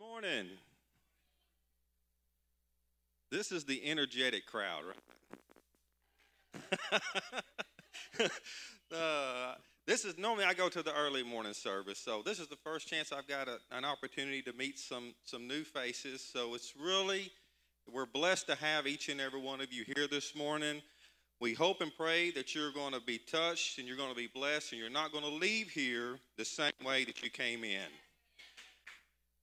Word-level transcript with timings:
morning. 0.00 0.46
This 3.30 3.50
is 3.50 3.64
the 3.64 3.84
energetic 3.84 4.46
crowd, 4.46 4.84
right? 8.20 8.20
uh, 8.96 9.54
this 9.86 10.04
is 10.04 10.16
normally 10.16 10.44
I 10.44 10.54
go 10.54 10.68
to 10.68 10.82
the 10.82 10.94
early 10.94 11.24
morning 11.24 11.52
service, 11.52 11.98
so 11.98 12.22
this 12.24 12.38
is 12.38 12.46
the 12.46 12.56
first 12.56 12.86
chance 12.86 13.12
I've 13.12 13.26
got 13.26 13.48
a, 13.48 13.58
an 13.72 13.84
opportunity 13.84 14.40
to 14.42 14.52
meet 14.52 14.78
some 14.78 15.14
some 15.24 15.48
new 15.48 15.64
faces. 15.64 16.22
So 16.22 16.54
it's 16.54 16.74
really 16.80 17.32
we're 17.92 18.06
blessed 18.06 18.46
to 18.48 18.54
have 18.54 18.86
each 18.86 19.08
and 19.08 19.20
every 19.20 19.40
one 19.40 19.60
of 19.60 19.72
you 19.72 19.84
here 19.96 20.06
this 20.08 20.36
morning. 20.36 20.80
We 21.40 21.54
hope 21.54 21.80
and 21.80 21.92
pray 21.96 22.30
that 22.32 22.54
you're 22.54 22.72
going 22.72 22.92
to 22.92 23.00
be 23.00 23.18
touched 23.18 23.78
and 23.78 23.86
you're 23.86 23.96
going 23.96 24.10
to 24.10 24.16
be 24.16 24.28
blessed 24.32 24.72
and 24.72 24.80
you're 24.80 24.90
not 24.90 25.12
going 25.12 25.24
to 25.24 25.30
leave 25.30 25.70
here 25.70 26.18
the 26.36 26.44
same 26.44 26.72
way 26.84 27.04
that 27.04 27.22
you 27.22 27.30
came 27.30 27.64
in. 27.64 27.88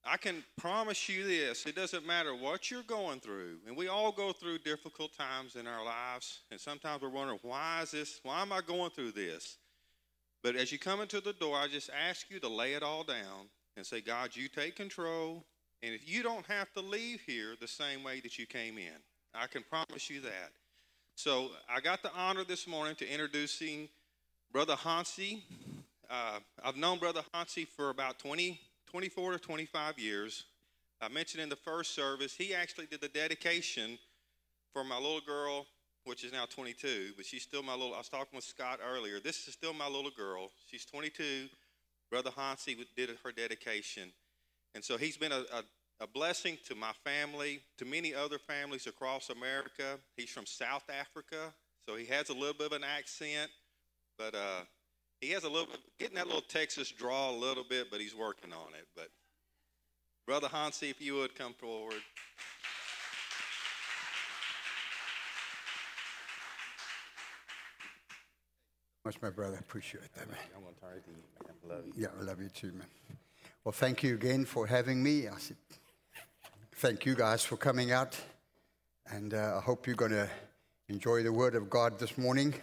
I 0.08 0.16
can 0.16 0.44
promise 0.56 1.08
you 1.08 1.24
this 1.24 1.66
it 1.66 1.74
doesn't 1.74 2.06
matter 2.06 2.34
what 2.34 2.70
you're 2.70 2.82
going 2.82 3.20
through, 3.20 3.58
and 3.66 3.76
we 3.76 3.88
all 3.88 4.12
go 4.12 4.32
through 4.32 4.58
difficult 4.58 5.16
times 5.16 5.56
in 5.56 5.66
our 5.66 5.84
lives, 5.84 6.40
and 6.50 6.60
sometimes 6.60 7.02
we're 7.02 7.08
wondering, 7.08 7.40
why 7.42 7.80
is 7.82 7.90
this? 7.90 8.20
Why 8.22 8.42
am 8.42 8.52
I 8.52 8.60
going 8.60 8.90
through 8.90 9.12
this? 9.12 9.58
But 10.42 10.54
as 10.54 10.70
you 10.70 10.78
come 10.78 11.00
into 11.00 11.20
the 11.20 11.32
door, 11.32 11.56
I 11.56 11.66
just 11.66 11.90
ask 12.08 12.30
you 12.30 12.38
to 12.40 12.48
lay 12.48 12.74
it 12.74 12.82
all 12.82 13.02
down 13.02 13.48
and 13.76 13.84
say, 13.84 14.00
God, 14.00 14.34
you 14.34 14.48
take 14.48 14.76
control. 14.76 15.44
And 15.82 15.94
if 15.94 16.08
you 16.08 16.22
don't 16.22 16.46
have 16.46 16.72
to 16.74 16.80
leave 16.80 17.20
here 17.26 17.54
the 17.60 17.68
same 17.68 18.02
way 18.02 18.20
that 18.20 18.38
you 18.38 18.46
came 18.46 18.78
in, 18.78 18.94
I 19.34 19.46
can 19.46 19.64
promise 19.68 20.08
you 20.08 20.20
that. 20.20 20.52
So 21.16 21.50
I 21.68 21.80
got 21.80 22.02
the 22.02 22.12
honor 22.16 22.44
this 22.44 22.66
morning 22.66 22.94
to 22.96 23.10
introducing 23.10 23.88
Brother 24.52 24.76
Hansi. 24.76 25.42
Uh, 26.08 26.38
I've 26.62 26.76
known 26.76 26.98
Brother 26.98 27.22
Hansi 27.34 27.64
for 27.64 27.90
about 27.90 28.18
20, 28.18 28.60
24 28.96 29.32
to 29.32 29.38
25 29.38 29.98
years. 29.98 30.44
I 31.02 31.08
mentioned 31.08 31.42
in 31.42 31.50
the 31.50 31.56
first 31.56 31.94
service, 31.94 32.34
he 32.34 32.54
actually 32.54 32.86
did 32.86 33.02
the 33.02 33.08
dedication 33.08 33.98
for 34.72 34.84
my 34.84 34.96
little 34.96 35.20
girl, 35.20 35.66
which 36.04 36.24
is 36.24 36.32
now 36.32 36.46
22, 36.46 37.10
but 37.14 37.26
she's 37.26 37.42
still 37.42 37.62
my 37.62 37.74
little, 37.74 37.92
I 37.92 37.98
was 37.98 38.08
talking 38.08 38.34
with 38.34 38.44
Scott 38.44 38.80
earlier. 38.82 39.20
This 39.20 39.48
is 39.48 39.52
still 39.52 39.74
my 39.74 39.86
little 39.86 40.10
girl. 40.16 40.48
She's 40.70 40.86
22. 40.86 41.48
Brother 42.10 42.30
Hansi 42.34 42.74
did 42.96 43.10
her 43.22 43.32
dedication. 43.32 44.12
And 44.74 44.82
so 44.82 44.96
he's 44.96 45.18
been 45.18 45.32
a, 45.32 45.44
a, 45.52 45.62
a 46.00 46.06
blessing 46.06 46.56
to 46.64 46.74
my 46.74 46.92
family, 47.04 47.60
to 47.76 47.84
many 47.84 48.14
other 48.14 48.38
families 48.38 48.86
across 48.86 49.28
America. 49.28 49.98
He's 50.16 50.30
from 50.30 50.46
South 50.46 50.84
Africa, 50.88 51.52
so 51.86 51.96
he 51.96 52.06
has 52.06 52.30
a 52.30 52.32
little 52.32 52.54
bit 52.54 52.68
of 52.68 52.72
an 52.72 52.84
accent, 52.84 53.50
but 54.16 54.34
uh, 54.34 54.62
he 55.26 55.32
has 55.32 55.42
a 55.42 55.48
little 55.48 55.66
getting 55.98 56.14
that 56.14 56.26
little 56.26 56.40
Texas 56.40 56.92
draw 56.92 57.30
a 57.30 57.36
little 57.36 57.64
bit, 57.68 57.90
but 57.90 58.00
he's 58.00 58.14
working 58.14 58.52
on 58.52 58.68
it. 58.78 58.86
But 58.94 59.08
Brother 60.24 60.46
Hansi, 60.46 60.88
if 60.88 61.00
you 61.00 61.16
would 61.16 61.34
come 61.34 61.52
forward. 61.54 62.00
Much, 69.04 69.20
my 69.20 69.30
brother. 69.30 69.56
I 69.56 69.58
appreciate 69.58 70.12
that, 70.14 70.30
man. 70.30 70.38
I'm 70.54 70.62
going 70.62 70.74
to 70.74 70.80
turn 70.80 70.96
it 70.96 71.04
to 71.04 71.10
you, 71.10 71.16
man. 71.16 71.54
I 71.64 71.74
love 71.74 71.86
you. 71.86 71.92
Yeah, 71.96 72.08
I 72.20 72.22
love 72.22 72.40
you 72.40 72.48
too, 72.48 72.72
man. 72.72 72.86
Well, 73.64 73.72
thank 73.72 74.04
you 74.04 74.14
again 74.14 74.44
for 74.44 74.66
having 74.66 75.02
me. 75.02 75.26
I 75.26 75.38
said, 75.38 75.56
thank 76.76 77.04
you 77.04 77.16
guys 77.16 77.44
for 77.44 77.56
coming 77.56 77.90
out. 77.90 78.16
And 79.08 79.34
uh, 79.34 79.56
I 79.58 79.60
hope 79.60 79.88
you're 79.88 79.96
going 79.96 80.12
to 80.12 80.28
enjoy 80.88 81.24
the 81.24 81.32
Word 81.32 81.56
of 81.56 81.68
God 81.68 81.98
this 81.98 82.16
morning. 82.16 82.54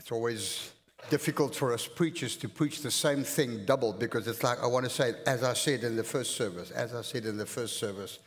It's 0.00 0.10
always 0.10 0.72
difficult 1.10 1.54
for 1.54 1.74
us 1.74 1.86
preachers 1.86 2.34
to 2.38 2.48
preach 2.48 2.80
the 2.80 2.90
same 2.90 3.22
thing 3.22 3.66
double 3.66 3.92
because 3.92 4.26
it's 4.26 4.42
like 4.42 4.58
I 4.62 4.66
want 4.66 4.86
to 4.86 4.90
say, 4.90 5.12
as 5.26 5.42
I 5.42 5.52
said 5.52 5.84
in 5.84 5.94
the 5.94 6.02
first 6.02 6.36
service, 6.36 6.70
as 6.70 6.94
I 6.94 7.02
said 7.02 7.26
in 7.26 7.36
the 7.36 7.44
first 7.44 7.76
service. 7.76 8.18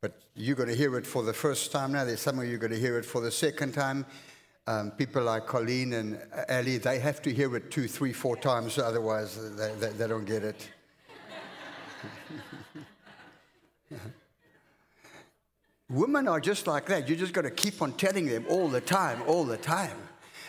But 0.00 0.20
you're 0.34 0.56
going 0.56 0.70
to 0.70 0.74
hear 0.74 0.98
it 0.98 1.06
for 1.06 1.22
the 1.22 1.32
first 1.32 1.70
time 1.70 1.92
now. 1.92 2.04
There's 2.04 2.18
some 2.18 2.40
of 2.40 2.48
you 2.48 2.58
going 2.58 2.72
to 2.72 2.80
hear 2.80 2.98
it 2.98 3.04
for 3.04 3.20
the 3.20 3.30
second 3.30 3.74
time. 3.74 4.04
Um, 4.66 4.90
people 4.90 5.22
like 5.22 5.46
Colleen 5.46 5.92
and 5.92 6.18
Ellie, 6.48 6.78
they 6.78 6.98
have 6.98 7.22
to 7.22 7.32
hear 7.32 7.54
it 7.54 7.70
two, 7.70 7.86
three, 7.86 8.12
four 8.12 8.36
times, 8.36 8.76
otherwise 8.76 9.38
they, 9.54 9.72
they, 9.76 9.90
they 9.90 10.08
don't 10.08 10.24
get 10.24 10.42
it. 10.42 10.68
Women 15.88 16.26
are 16.26 16.40
just 16.40 16.66
like 16.66 16.86
that. 16.86 17.08
You 17.08 17.14
just 17.14 17.32
got 17.32 17.42
to 17.42 17.52
keep 17.52 17.80
on 17.80 17.92
telling 17.92 18.26
them 18.26 18.46
all 18.48 18.66
the 18.66 18.80
time, 18.80 19.22
all 19.28 19.44
the 19.44 19.58
time. 19.58 19.96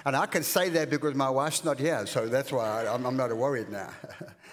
And 0.06 0.16
I 0.16 0.28
can 0.28 0.44
say 0.44 0.70
that 0.70 0.92
because 0.92 1.16
my 1.16 1.30
wife's 1.30 1.64
not 1.64 1.80
here, 1.80 2.06
so 2.06 2.28
that's 2.28 2.52
why 2.52 2.86
I'm, 2.86 3.06
I'm 3.06 3.18
not 3.18 3.36
worried 3.36 3.70
now. 3.70 3.90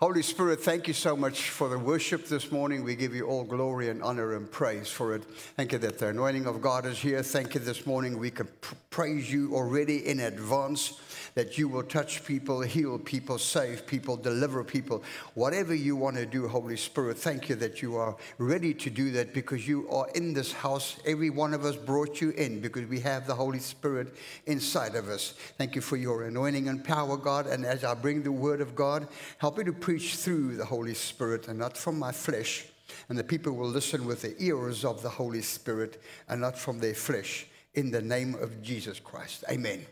Holy 0.00 0.22
Spirit, 0.22 0.60
thank 0.60 0.86
you 0.86 0.94
so 0.94 1.16
much 1.16 1.50
for 1.50 1.68
the 1.68 1.76
worship 1.76 2.26
this 2.26 2.52
morning. 2.52 2.84
We 2.84 2.94
give 2.94 3.16
you 3.16 3.26
all 3.26 3.42
glory 3.42 3.88
and 3.88 4.00
honor 4.00 4.36
and 4.36 4.48
praise 4.48 4.88
for 4.88 5.12
it. 5.12 5.24
Thank 5.56 5.72
you 5.72 5.78
that 5.78 5.98
the 5.98 6.06
anointing 6.06 6.46
of 6.46 6.60
God 6.60 6.86
is 6.86 7.00
here. 7.00 7.20
Thank 7.20 7.54
you 7.54 7.60
this 7.60 7.84
morning. 7.84 8.16
We 8.16 8.30
can 8.30 8.46
pr- 8.60 8.76
praise 8.90 9.32
you 9.32 9.56
already 9.56 10.06
in 10.06 10.20
advance 10.20 11.00
that 11.34 11.58
you 11.58 11.68
will 11.68 11.82
touch 11.82 12.24
people, 12.24 12.60
heal 12.60 12.98
people, 12.98 13.38
save 13.38 13.86
people, 13.86 14.16
deliver 14.16 14.64
people. 14.64 15.02
Whatever 15.34 15.74
you 15.74 15.96
want 15.96 16.16
to 16.16 16.26
do, 16.26 16.46
Holy 16.48 16.76
Spirit, 16.76 17.18
thank 17.18 17.48
you 17.48 17.56
that 17.56 17.82
you 17.82 17.96
are 17.96 18.16
ready 18.38 18.74
to 18.74 18.90
do 18.90 19.10
that 19.12 19.34
because 19.34 19.66
you 19.66 19.88
are 19.90 20.08
in 20.14 20.32
this 20.32 20.52
house. 20.52 20.96
Every 21.06 21.30
one 21.30 21.54
of 21.54 21.64
us 21.64 21.76
brought 21.76 22.20
you 22.20 22.30
in 22.30 22.60
because 22.60 22.86
we 22.86 23.00
have 23.00 23.26
the 23.26 23.34
Holy 23.34 23.58
Spirit 23.58 24.16
inside 24.46 24.94
of 24.94 25.08
us. 25.08 25.34
Thank 25.58 25.74
you 25.74 25.80
for 25.80 25.96
your 25.96 26.24
anointing 26.24 26.68
and 26.68 26.84
power, 26.84 27.16
God. 27.16 27.46
And 27.46 27.64
as 27.64 27.84
I 27.84 27.94
bring 27.94 28.22
the 28.22 28.32
word 28.32 28.60
of 28.60 28.74
God, 28.76 29.08
help 29.38 29.58
me 29.58 29.64
to 29.64 29.72
preach 29.88 30.16
through 30.16 30.54
the 30.54 30.66
Holy 30.66 30.92
Spirit 30.92 31.48
and 31.48 31.58
not 31.58 31.74
from 31.74 31.98
my 31.98 32.12
flesh. 32.12 32.66
And 33.08 33.18
the 33.18 33.24
people 33.24 33.54
will 33.54 33.70
listen 33.70 34.04
with 34.04 34.20
the 34.20 34.34
ears 34.38 34.84
of 34.84 35.00
the 35.00 35.08
Holy 35.08 35.40
Spirit 35.40 36.02
and 36.28 36.42
not 36.42 36.58
from 36.58 36.78
their 36.78 36.92
flesh. 36.92 37.46
In 37.72 37.90
the 37.90 38.02
name 38.02 38.34
of 38.34 38.60
Jesus 38.60 39.00
Christ. 39.00 39.44
Amen. 39.50 39.86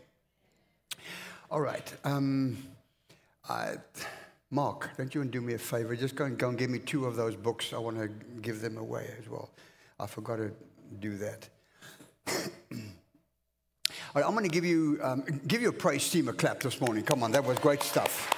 All 1.49 1.61
right. 1.61 1.91
Um, 2.03 2.63
I, 3.49 3.77
Mark, 4.51 4.95
don't 4.97 5.15
you 5.15 5.21
want 5.21 5.31
to 5.31 5.39
do 5.39 5.43
me 5.43 5.55
a 5.55 5.57
favor? 5.57 5.95
Just 5.95 6.13
go 6.13 6.25
and, 6.25 6.37
go 6.37 6.49
and 6.49 6.59
give 6.59 6.69
me 6.69 6.77
two 6.77 7.07
of 7.07 7.15
those 7.15 7.35
books. 7.35 7.73
I 7.73 7.79
want 7.79 7.97
to 7.97 8.07
give 8.39 8.61
them 8.61 8.77
away 8.77 9.09
as 9.19 9.27
well. 9.27 9.49
I 9.99 10.05
forgot 10.05 10.35
to 10.35 10.51
do 10.99 11.17
that. 11.17 11.49
All 12.27 12.37
right, 14.13 14.23
I'm 14.23 14.33
going 14.33 14.43
to 14.43 14.53
give 14.53 14.63
you, 14.63 14.99
um, 15.01 15.23
give 15.47 15.63
you 15.63 15.69
a 15.69 15.73
praise 15.73 16.07
team 16.07 16.27
a 16.27 16.33
clap 16.33 16.59
this 16.59 16.79
morning. 16.79 17.03
Come 17.03 17.23
on, 17.23 17.31
that 17.31 17.43
was 17.43 17.57
great 17.57 17.81
stuff. 17.81 18.31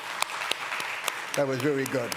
That 1.36 1.48
was 1.48 1.60
very 1.60 1.86
good. 1.86 2.12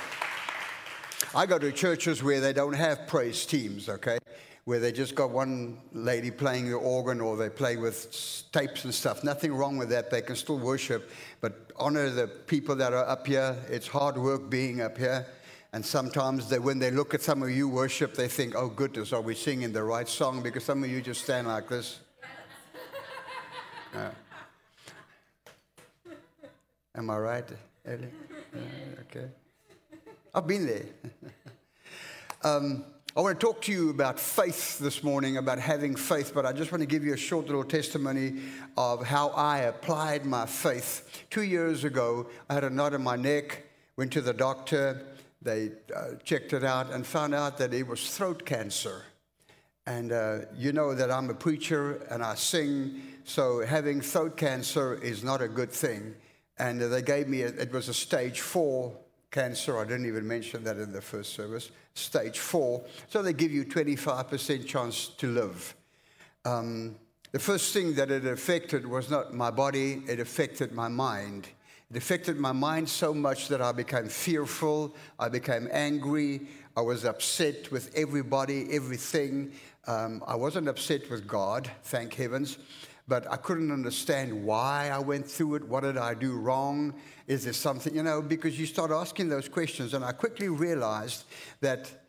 I 1.34 1.47
go 1.47 1.59
to 1.59 1.73
churches 1.73 2.23
where 2.23 2.41
they 2.41 2.53
don't 2.53 2.75
have 2.75 3.06
praise 3.06 3.47
teams, 3.47 3.89
okay? 3.89 4.19
where 4.65 4.78
they 4.78 4.93
just 4.93 5.15
got 5.15 5.31
one 5.31 5.77
lady 5.93 6.31
playing 6.31 6.71
the 6.71 6.77
organ 6.77 7.21
or 7.21 7.37
they 7.37 7.51
play 7.51 7.77
with 7.77 8.45
tapes 8.53 8.84
and 8.84 8.95
stuff. 8.95 9.25
Nothing 9.25 9.53
wrong 9.53 9.77
with 9.77 9.89
that. 9.89 10.11
They 10.11 10.22
can 10.22 10.37
still 10.37 10.59
worship, 10.59 11.11
but 11.41 11.72
honor 11.77 12.09
the 12.11 12.28
people 12.28 12.77
that 12.77 12.93
are 12.93 13.06
up 13.06 13.27
here. 13.27 13.56
It's 13.69 13.89
hard 13.89 14.17
work 14.17 14.49
being 14.49 14.81
up 14.81 14.97
here. 14.97 15.27
And 15.72 15.84
sometimes 15.84 16.49
they, 16.49 16.59
when 16.59 16.78
they 16.78 16.91
look 16.91 17.15
at 17.15 17.22
some 17.22 17.43
of 17.43 17.51
you 17.51 17.69
worship, 17.69 18.15
they 18.15 18.28
think, 18.28 18.55
oh, 18.55 18.69
goodness, 18.69 19.12
are 19.12 19.22
we 19.22 19.34
singing 19.34 19.72
the 19.72 19.83
right 19.83 20.09
song? 20.09 20.43
Because 20.43 20.65
some 20.65 20.84
of 20.84 20.91
you 20.91 21.01
just 21.01 21.22
stand 21.22 21.49
like 21.49 21.69
this. 21.69 22.01
Uh, 23.95 24.09
am 26.97 27.11
I 27.11 27.19
right, 27.19 27.47
okay. 27.87 29.28
I've 30.34 30.47
been 30.47 30.66
there. 30.66 30.87
um, 32.44 32.84
I 33.16 33.20
want 33.20 33.38
to 33.38 33.44
talk 33.47 33.60
to 33.62 33.72
you 33.72 33.91
about 33.91 34.20
faith 34.20 34.78
this 34.78 35.03
morning, 35.03 35.37
about 35.37 35.59
having 35.59 35.97
faith, 35.97 36.32
but 36.32 36.47
I 36.47 36.53
just 36.53 36.71
want 36.71 36.81
to 36.81 36.87
give 36.87 37.04
you 37.04 37.12
a 37.12 37.16
short 37.16 37.47
little 37.47 37.65
testimony 37.65 38.41
of 38.76 39.04
how 39.04 39.31
I 39.31 39.62
applied 39.62 40.25
my 40.25 40.47
faith. 40.47 41.25
Two 41.28 41.42
years 41.42 41.82
ago, 41.82 42.28
I 42.48 42.54
had 42.54 42.65
a 42.65 42.71
knot 42.71 42.94
in 42.94 43.03
my 43.03 43.16
neck, 43.16 43.65
went 43.97 44.12
to 44.12 44.21
the 44.21 44.32
doctor, 44.32 45.03
they 45.42 45.72
uh, 45.94 46.15
checked 46.22 46.53
it 46.53 46.62
out, 46.62 46.92
and 46.92 47.04
found 47.04 47.34
out 47.34 47.59
that 47.59 47.74
it 47.74 47.86
was 47.86 48.16
throat 48.16 48.47
cancer. 48.47 49.03
And 49.86 50.12
uh, 50.12 50.39
you 50.57 50.72
know 50.72 50.95
that 50.95 51.10
I'm 51.10 51.28
a 51.30 51.34
preacher 51.34 52.07
and 52.10 52.22
I 52.22 52.36
sing, 52.36 53.03
so 53.24 53.66
having 53.66 54.01
throat 54.01 54.36
cancer 54.36 54.95
is 54.95 55.24
not 55.24 55.42
a 55.42 55.48
good 55.48 55.72
thing. 55.72 56.15
And 56.62 56.80
they 56.80 57.03
gave 57.03 57.26
me, 57.26 57.42
a, 57.42 57.48
it 57.48 57.72
was 57.72 57.88
a 57.88 57.94
stage 57.94 58.41
four 58.41 58.92
cancer. 59.32 59.80
I 59.80 59.82
didn't 59.82 60.06
even 60.06 60.28
mention 60.28 60.62
that 60.62 60.76
in 60.76 60.92
the 60.92 61.00
first 61.00 61.34
service. 61.34 61.72
Stage 61.94 62.38
four. 62.38 62.84
So 63.09 63.20
they 63.20 63.32
give 63.32 63.50
you 63.50 63.64
25% 63.64 64.64
chance 64.64 65.09
to 65.09 65.26
live. 65.26 65.74
Um, 66.44 66.94
the 67.32 67.41
first 67.41 67.72
thing 67.72 67.94
that 67.94 68.12
it 68.12 68.24
affected 68.26 68.86
was 68.86 69.10
not 69.10 69.34
my 69.34 69.50
body, 69.50 70.04
it 70.06 70.20
affected 70.20 70.70
my 70.70 70.86
mind. 70.86 71.48
It 71.91 71.97
affected 71.97 72.38
my 72.38 72.53
mind 72.53 72.88
so 72.88 73.12
much 73.12 73.48
that 73.48 73.60
I 73.60 73.72
became 73.72 74.06
fearful, 74.06 74.94
I 75.18 75.30
became 75.30 75.68
angry, 75.72 76.47
I 76.76 76.82
was 76.82 77.04
upset 77.04 77.72
with 77.72 77.92
everybody, 77.97 78.72
everything. 78.72 79.50
Um, 79.88 80.22
I 80.28 80.36
wasn't 80.36 80.68
upset 80.68 81.10
with 81.10 81.26
God, 81.26 81.68
thank 81.82 82.14
heavens, 82.14 82.59
but 83.12 83.30
I 83.30 83.36
couldn't 83.36 83.70
understand 83.70 84.42
why 84.42 84.88
I 84.88 84.98
went 84.98 85.28
through 85.28 85.56
it. 85.56 85.68
What 85.68 85.82
did 85.82 85.98
I 85.98 86.14
do 86.14 86.32
wrong? 86.32 86.94
Is 87.26 87.44
there 87.44 87.53
something, 87.53 87.94
you 87.94 88.03
know, 88.03 88.22
because 88.22 88.59
you 88.59 88.64
start 88.64 88.91
asking 88.91 89.28
those 89.28 89.50
questions. 89.50 89.92
And 89.92 90.03
I 90.03 90.12
quickly 90.12 90.48
realized 90.48 91.24
that 91.60 92.02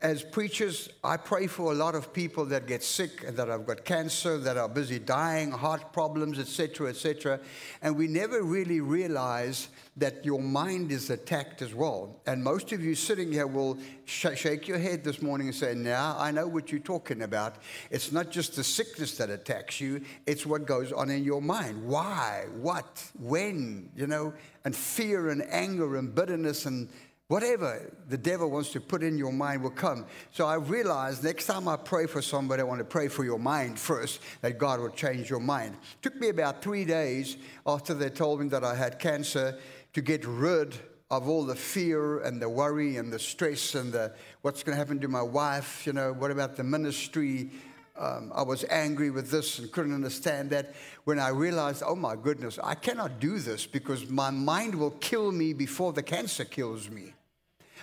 as 0.00 0.22
preachers, 0.22 0.88
I 1.02 1.16
pray 1.16 1.48
for 1.48 1.72
a 1.72 1.74
lot 1.74 1.96
of 1.96 2.12
people 2.12 2.46
that 2.46 2.66
get 2.66 2.82
sick 2.84 3.24
and 3.26 3.36
that 3.36 3.48
have 3.48 3.66
got 3.66 3.84
cancer, 3.84 4.38
that 4.38 4.56
are 4.56 4.68
busy 4.68 5.00
dying, 5.00 5.50
heart 5.50 5.92
problems, 5.92 6.38
etc., 6.38 6.88
etc. 6.88 7.40
And 7.82 7.96
we 7.96 8.06
never 8.06 8.42
really 8.42 8.80
realize 8.80 9.68
that 9.96 10.24
your 10.24 10.40
mind 10.40 10.92
is 10.92 11.10
attacked 11.10 11.60
as 11.60 11.74
well. 11.74 12.20
And 12.26 12.42
most 12.42 12.72
of 12.72 12.82
you 12.82 12.94
sitting 12.94 13.32
here 13.32 13.48
will 13.48 13.78
sh- 14.04 14.36
shake 14.36 14.68
your 14.68 14.78
head 14.78 15.02
this 15.02 15.20
morning 15.20 15.48
and 15.48 15.56
say, 15.56 15.74
Now 15.74 16.16
I 16.16 16.30
know 16.30 16.46
what 16.46 16.70
you're 16.70 16.80
talking 16.80 17.22
about. 17.22 17.56
It's 17.90 18.12
not 18.12 18.30
just 18.30 18.54
the 18.54 18.64
sickness 18.64 19.16
that 19.18 19.28
attacks 19.28 19.80
you, 19.80 20.02
it's 20.24 20.46
what 20.46 20.66
goes 20.66 20.92
on 20.92 21.10
in 21.10 21.24
your 21.24 21.42
mind. 21.42 21.84
Why? 21.84 22.46
What? 22.54 23.10
When? 23.18 23.90
You 23.96 24.06
know, 24.06 24.32
and 24.64 24.74
fear 24.74 25.30
and 25.30 25.42
anger 25.50 25.96
and 25.96 26.14
bitterness 26.14 26.64
and 26.64 26.88
Whatever 27.30 27.94
the 28.08 28.18
devil 28.18 28.50
wants 28.50 28.72
to 28.72 28.80
put 28.80 29.04
in 29.04 29.16
your 29.16 29.30
mind 29.30 29.62
will 29.62 29.70
come. 29.70 30.04
So 30.32 30.46
I 30.46 30.56
realized 30.56 31.22
next 31.22 31.46
time 31.46 31.68
I 31.68 31.76
pray 31.76 32.06
for 32.06 32.20
somebody, 32.20 32.60
I 32.60 32.64
want 32.64 32.80
to 32.80 32.84
pray 32.84 33.06
for 33.06 33.22
your 33.22 33.38
mind 33.38 33.78
first, 33.78 34.20
that 34.40 34.58
God 34.58 34.80
will 34.80 34.90
change 34.90 35.30
your 35.30 35.38
mind. 35.38 35.76
It 35.76 36.02
took 36.02 36.16
me 36.16 36.30
about 36.30 36.60
three 36.60 36.84
days 36.84 37.36
after 37.64 37.94
they 37.94 38.10
told 38.10 38.40
me 38.40 38.48
that 38.48 38.64
I 38.64 38.74
had 38.74 38.98
cancer 38.98 39.56
to 39.92 40.02
get 40.02 40.26
rid 40.26 40.74
of 41.08 41.28
all 41.28 41.44
the 41.44 41.54
fear 41.54 42.18
and 42.18 42.42
the 42.42 42.48
worry 42.48 42.96
and 42.96 43.12
the 43.12 43.18
stress 43.20 43.76
and 43.76 43.92
the 43.92 44.12
what's 44.42 44.64
going 44.64 44.76
to 44.76 44.76
happen 44.76 44.98
to 44.98 45.06
my 45.06 45.22
wife. 45.22 45.86
You 45.86 45.92
know, 45.92 46.12
what 46.12 46.32
about 46.32 46.56
the 46.56 46.64
ministry? 46.64 47.52
Um, 47.96 48.32
I 48.34 48.42
was 48.42 48.64
angry 48.70 49.10
with 49.10 49.30
this 49.30 49.60
and 49.60 49.70
couldn't 49.70 49.94
understand 49.94 50.50
that. 50.50 50.74
When 51.04 51.20
I 51.20 51.28
realized, 51.28 51.84
oh 51.86 51.94
my 51.94 52.16
goodness, 52.16 52.58
I 52.60 52.74
cannot 52.74 53.20
do 53.20 53.38
this 53.38 53.66
because 53.66 54.10
my 54.10 54.30
mind 54.30 54.74
will 54.74 54.96
kill 54.98 55.30
me 55.30 55.52
before 55.52 55.92
the 55.92 56.02
cancer 56.02 56.44
kills 56.44 56.90
me. 56.90 57.14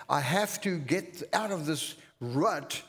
I 0.09 0.21
have 0.21 0.62
to 0.62 0.77
get 0.80 1.24
out 1.33 1.51
of 1.51 1.65
this 1.65 1.95
rut 2.19 2.81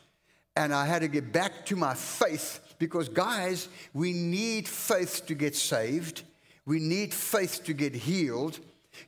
and 0.57 0.75
I 0.75 0.87
had 0.87 1.03
to 1.03 1.09
get 1.09 1.33
back 1.33 1.67
to 1.67 1.77
my 1.77 1.95
faith 1.95 2.61
because, 2.79 3.09
guys, 3.09 3.69
we 3.95 4.13
need 4.13 4.69
faith 4.69 5.27
to 5.27 5.35
get 5.35 5.55
saved. 5.55 6.23
We 6.67 6.81
need 6.81 7.15
faith 7.15 7.65
to 7.65 7.73
get 7.73 7.95
healed. 7.95 8.59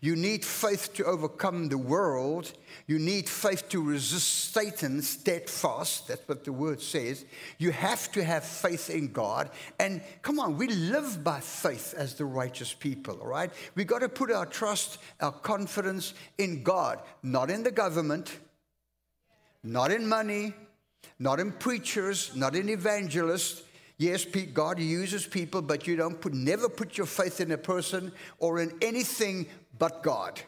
You 0.00 0.16
need 0.16 0.44
faith 0.44 0.94
to 0.94 1.04
overcome 1.04 1.68
the 1.68 1.78
world. 1.78 2.52
You 2.86 2.98
need 2.98 3.28
faith 3.28 3.68
to 3.70 3.82
resist 3.82 4.52
Satan 4.54 5.02
steadfast. 5.02 6.08
That's 6.08 6.26
what 6.28 6.44
the 6.44 6.52
word 6.52 6.80
says. 6.80 7.24
You 7.58 7.72
have 7.72 8.10
to 8.12 8.24
have 8.24 8.44
faith 8.44 8.90
in 8.90 9.12
God. 9.12 9.50
And 9.78 10.00
come 10.22 10.38
on, 10.38 10.56
we 10.56 10.68
live 10.68 11.24
by 11.24 11.40
faith 11.40 11.94
as 11.96 12.14
the 12.14 12.24
righteous 12.24 12.72
people, 12.72 13.18
all 13.20 13.28
right? 13.28 13.50
We 13.74 13.84
got 13.84 14.00
to 14.00 14.08
put 14.08 14.30
our 14.30 14.46
trust, 14.46 14.98
our 15.20 15.32
confidence 15.32 16.14
in 16.38 16.62
God, 16.62 17.00
not 17.22 17.50
in 17.50 17.62
the 17.62 17.70
government, 17.70 18.38
not 19.62 19.90
in 19.90 20.08
money, 20.08 20.54
not 21.18 21.40
in 21.40 21.52
preachers, 21.52 22.34
not 22.34 22.56
in 22.56 22.68
evangelists. 22.68 23.62
Yes, 23.98 24.24
God 24.24 24.78
uses 24.78 25.26
people, 25.26 25.60
but 25.60 25.86
you 25.86 25.94
don't 25.94 26.18
put, 26.18 26.32
never 26.32 26.70
put 26.70 26.96
your 26.96 27.06
faith 27.06 27.38
in 27.38 27.52
a 27.52 27.58
person 27.58 28.12
or 28.38 28.58
in 28.60 28.72
anything 28.80 29.46
but 29.80 30.04
God, 30.04 30.40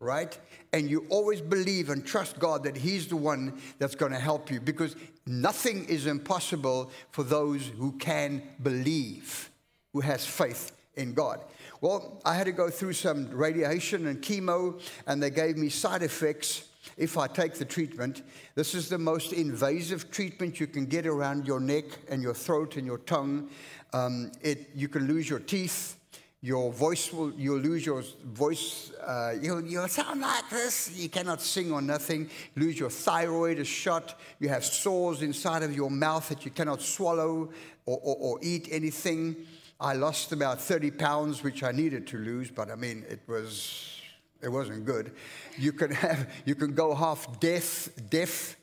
right? 0.00 0.36
And 0.74 0.90
you 0.90 1.06
always 1.08 1.40
believe 1.40 1.88
and 1.88 2.04
trust 2.04 2.38
God 2.38 2.64
that 2.64 2.76
He's 2.76 3.06
the 3.06 3.16
one 3.16 3.58
that's 3.78 3.94
going 3.94 4.12
to 4.12 4.18
help 4.18 4.50
you 4.50 4.60
because 4.60 4.96
nothing 5.24 5.86
is 5.86 6.06
impossible 6.06 6.90
for 7.12 7.22
those 7.22 7.66
who 7.78 7.92
can 7.92 8.42
believe, 8.62 9.50
who 9.94 10.00
has 10.00 10.26
faith 10.26 10.72
in 10.96 11.14
God. 11.14 11.40
Well, 11.80 12.20
I 12.26 12.34
had 12.34 12.44
to 12.44 12.52
go 12.52 12.68
through 12.68 12.94
some 12.94 13.30
radiation 13.30 14.08
and 14.08 14.20
chemo, 14.20 14.82
and 15.06 15.22
they 15.22 15.30
gave 15.30 15.56
me 15.56 15.68
side 15.68 16.02
effects 16.02 16.64
if 16.96 17.16
I 17.16 17.28
take 17.28 17.54
the 17.54 17.64
treatment. 17.64 18.22
This 18.56 18.74
is 18.74 18.88
the 18.88 18.98
most 18.98 19.32
invasive 19.32 20.10
treatment 20.10 20.58
you 20.58 20.66
can 20.66 20.86
get 20.86 21.06
around 21.06 21.46
your 21.46 21.60
neck 21.60 21.84
and 22.08 22.20
your 22.20 22.34
throat 22.34 22.76
and 22.76 22.84
your 22.84 22.98
tongue. 22.98 23.48
Um, 23.92 24.32
it, 24.42 24.70
you 24.74 24.88
can 24.88 25.06
lose 25.06 25.30
your 25.30 25.38
teeth 25.38 25.99
your 26.42 26.72
voice 26.72 27.12
will, 27.12 27.32
you'll 27.34 27.58
lose 27.58 27.84
your 27.84 28.02
voice, 28.24 28.92
uh, 29.06 29.34
you'll, 29.40 29.62
you'll 29.62 29.88
sound 29.88 30.22
like 30.22 30.48
this, 30.48 30.90
you 30.96 31.08
cannot 31.10 31.42
sing 31.42 31.70
or 31.70 31.82
nothing, 31.82 32.30
lose 32.56 32.78
your 32.78 32.88
thyroid 32.88 33.58
is 33.58 33.68
shot, 33.68 34.18
you 34.38 34.48
have 34.48 34.64
sores 34.64 35.20
inside 35.20 35.62
of 35.62 35.76
your 35.76 35.90
mouth 35.90 36.26
that 36.30 36.44
you 36.46 36.50
cannot 36.50 36.80
swallow 36.80 37.50
or, 37.84 38.00
or, 38.02 38.16
or 38.18 38.38
eat 38.42 38.68
anything. 38.70 39.36
I 39.78 39.94
lost 39.94 40.32
about 40.32 40.60
30 40.60 40.92
pounds, 40.92 41.42
which 41.42 41.62
I 41.62 41.72
needed 41.72 42.06
to 42.08 42.18
lose, 42.18 42.50
but 42.50 42.70
I 42.70 42.74
mean, 42.74 43.04
it 43.10 43.20
was, 43.26 44.00
it 44.42 44.48
wasn't 44.48 44.86
good. 44.86 45.12
You 45.58 45.72
can, 45.72 45.90
have, 45.90 46.26
you 46.46 46.54
can 46.54 46.74
go 46.74 46.94
half 46.94 47.38
deaf, 47.38 47.90
deaf. 48.08 48.56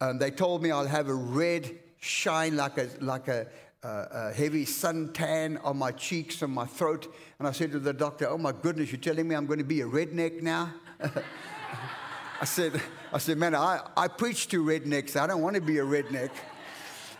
Um, 0.00 0.18
they 0.18 0.30
told 0.30 0.62
me 0.62 0.70
I'll 0.70 0.86
have 0.86 1.08
a 1.08 1.14
red 1.14 1.78
shine 2.00 2.56
like 2.56 2.78
a, 2.78 2.88
like 3.00 3.28
a, 3.28 3.48
a 3.82 4.32
heavy 4.32 4.64
suntan 4.64 5.64
on 5.64 5.76
my 5.78 5.92
cheeks 5.92 6.42
and 6.42 6.52
my 6.52 6.66
throat. 6.66 7.12
And 7.38 7.46
I 7.46 7.52
said 7.52 7.72
to 7.72 7.78
the 7.78 7.92
doctor, 7.92 8.28
Oh 8.28 8.38
my 8.38 8.52
goodness, 8.52 8.90
you're 8.90 9.00
telling 9.00 9.28
me 9.28 9.34
I'm 9.34 9.46
going 9.46 9.58
to 9.58 9.64
be 9.64 9.80
a 9.82 9.86
redneck 9.86 10.42
now? 10.42 10.72
I 12.40 12.44
said, 12.44 12.80
I 13.12 13.18
said, 13.18 13.38
man, 13.38 13.54
I, 13.54 13.80
I 13.96 14.06
preach 14.08 14.48
to 14.48 14.64
rednecks. 14.64 15.16
I 15.16 15.26
don't 15.26 15.42
want 15.42 15.56
to 15.56 15.60
be 15.60 15.78
a 15.78 15.84
redneck. 15.84 16.30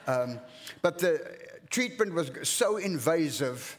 Um, 0.07 0.39
but 0.81 0.99
the 0.99 1.37
treatment 1.71 2.15
was 2.15 2.31
so 2.49 2.77
invasive 2.77 3.79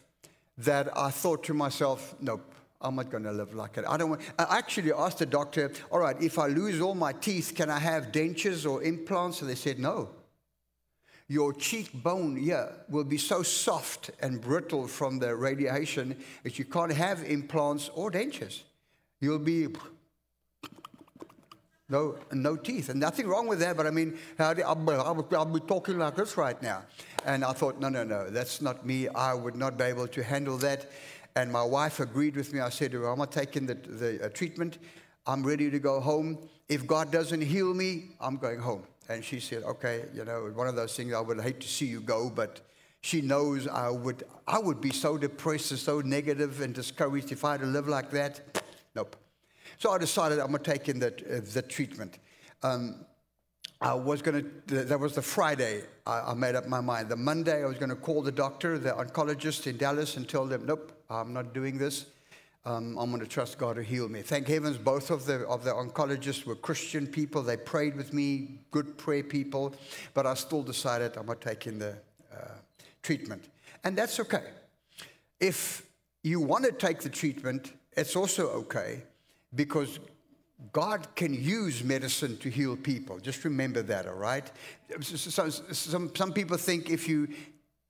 that 0.57 0.95
I 0.97 1.11
thought 1.11 1.43
to 1.45 1.53
myself, 1.53 2.13
nope, 2.19 2.53
I'm 2.81 2.95
not 2.95 3.09
going 3.09 3.23
to 3.23 3.31
live 3.31 3.53
like 3.53 3.77
it. 3.77 3.85
I 3.87 3.95
don't 3.97 4.09
want. 4.09 4.21
I 4.37 4.57
actually 4.57 4.91
asked 4.91 5.19
the 5.19 5.25
doctor, 5.25 5.71
all 5.91 5.99
right, 5.99 6.21
if 6.21 6.37
I 6.37 6.47
lose 6.47 6.81
all 6.81 6.95
my 6.95 7.13
teeth, 7.13 7.53
can 7.55 7.69
I 7.69 7.79
have 7.79 8.11
dentures 8.11 8.69
or 8.69 8.83
implants? 8.83 9.41
And 9.41 9.49
they 9.49 9.55
said 9.55 9.79
no 9.79 10.09
your 11.29 11.53
cheekbone 11.53 12.35
here 12.35 12.69
will 12.89 13.03
be 13.03 13.17
so 13.17 13.43
soft 13.43 14.09
and 14.19 14.41
brittle 14.41 14.87
from 14.87 15.19
the 15.19 15.33
radiation 15.35 16.17
that 16.43 16.57
you 16.57 16.65
can't 16.65 16.91
have 16.91 17.23
implants 17.23 17.89
or 17.93 18.11
dentures. 18.11 18.63
You'll 19.21 19.37
be 19.37 19.67
no, 21.87 22.17
no 22.31 22.55
teeth, 22.55 22.89
and 22.89 22.99
nothing 22.99 23.27
wrong 23.27 23.47
with 23.47 23.59
that. 23.59 23.77
But 23.77 23.87
I 23.87 23.91
mean, 23.91 24.17
I'll, 24.37 25.45
be 25.45 25.59
talking 25.61 25.97
like 25.97 26.15
this 26.15 26.35
right 26.37 26.61
now. 26.61 26.83
And 27.25 27.43
I 27.43 27.53
thought, 27.53 27.79
no, 27.79 27.89
no, 27.89 28.03
no, 28.03 28.29
that's 28.29 28.61
not 28.61 28.85
me. 28.85 29.07
I 29.07 29.33
would 29.33 29.55
not 29.55 29.77
be 29.77 29.85
able 29.85 30.07
to 30.07 30.23
handle 30.23 30.57
that. 30.57 30.89
And 31.35 31.51
my 31.51 31.63
wife 31.63 31.99
agreed 31.99 32.35
with 32.35 32.53
me. 32.53 32.59
I 32.59 32.69
said 32.69 32.93
her, 32.93 33.07
I'm 33.07 33.19
not 33.19 33.31
taking 33.31 33.65
the, 33.65 33.75
the 33.75 34.25
uh, 34.25 34.29
treatment. 34.29 34.77
I'm 35.25 35.43
ready 35.43 35.69
to 35.69 35.79
go 35.79 35.99
home. 35.99 36.37
If 36.69 36.85
God 36.85 37.11
doesn't 37.11 37.41
heal 37.41 37.73
me, 37.73 38.11
I'm 38.19 38.37
going 38.37 38.59
home. 38.59 38.83
And 39.09 39.25
she 39.25 39.39
said, 39.39 39.63
okay, 39.63 40.05
you 40.13 40.23
know, 40.23 40.51
one 40.53 40.67
of 40.67 40.75
those 40.75 40.95
things 40.95 41.13
I 41.13 41.19
would 41.19 41.41
hate 41.41 41.59
to 41.61 41.67
see 41.67 41.87
you 41.87 41.99
go, 41.99 42.29
but 42.29 42.61
she 43.01 43.21
knows 43.21 43.67
I 43.67 43.89
would, 43.89 44.23
I 44.47 44.59
would 44.59 44.79
be 44.79 44.91
so 44.91 45.17
depressed 45.17 45.71
and 45.71 45.79
so 45.79 46.01
negative 46.01 46.61
and 46.61 46.73
discouraged 46.75 47.31
if 47.31 47.43
I 47.43 47.53
had 47.53 47.61
to 47.61 47.67
live 47.67 47.87
like 47.87 48.11
that. 48.11 48.63
Nope. 48.95 49.15
So 49.79 49.91
I 49.91 49.97
decided 49.97 50.39
I'm 50.39 50.51
going 50.51 50.61
to 50.61 50.71
take 50.71 50.89
in 50.89 50.99
the, 50.99 51.07
uh, 51.07 51.41
the 51.53 51.63
treatment. 51.63 52.19
Um, 52.61 53.05
I 53.81 53.93
was 53.93 54.21
going 54.21 54.43
to, 54.67 54.83
that 54.83 54.99
was 54.99 55.15
the 55.15 55.21
Friday 55.21 55.83
I, 56.05 56.19
I, 56.19 56.33
made 56.33 56.55
up 56.55 56.67
my 56.67 56.81
mind. 56.81 57.09
The 57.09 57.15
Monday 57.15 57.63
I 57.63 57.65
was 57.65 57.77
going 57.77 57.89
to 57.89 57.95
call 57.95 58.21
the 58.21 58.31
doctor, 58.31 58.77
the 58.77 58.91
oncologist 58.91 59.65
in 59.67 59.77
Dallas, 59.77 60.17
and 60.17 60.27
tell 60.27 60.45
them, 60.45 60.65
nope, 60.65 60.91
I'm 61.09 61.33
not 61.33 61.53
doing 61.53 61.77
this 61.77 62.05
um, 62.69 62.97
I'm 62.99 63.09
going 63.09 63.21
to 63.21 63.27
trust 63.27 63.57
God 63.57 63.77
to 63.77 63.83
heal 63.83 64.07
me. 64.07 64.21
Thank 64.21 64.47
heavens, 64.47 64.77
both 64.77 65.09
of 65.09 65.25
the, 65.25 65.47
of 65.47 65.63
the 65.63 65.71
oncologists 65.71 66.45
were 66.45 66.55
Christian 66.55 67.07
people. 67.07 67.41
They 67.41 67.57
prayed 67.57 67.95
with 67.95 68.13
me, 68.13 68.59
good 68.69 68.97
prayer 68.97 69.23
people, 69.23 69.73
but 70.13 70.27
I 70.27 70.35
still 70.35 70.61
decided 70.61 71.17
I'm 71.17 71.25
going 71.25 71.39
to 71.39 71.49
take 71.49 71.65
in 71.65 71.79
the 71.79 71.95
uh, 72.31 72.51
treatment. 73.01 73.45
And 73.83 73.97
that's 73.97 74.19
okay. 74.19 74.43
If 75.39 75.83
you 76.21 76.39
want 76.41 76.65
to 76.65 76.71
take 76.71 76.99
the 76.99 77.09
treatment, 77.09 77.73
it's 77.93 78.15
also 78.15 78.49
okay 78.49 79.01
because 79.55 79.99
God 80.71 81.07
can 81.15 81.33
use 81.33 81.83
medicine 81.83 82.37
to 82.37 82.49
heal 82.49 82.75
people. 82.75 83.19
Just 83.19 83.43
remember 83.45 83.81
that, 83.83 84.05
all 84.05 84.13
right? 84.13 84.49
Some, 85.01 85.49
some, 85.49 86.15
some 86.15 86.33
people 86.33 86.57
think 86.57 86.89
if 86.89 87.07
you 87.07 87.29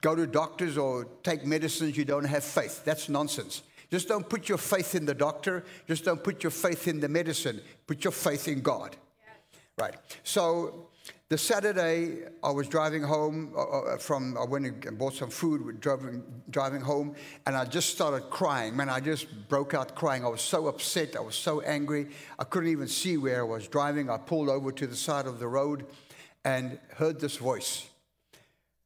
go 0.01 0.15
to 0.15 0.25
doctors 0.25 0.77
or 0.77 1.05
take 1.23 1.45
medicines, 1.45 1.97
you 1.97 2.05
don't 2.05 2.23
have 2.23 2.43
faith. 2.43 2.85
That's 2.85 3.09
nonsense. 3.09 3.63
Just 3.91 4.07
don't 4.07 4.27
put 4.27 4.47
your 4.47 4.57
faith 4.57 4.95
in 4.95 5.05
the 5.05 5.15
doctor. 5.15 5.63
Just 5.87 6.05
don't 6.05 6.23
put 6.23 6.43
your 6.43 6.51
faith 6.51 6.87
in 6.87 6.99
the 6.99 7.09
medicine. 7.09 7.61
Put 7.87 8.03
your 8.03 8.11
faith 8.11 8.47
in 8.47 8.61
God. 8.61 8.95
Yes. 9.25 9.61
Right. 9.77 9.95
So 10.23 10.89
the 11.29 11.37
Saturday, 11.37 12.23
I 12.43 12.51
was 12.51 12.67
driving 12.67 13.03
home 13.03 13.53
uh, 13.55 13.61
uh 13.61 13.97
from, 13.97 14.37
I 14.37 14.45
went 14.45 14.85
and 14.85 14.97
bought 14.97 15.13
some 15.13 15.29
food, 15.29 15.79
driving, 15.79 16.23
driving 16.49 16.81
home, 16.81 17.15
and 17.45 17.55
I 17.55 17.65
just 17.65 17.89
started 17.89 18.29
crying. 18.29 18.75
Man, 18.75 18.89
I 18.89 18.99
just 18.99 19.27
broke 19.47 19.73
out 19.73 19.95
crying. 19.95 20.23
I 20.23 20.27
was 20.27 20.41
so 20.41 20.67
upset. 20.67 21.15
I 21.15 21.19
was 21.19 21.35
so 21.35 21.61
angry. 21.61 22.09
I 22.37 22.43
couldn't 22.43 22.69
even 22.69 22.87
see 22.87 23.17
where 23.17 23.41
I 23.41 23.43
was 23.43 23.67
driving. 23.67 24.09
I 24.09 24.17
pulled 24.17 24.49
over 24.49 24.71
to 24.71 24.87
the 24.87 24.95
side 24.95 25.25
of 25.25 25.39
the 25.39 25.47
road 25.47 25.85
and 26.45 26.79
heard 26.95 27.19
this 27.19 27.37
voice. 27.37 27.87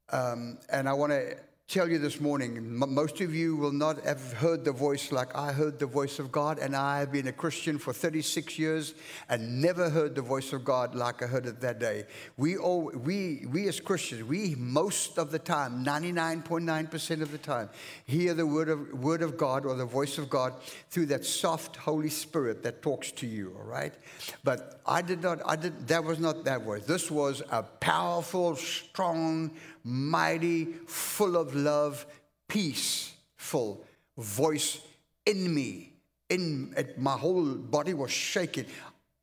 Um, 0.10 0.60
and 0.70 0.88
I 0.88 0.94
want 0.94 1.12
to 1.12 1.38
tell 1.74 1.90
you 1.90 1.98
this 1.98 2.22
morning, 2.22 2.78
most 2.78 3.20
of 3.20 3.34
you 3.34 3.56
will 3.56 3.72
not 3.72 4.00
have 4.06 4.34
heard 4.34 4.64
the 4.64 4.72
voice 4.72 5.12
like 5.12 5.36
I 5.36 5.52
heard 5.52 5.80
the 5.80 5.88
voice 5.88 6.20
of 6.20 6.32
God, 6.32 6.60
and 6.60 6.76
I 6.76 7.00
have 7.00 7.12
been 7.12 7.26
a 7.26 7.32
Christian 7.32 7.80
for 7.80 7.92
36 7.92 8.60
years 8.60 8.94
and 9.28 9.60
never 9.60 9.90
heard 9.90 10.14
the 10.14 10.22
voice 10.22 10.54
of 10.54 10.64
God 10.64 10.94
like 10.94 11.24
I 11.24 11.26
heard 11.26 11.48
it 11.48 11.62
that 11.62 11.80
day. 11.80 12.06
We 12.38 12.58
all, 12.58 12.92
we, 12.94 13.48
we 13.50 13.68
as 13.68 13.80
Christians, 13.80 14.24
we 14.24 14.54
most 14.56 15.18
of 15.18 15.32
the 15.32 15.40
time, 15.40 15.84
99.9% 15.84 17.22
of 17.24 17.32
the 17.32 17.40
time, 17.40 17.72
hear 18.06 18.36
the 18.36 18.46
word 18.46 18.70
of, 18.70 18.94
word 18.94 19.24
of 19.24 19.36
God 19.36 19.66
or 19.66 19.74
the 19.74 19.84
voice 19.84 20.20
of 20.20 20.30
God 20.30 20.54
through 20.92 21.08
that 21.08 21.26
soft 21.26 21.76
Holy 21.76 22.10
Spirit 22.10 22.62
that 22.62 22.84
talks 22.84 23.12
to 23.14 23.26
you, 23.26 23.52
all 23.58 23.66
right? 23.66 23.96
But 24.44 24.80
I 24.86 25.02
did 25.02 25.24
not, 25.24 25.40
I 25.44 25.56
did, 25.56 25.88
that 25.88 26.04
was 26.04 26.20
not 26.20 26.44
that 26.44 26.62
voice. 26.62 26.86
This 26.86 27.10
was 27.10 27.42
a 27.50 27.64
powerful, 27.64 28.56
strong, 28.58 29.50
mighty, 29.84 30.66
full 30.88 31.36
of 31.36 31.56
love, 31.64 32.06
peaceful 32.48 33.86
voice 34.18 34.80
in 35.26 35.54
me. 35.54 35.94
In 36.30 36.74
it, 36.78 36.98
my 36.98 37.18
whole 37.18 37.56
body 37.56 37.94
was 37.94 38.12
shaking. 38.12 38.66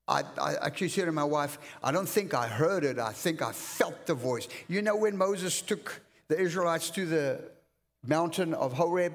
I, 0.07 0.23
I, 0.41 0.55
actually 0.67 0.89
said 0.89 1.07
to 1.07 1.13
my 1.13 1.25
wife, 1.25 1.59
I 1.83 1.93
don't 1.93 2.09
think 2.09 2.35
I 2.35 2.49
heard 2.49 2.85
it. 2.85 2.99
I 2.99 3.13
think 3.13 3.43
I 3.43 3.53
felt 3.53 4.07
the 4.07 4.15
voice. 4.15 4.49
You 4.69 4.83
know, 4.83 4.97
when 4.97 5.17
Moses 5.17 5.63
took 5.63 6.01
the 6.29 6.39
Israelites 6.39 6.91
to 6.91 7.07
the 7.07 7.41
mountain 8.05 8.55
of 8.55 8.73
Horeb 8.73 9.15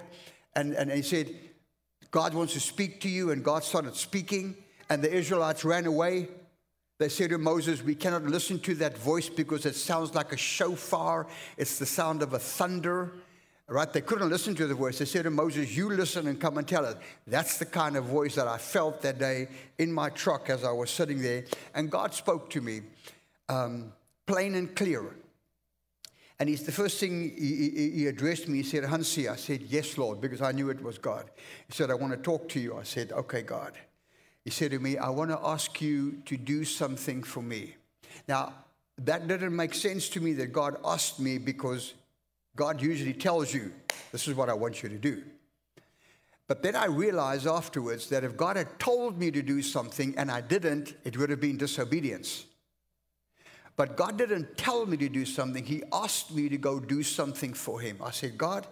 and, 0.55 0.74
and 0.74 0.89
he 0.89 1.01
said, 1.01 1.36
God 2.12 2.34
wants 2.34 2.53
to 2.53 2.62
speak 2.62 3.01
to 3.01 3.10
you, 3.10 3.32
and 3.32 3.44
God 3.44 3.65
started 3.65 3.94
speaking, 3.96 4.55
and 4.89 5.01
the 5.01 5.13
Israelites 5.13 5.65
ran 5.65 5.86
away. 5.86 6.29
They 6.97 7.09
said 7.09 7.31
to 7.31 7.37
Moses, 7.37 7.83
We 7.83 7.95
cannot 7.95 8.23
listen 8.23 8.59
to 8.59 8.75
that 8.75 8.97
voice 8.97 9.27
because 9.29 9.65
it 9.65 9.75
sounds 9.75 10.15
like 10.15 10.31
a 10.31 10.37
shofar. 10.37 11.27
It's 11.57 11.77
the 11.77 11.85
sound 11.85 12.21
of 12.21 12.33
a 12.33 12.39
thunder. 12.39 13.13
Right? 13.67 13.91
They 13.91 14.01
couldn't 14.01 14.29
listen 14.29 14.53
to 14.55 14.67
the 14.67 14.75
voice. 14.75 14.99
They 14.99 15.05
said 15.05 15.23
to 15.23 15.31
Moses, 15.31 15.75
You 15.75 15.89
listen 15.89 16.27
and 16.27 16.39
come 16.39 16.57
and 16.57 16.67
tell 16.67 16.85
us. 16.85 16.95
That's 17.25 17.57
the 17.57 17.65
kind 17.65 17.97
of 17.97 18.05
voice 18.05 18.35
that 18.35 18.47
I 18.47 18.57
felt 18.57 19.01
that 19.01 19.17
day 19.17 19.47
in 19.79 19.91
my 19.91 20.09
truck 20.09 20.49
as 20.49 20.63
I 20.63 20.71
was 20.71 20.91
sitting 20.91 21.21
there. 21.21 21.45
And 21.73 21.89
God 21.89 22.13
spoke 22.13 22.49
to 22.51 22.61
me 22.61 22.81
um, 23.49 23.91
plain 24.27 24.55
and 24.55 24.75
clear. 24.75 25.15
And 26.39 26.49
he's 26.49 26.63
the 26.63 26.71
first 26.71 26.99
thing 26.99 27.33
he, 27.37 27.69
he, 27.69 27.91
he 27.91 28.07
addressed 28.07 28.47
me, 28.47 28.57
he 28.57 28.63
said, 28.63 28.83
Hansi. 28.83 29.27
I 29.27 29.35
said, 29.35 29.63
Yes, 29.63 29.97
Lord, 29.97 30.21
because 30.21 30.41
I 30.41 30.51
knew 30.51 30.69
it 30.69 30.83
was 30.83 30.97
God. 30.97 31.29
He 31.67 31.73
said, 31.73 31.89
I 31.89 31.95
want 31.95 32.13
to 32.13 32.17
talk 32.17 32.47
to 32.49 32.59
you. 32.59 32.77
I 32.77 32.83
said, 32.83 33.11
Okay, 33.11 33.41
God. 33.41 33.73
He 34.45 34.51
said 34.51 34.71
to 34.71 34.79
me, 34.79 34.97
I 34.97 35.09
want 35.09 35.31
to 35.31 35.39
ask 35.43 35.81
you 35.81 36.21
to 36.25 36.37
do 36.37 36.63
something 36.63 37.23
for 37.23 37.41
me. 37.41 37.75
Now, 38.27 38.53
that 38.99 39.27
didn't 39.27 39.55
make 39.55 39.73
sense 39.73 40.07
to 40.09 40.21
me 40.21 40.33
that 40.33 40.53
God 40.53 40.77
asked 40.85 41.19
me 41.19 41.39
because 41.39 41.95
God 42.55 42.81
usually 42.81 43.13
tells 43.13 43.53
you, 43.53 43.73
This 44.11 44.27
is 44.27 44.35
what 44.35 44.47
I 44.47 44.53
want 44.53 44.83
you 44.83 44.89
to 44.89 44.97
do. 44.97 45.23
But 46.47 46.61
then 46.61 46.75
I 46.75 46.85
realized 46.85 47.47
afterwards 47.47 48.07
that 48.09 48.23
if 48.23 48.37
God 48.37 48.55
had 48.55 48.79
told 48.79 49.17
me 49.17 49.31
to 49.31 49.41
do 49.41 49.63
something 49.63 50.13
and 50.15 50.29
I 50.29 50.41
didn't, 50.41 50.93
it 51.03 51.17
would 51.17 51.31
have 51.31 51.41
been 51.41 51.57
disobedience. 51.57 52.45
But 53.75 53.97
God 53.97 54.17
didn't 54.17 54.55
tell 54.55 54.85
me 54.85 54.95
to 54.97 55.09
do 55.09 55.25
something, 55.25 55.65
He 55.65 55.83
asked 55.91 56.33
me 56.33 56.47
to 56.49 56.57
go 56.57 56.79
do 56.79 57.01
something 57.01 57.53
for 57.53 57.81
Him. 57.81 57.97
I 58.01 58.11
said, 58.11 58.37
God, 58.37 58.67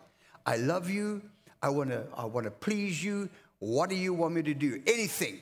I 0.46 0.58
love 0.58 0.90
you. 0.90 1.24
I 1.62 1.70
want 1.70 1.90
to 1.90 2.06
I 2.16 2.26
wanna 2.26 2.52
please 2.52 3.04
you. 3.04 3.30
What 3.60 3.90
do 3.90 3.96
you 3.96 4.14
want 4.14 4.36
me 4.36 4.44
to 4.44 4.54
do? 4.54 4.82
Anything. 4.86 5.40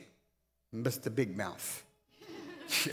Mr. 0.73 1.13
Big 1.13 1.35
Mouth. 1.37 1.83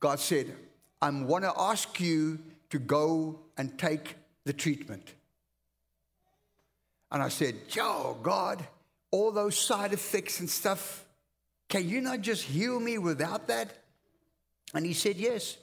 God 0.00 0.20
said, 0.20 0.54
I 1.00 1.10
want 1.10 1.44
to 1.44 1.52
ask 1.56 2.00
you 2.00 2.38
to 2.70 2.78
go 2.78 3.38
and 3.56 3.76
take 3.78 4.16
the 4.44 4.52
treatment. 4.52 5.14
And 7.10 7.22
I 7.22 7.28
said, 7.28 7.68
Joe, 7.68 8.16
God, 8.22 8.66
all 9.10 9.30
those 9.30 9.56
side 9.56 9.92
effects 9.92 10.40
and 10.40 10.50
stuff, 10.50 11.04
can 11.68 11.88
you 11.88 12.00
not 12.00 12.20
just 12.20 12.42
heal 12.42 12.78
me 12.80 12.98
without 12.98 13.46
that? 13.48 13.70
And 14.74 14.84
he 14.84 14.92
said, 14.92 15.16
Yes. 15.16 15.56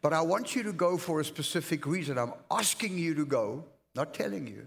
But 0.00 0.12
I 0.12 0.20
want 0.20 0.56
you 0.56 0.64
to 0.64 0.72
go 0.72 0.98
for 0.98 1.20
a 1.20 1.24
specific 1.24 1.86
reason. 1.86 2.18
I'm 2.18 2.32
asking 2.50 2.98
you 2.98 3.14
to 3.14 3.24
go, 3.24 3.64
not 3.94 4.14
telling 4.14 4.48
you. 4.48 4.66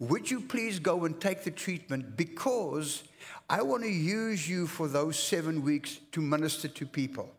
Would 0.00 0.28
you 0.28 0.40
please 0.40 0.80
go 0.80 1.04
and 1.04 1.20
take 1.20 1.44
the 1.44 1.52
treatment 1.52 2.16
because 2.16 3.04
I 3.48 3.62
want 3.62 3.82
to 3.82 3.90
use 3.90 4.48
you 4.48 4.66
for 4.66 4.88
those 4.88 5.18
seven 5.18 5.62
weeks 5.62 5.98
to 6.12 6.20
minister 6.20 6.68
to 6.68 6.86
people. 6.86 7.30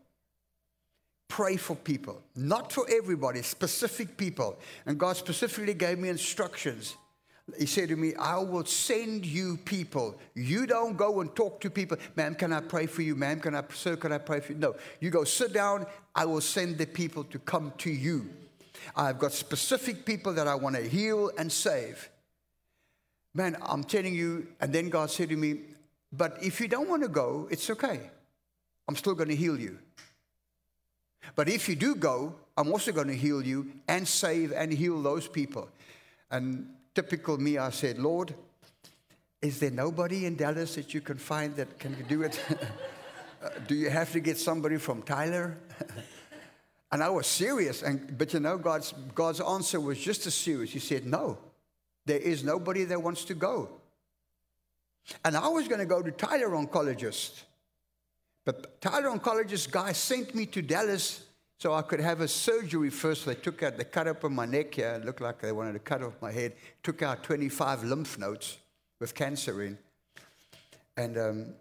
Pray 1.28 1.56
for 1.56 1.74
people, 1.74 2.22
not 2.36 2.70
for 2.70 2.86
everybody, 2.88 3.42
specific 3.42 4.16
people. 4.16 4.58
And 4.86 4.98
God 4.98 5.16
specifically 5.16 5.74
gave 5.74 5.98
me 5.98 6.08
instructions. 6.08 6.94
He 7.58 7.66
said 7.66 7.88
to 7.88 7.96
me, 7.96 8.14
I 8.14 8.38
will 8.38 8.64
send 8.64 9.26
you 9.26 9.58
people. 9.64 10.18
You 10.34 10.66
don't 10.66 10.96
go 10.96 11.20
and 11.20 11.34
talk 11.34 11.60
to 11.62 11.70
people. 11.70 11.98
Ma'am, 12.16 12.34
can 12.34 12.52
I 12.52 12.60
pray 12.60 12.86
for 12.86 13.02
you? 13.02 13.16
Ma'am, 13.16 13.40
can 13.40 13.54
I, 13.54 13.62
sir, 13.74 13.96
can 13.96 14.12
I 14.12 14.18
pray 14.18 14.40
for 14.40 14.52
you? 14.52 14.58
No. 14.58 14.76
You 15.00 15.10
go 15.10 15.24
sit 15.24 15.52
down. 15.52 15.86
I 16.14 16.24
will 16.24 16.40
send 16.40 16.78
the 16.78 16.86
people 16.86 17.24
to 17.24 17.38
come 17.40 17.72
to 17.78 17.90
you. 17.90 18.30
I've 18.96 19.18
got 19.18 19.32
specific 19.32 20.06
people 20.06 20.32
that 20.34 20.46
I 20.46 20.54
want 20.54 20.76
to 20.76 20.82
heal 20.82 21.30
and 21.36 21.50
save. 21.50 22.08
Man, 23.34 23.56
I'm 23.62 23.84
telling 23.84 24.14
you, 24.14 24.46
and 24.60 24.72
then 24.72 24.88
God 24.88 25.10
said 25.10 25.28
to 25.30 25.36
me, 25.36 25.60
But 26.16 26.42
if 26.42 26.60
you 26.60 26.68
don't 26.68 26.88
want 26.88 27.02
to 27.02 27.08
go, 27.08 27.48
it's 27.50 27.68
okay. 27.70 28.10
I'm 28.86 28.96
still 28.96 29.14
going 29.14 29.30
to 29.30 29.36
heal 29.36 29.58
you. 29.58 29.78
But 31.34 31.48
if 31.48 31.68
you 31.68 31.74
do 31.74 31.94
go, 31.94 32.34
I'm 32.56 32.70
also 32.70 32.92
going 32.92 33.08
to 33.08 33.16
heal 33.16 33.44
you 33.44 33.72
and 33.88 34.06
save 34.06 34.52
and 34.52 34.72
heal 34.72 35.02
those 35.02 35.26
people. 35.26 35.68
And 36.30 36.68
typical 36.94 37.38
me, 37.38 37.58
I 37.58 37.70
said, 37.70 37.98
Lord, 37.98 38.34
is 39.42 39.58
there 39.58 39.70
nobody 39.70 40.26
in 40.26 40.36
Dallas 40.36 40.76
that 40.76 40.94
you 40.94 41.00
can 41.00 41.16
find 41.16 41.56
that 41.56 41.78
can 41.78 41.96
do 42.08 42.22
it? 42.22 42.40
uh, 43.42 43.48
do 43.66 43.74
you 43.74 43.90
have 43.90 44.12
to 44.12 44.20
get 44.20 44.38
somebody 44.38 44.76
from 44.76 45.02
Tyler? 45.02 45.56
and 46.92 47.02
I 47.02 47.08
was 47.08 47.26
serious. 47.26 47.82
And, 47.82 48.16
but 48.16 48.32
you 48.32 48.40
know, 48.40 48.56
God's, 48.58 48.94
God's 49.14 49.40
answer 49.40 49.80
was 49.80 49.98
just 49.98 50.26
as 50.26 50.34
serious. 50.34 50.70
He 50.70 50.78
said, 50.78 51.06
No, 51.06 51.38
there 52.06 52.18
is 52.18 52.44
nobody 52.44 52.84
that 52.84 53.02
wants 53.02 53.24
to 53.24 53.34
go. 53.34 53.68
And 55.24 55.36
I 55.36 55.48
was 55.48 55.68
going 55.68 55.80
to 55.80 55.86
go 55.86 56.02
to 56.02 56.10
Tyler 56.10 56.50
Oncologist. 56.50 57.42
But 58.44 58.80
Tyler 58.80 59.10
Oncologist 59.10 59.70
guy 59.70 59.92
sent 59.92 60.34
me 60.34 60.46
to 60.46 60.62
Dallas 60.62 61.24
so 61.58 61.72
I 61.72 61.82
could 61.82 62.00
have 62.00 62.20
a 62.20 62.28
surgery 62.28 62.90
first. 62.90 63.24
They 63.24 63.34
took 63.34 63.62
out, 63.62 63.76
they 63.76 63.84
cut 63.84 64.06
open 64.06 64.34
my 64.34 64.46
neck 64.46 64.74
here. 64.74 64.94
It 65.00 65.04
looked 65.04 65.20
like 65.20 65.40
they 65.40 65.52
wanted 65.52 65.72
to 65.74 65.78
cut 65.78 66.02
off 66.02 66.14
my 66.20 66.32
head. 66.32 66.54
Took 66.82 67.02
out 67.02 67.22
25 67.22 67.84
lymph 67.84 68.18
nodes 68.18 68.58
with 69.00 69.14
cancer 69.14 69.62
in. 69.62 69.78
And 70.96 71.18
um, 71.18 71.54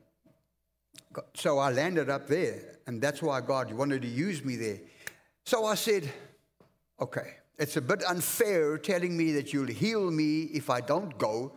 so 1.33 1.59
I 1.59 1.71
landed 1.71 2.09
up 2.09 2.27
there. 2.27 2.77
And 2.85 3.01
that's 3.01 3.21
why 3.21 3.39
God 3.41 3.71
wanted 3.71 4.01
to 4.01 4.07
use 4.07 4.43
me 4.43 4.55
there. 4.55 4.79
So 5.45 5.65
I 5.65 5.75
said, 5.75 6.11
okay, 6.99 7.35
it's 7.57 7.77
a 7.77 7.81
bit 7.81 8.03
unfair 8.03 8.77
telling 8.77 9.15
me 9.15 9.31
that 9.33 9.53
you'll 9.53 9.67
heal 9.67 10.09
me 10.11 10.43
if 10.43 10.69
I 10.69 10.81
don't 10.81 11.17
go, 11.17 11.53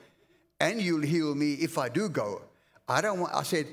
and 0.60 0.80
you'll 0.80 1.02
heal 1.02 1.34
me 1.34 1.54
if 1.54 1.78
I 1.78 1.88
do 1.88 2.08
go. 2.08 2.42
I 2.88 3.00
don't 3.00 3.20
want, 3.20 3.34
I 3.34 3.42
said, 3.42 3.66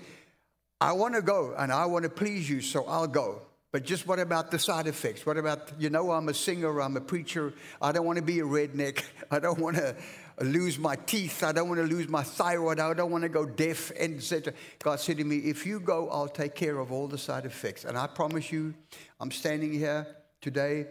I 0.82 0.92
want 0.94 1.16
to 1.16 1.22
go 1.22 1.56
and 1.58 1.72
I 1.72 1.86
want 1.86 2.04
to 2.04 2.10
please 2.10 2.50
you, 2.50 2.62
so 2.62 2.86
I'll 2.86 3.08
go. 3.08 3.42
But 3.72 3.86
just 3.86 4.06
what 4.06 4.20
about 4.20 4.52
the 4.52 4.60
side 4.60 4.86
effects? 4.86 5.26
What 5.26 5.38
about, 5.38 5.72
you 5.80 5.90
know, 5.90 6.12
I'm 6.12 6.30
a 6.30 6.34
singer, 6.34 6.80
I'm 6.80 6.96
a 6.96 7.02
preacher. 7.02 7.54
I 7.82 7.92
don't 7.92 8.06
want 8.06 8.18
to 8.18 8.24
be 8.24 8.40
a 8.40 8.44
redneck. 8.44 9.04
I 9.32 9.40
don't 9.40 9.58
want 9.58 9.78
to 9.78 9.96
lose 10.42 10.78
my 10.78 10.96
teeth. 10.96 11.44
I 11.44 11.52
don't 11.52 11.70
want 11.70 11.80
to 11.80 11.88
lose 11.88 12.08
my 12.08 12.22
thyroid. 12.22 12.80
I 12.80 12.94
don't 12.94 13.12
want 13.12 13.24
to 13.24 13.30
go 13.30 13.46
deaf, 13.46 13.92
and 14.00 14.18
etc. 14.18 14.54
God 14.80 15.00
said 15.00 15.18
to 15.18 15.24
me, 15.24 15.38
if 15.38 15.66
you 15.66 15.80
go, 15.80 16.08
I'll 16.10 16.28
take 16.28 16.54
care 16.54 16.78
of 16.78 16.92
all 16.92 17.08
the 17.08 17.18
side 17.18 17.46
effects. 17.46 17.84
And 17.84 17.98
I 17.98 18.06
promise 18.06 18.52
you, 18.52 18.76
I'm 19.20 19.32
standing 19.32 19.74
here 19.74 20.06
today. 20.42 20.88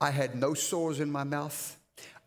I 0.00 0.10
had 0.10 0.34
no 0.34 0.52
sores 0.52 1.00
in 1.00 1.10
my 1.10 1.24
mouth. 1.24 1.78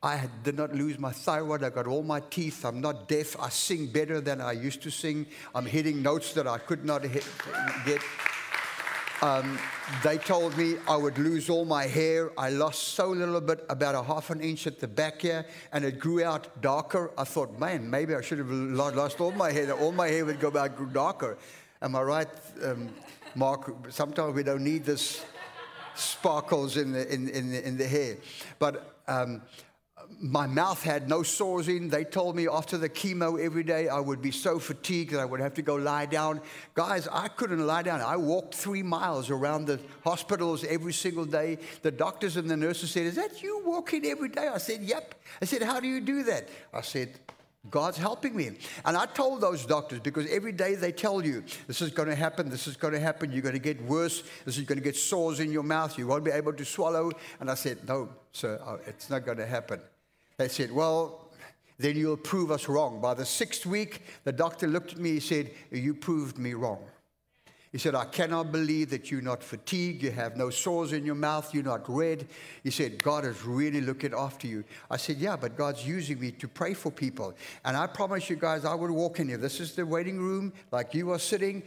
I 0.04 0.28
did 0.44 0.58
not 0.58 0.74
lose 0.74 0.98
my 0.98 1.12
thyroid. 1.12 1.64
I 1.64 1.70
got 1.70 1.86
all 1.86 2.02
my 2.02 2.22
teeth. 2.22 2.66
I'm 2.66 2.82
not 2.82 3.08
deaf. 3.08 3.40
I 3.40 3.50
sing 3.50 3.86
better 3.86 4.20
than 4.20 4.42
I 4.42 4.54
used 4.54 4.82
to 4.82 4.90
sing. 4.90 5.28
I'm 5.54 5.66
hitting 5.66 6.02
notes 6.02 6.34
that 6.34 6.48
I 6.48 6.58
could 6.58 6.84
not 6.84 7.04
hit, 7.04 7.24
get. 7.86 8.02
Um, 9.22 9.60
they 10.04 10.18
told 10.18 10.58
me 10.58 10.78
I 10.88 10.96
would 10.96 11.20
lose 11.20 11.52
all 11.52 11.66
my 11.66 11.86
hair. 11.86 12.32
I 12.36 12.50
lost 12.50 12.96
so 12.96 13.10
little 13.10 13.40
bit, 13.42 13.64
about 13.70 13.94
a 13.94 14.02
half 14.02 14.32
an 14.32 14.42
inch 14.42 14.66
at 14.66 14.80
the 14.80 14.88
back 14.88 15.22
here, 15.22 15.46
and 15.72 15.86
it 15.86 16.00
grew 16.00 16.24
out 16.24 16.60
darker. 16.62 17.12
I 17.16 17.24
thought, 17.24 17.60
man, 17.60 17.88
maybe 17.88 18.16
I 18.16 18.22
should 18.22 18.40
have 18.40 18.50
lost 18.50 19.22
all 19.22 19.32
my 19.32 19.52
hair. 19.52 19.72
All 19.74 19.92
my 19.92 20.08
hair 20.08 20.26
would 20.26 20.40
go 20.40 20.50
back 20.50 20.72
darker. 20.92 21.38
Am 21.84 21.96
I 21.96 22.02
right, 22.02 22.28
um, 22.64 22.90
Mark? 23.36 23.92
Sometimes 23.92 24.34
we 24.34 24.42
don't 24.42 24.64
need 24.64 24.84
this 24.84 25.24
sparkles 25.94 26.78
in 26.78 26.94
the, 26.94 27.14
in, 27.14 27.30
in, 27.30 27.52
the, 27.52 27.68
in 27.68 27.78
the 27.78 27.88
hair. 27.88 28.18
But 28.58 28.96
um, 29.08 29.44
my 30.20 30.48
mouth 30.48 30.82
had 30.84 31.08
no 31.08 31.24
sores 31.24 31.68
in. 31.68 31.90
They 31.90 32.04
told 32.04 32.36
me 32.36 32.48
after 32.48 32.78
the 32.78 32.90
chemo 32.90 33.44
every 33.44 33.64
day 33.64 33.88
I 33.88 34.00
would 34.00 34.22
be 34.22 34.32
so 34.32 34.60
fatigued 34.60 35.14
that 35.14 35.20
I 35.20 35.26
would 35.26 35.40
have 35.40 35.54
to 35.56 35.62
go 35.62 35.76
lie 35.76 36.06
down. 36.06 36.42
Guys, 36.74 37.08
I 37.12 37.28
couldn't 37.28 37.66
lie 37.66 37.84
down. 37.84 38.02
I 38.02 38.18
walked 38.18 38.56
three 38.56 38.84
miles 38.84 39.30
around 39.30 39.66
the 39.66 39.80
hospitals 40.04 40.64
every 40.64 40.94
single 40.94 41.26
day. 41.26 41.58
The 41.82 41.92
doctors 41.92 42.38
and 42.38 42.50
the 42.50 42.58
nurses 42.58 42.92
said, 42.92 43.06
Is 43.06 43.16
that 43.16 43.42
you 43.42 43.62
walking 43.66 44.06
every 44.06 44.30
day? 44.30 44.48
I 44.48 44.58
said, 44.58 44.82
Yep. 44.82 45.16
I 45.42 45.46
said, 45.46 45.64
How 45.64 45.80
do 45.80 45.88
you 45.88 46.02
do 46.02 46.24
that? 46.24 46.50
I 46.74 46.82
said, 46.82 47.20
God's 47.70 47.98
helping 47.98 48.36
me. 48.36 48.58
And 48.86 48.98
I 48.98 49.06
told 49.06 49.42
those 49.42 49.66
doctors 49.66 50.00
because 50.00 50.28
every 50.32 50.52
day 50.52 50.74
they 50.74 50.92
tell 50.92 51.24
you, 51.24 51.44
this 51.68 51.82
is 51.82 51.92
going 51.92 52.10
to 52.10 52.16
happen, 52.16 52.50
this 52.50 52.66
is 52.66 52.76
going 52.76 52.94
to 52.94 53.00
happen, 53.00 53.32
you're 53.32 53.44
going 53.44 53.54
to 53.54 53.60
get 53.60 53.80
worse, 53.84 54.24
this 54.46 54.58
is 54.58 54.64
going 54.64 54.80
to 54.80 54.84
get 54.84 54.96
sores 54.96 55.40
in 55.40 55.52
your 55.52 55.62
mouth, 55.62 55.96
you 55.98 56.08
won't 56.08 56.24
be 56.24 56.32
able 56.32 56.54
to 56.54 56.66
swallow. 56.66 57.12
And 57.40 57.52
I 57.52 57.54
said, 57.54 57.88
no, 57.88 58.10
sir, 58.32 58.60
uh, 58.66 58.78
it's 58.88 59.12
not 59.12 59.26
going 59.26 59.38
to 59.38 59.46
happen. 59.46 59.80
They 60.42 60.48
said, 60.48 60.72
Well, 60.72 61.30
then 61.78 61.96
you'll 61.96 62.18
prove 62.18 62.50
us 62.50 62.68
wrong. 62.68 63.00
By 63.00 63.14
the 63.14 63.26
sixth 63.26 63.64
week, 63.64 64.02
the 64.24 64.32
doctor 64.32 64.66
looked 64.66 64.94
at 64.94 64.98
me, 64.98 65.12
he 65.12 65.20
said, 65.20 65.52
You 65.70 65.94
proved 65.94 66.40
me 66.40 66.56
wrong. 66.56 66.80
He 67.72 67.78
said, 67.78 67.94
I 67.94 68.06
cannot 68.06 68.52
believe 68.52 68.90
that 68.90 69.12
you're 69.12 69.22
not 69.22 69.44
fatigued, 69.44 70.02
you 70.02 70.10
have 70.10 70.38
no 70.38 70.50
sores 70.50 70.94
in 70.94 71.06
your 71.06 71.14
mouth, 71.14 71.54
you're 71.54 71.64
not 71.64 71.88
red. 71.88 72.28
He 72.64 72.72
said, 72.72 73.04
God 73.04 73.24
is 73.24 73.46
really 73.46 73.82
looking 73.82 74.16
after 74.16 74.48
you. 74.48 74.64
I 74.90 74.98
said, 74.98 75.18
Yeah, 75.18 75.36
but 75.36 75.56
God's 75.56 75.88
using 75.88 76.20
me 76.20 76.32
to 76.32 76.48
pray 76.48 76.74
for 76.74 76.92
people. 76.92 77.36
And 77.64 77.78
I 77.78 77.86
promise 77.86 78.28
you 78.28 78.36
guys, 78.36 78.66
I 78.66 78.74
would 78.74 78.90
walk 78.90 79.20
in 79.20 79.28
here. 79.28 79.38
This 79.38 79.60
is 79.60 79.76
the 79.76 79.86
waiting 79.86 80.18
room, 80.18 80.54
like 80.72 80.96
you 80.96 81.12
are 81.12 81.20
sitting. 81.20 81.62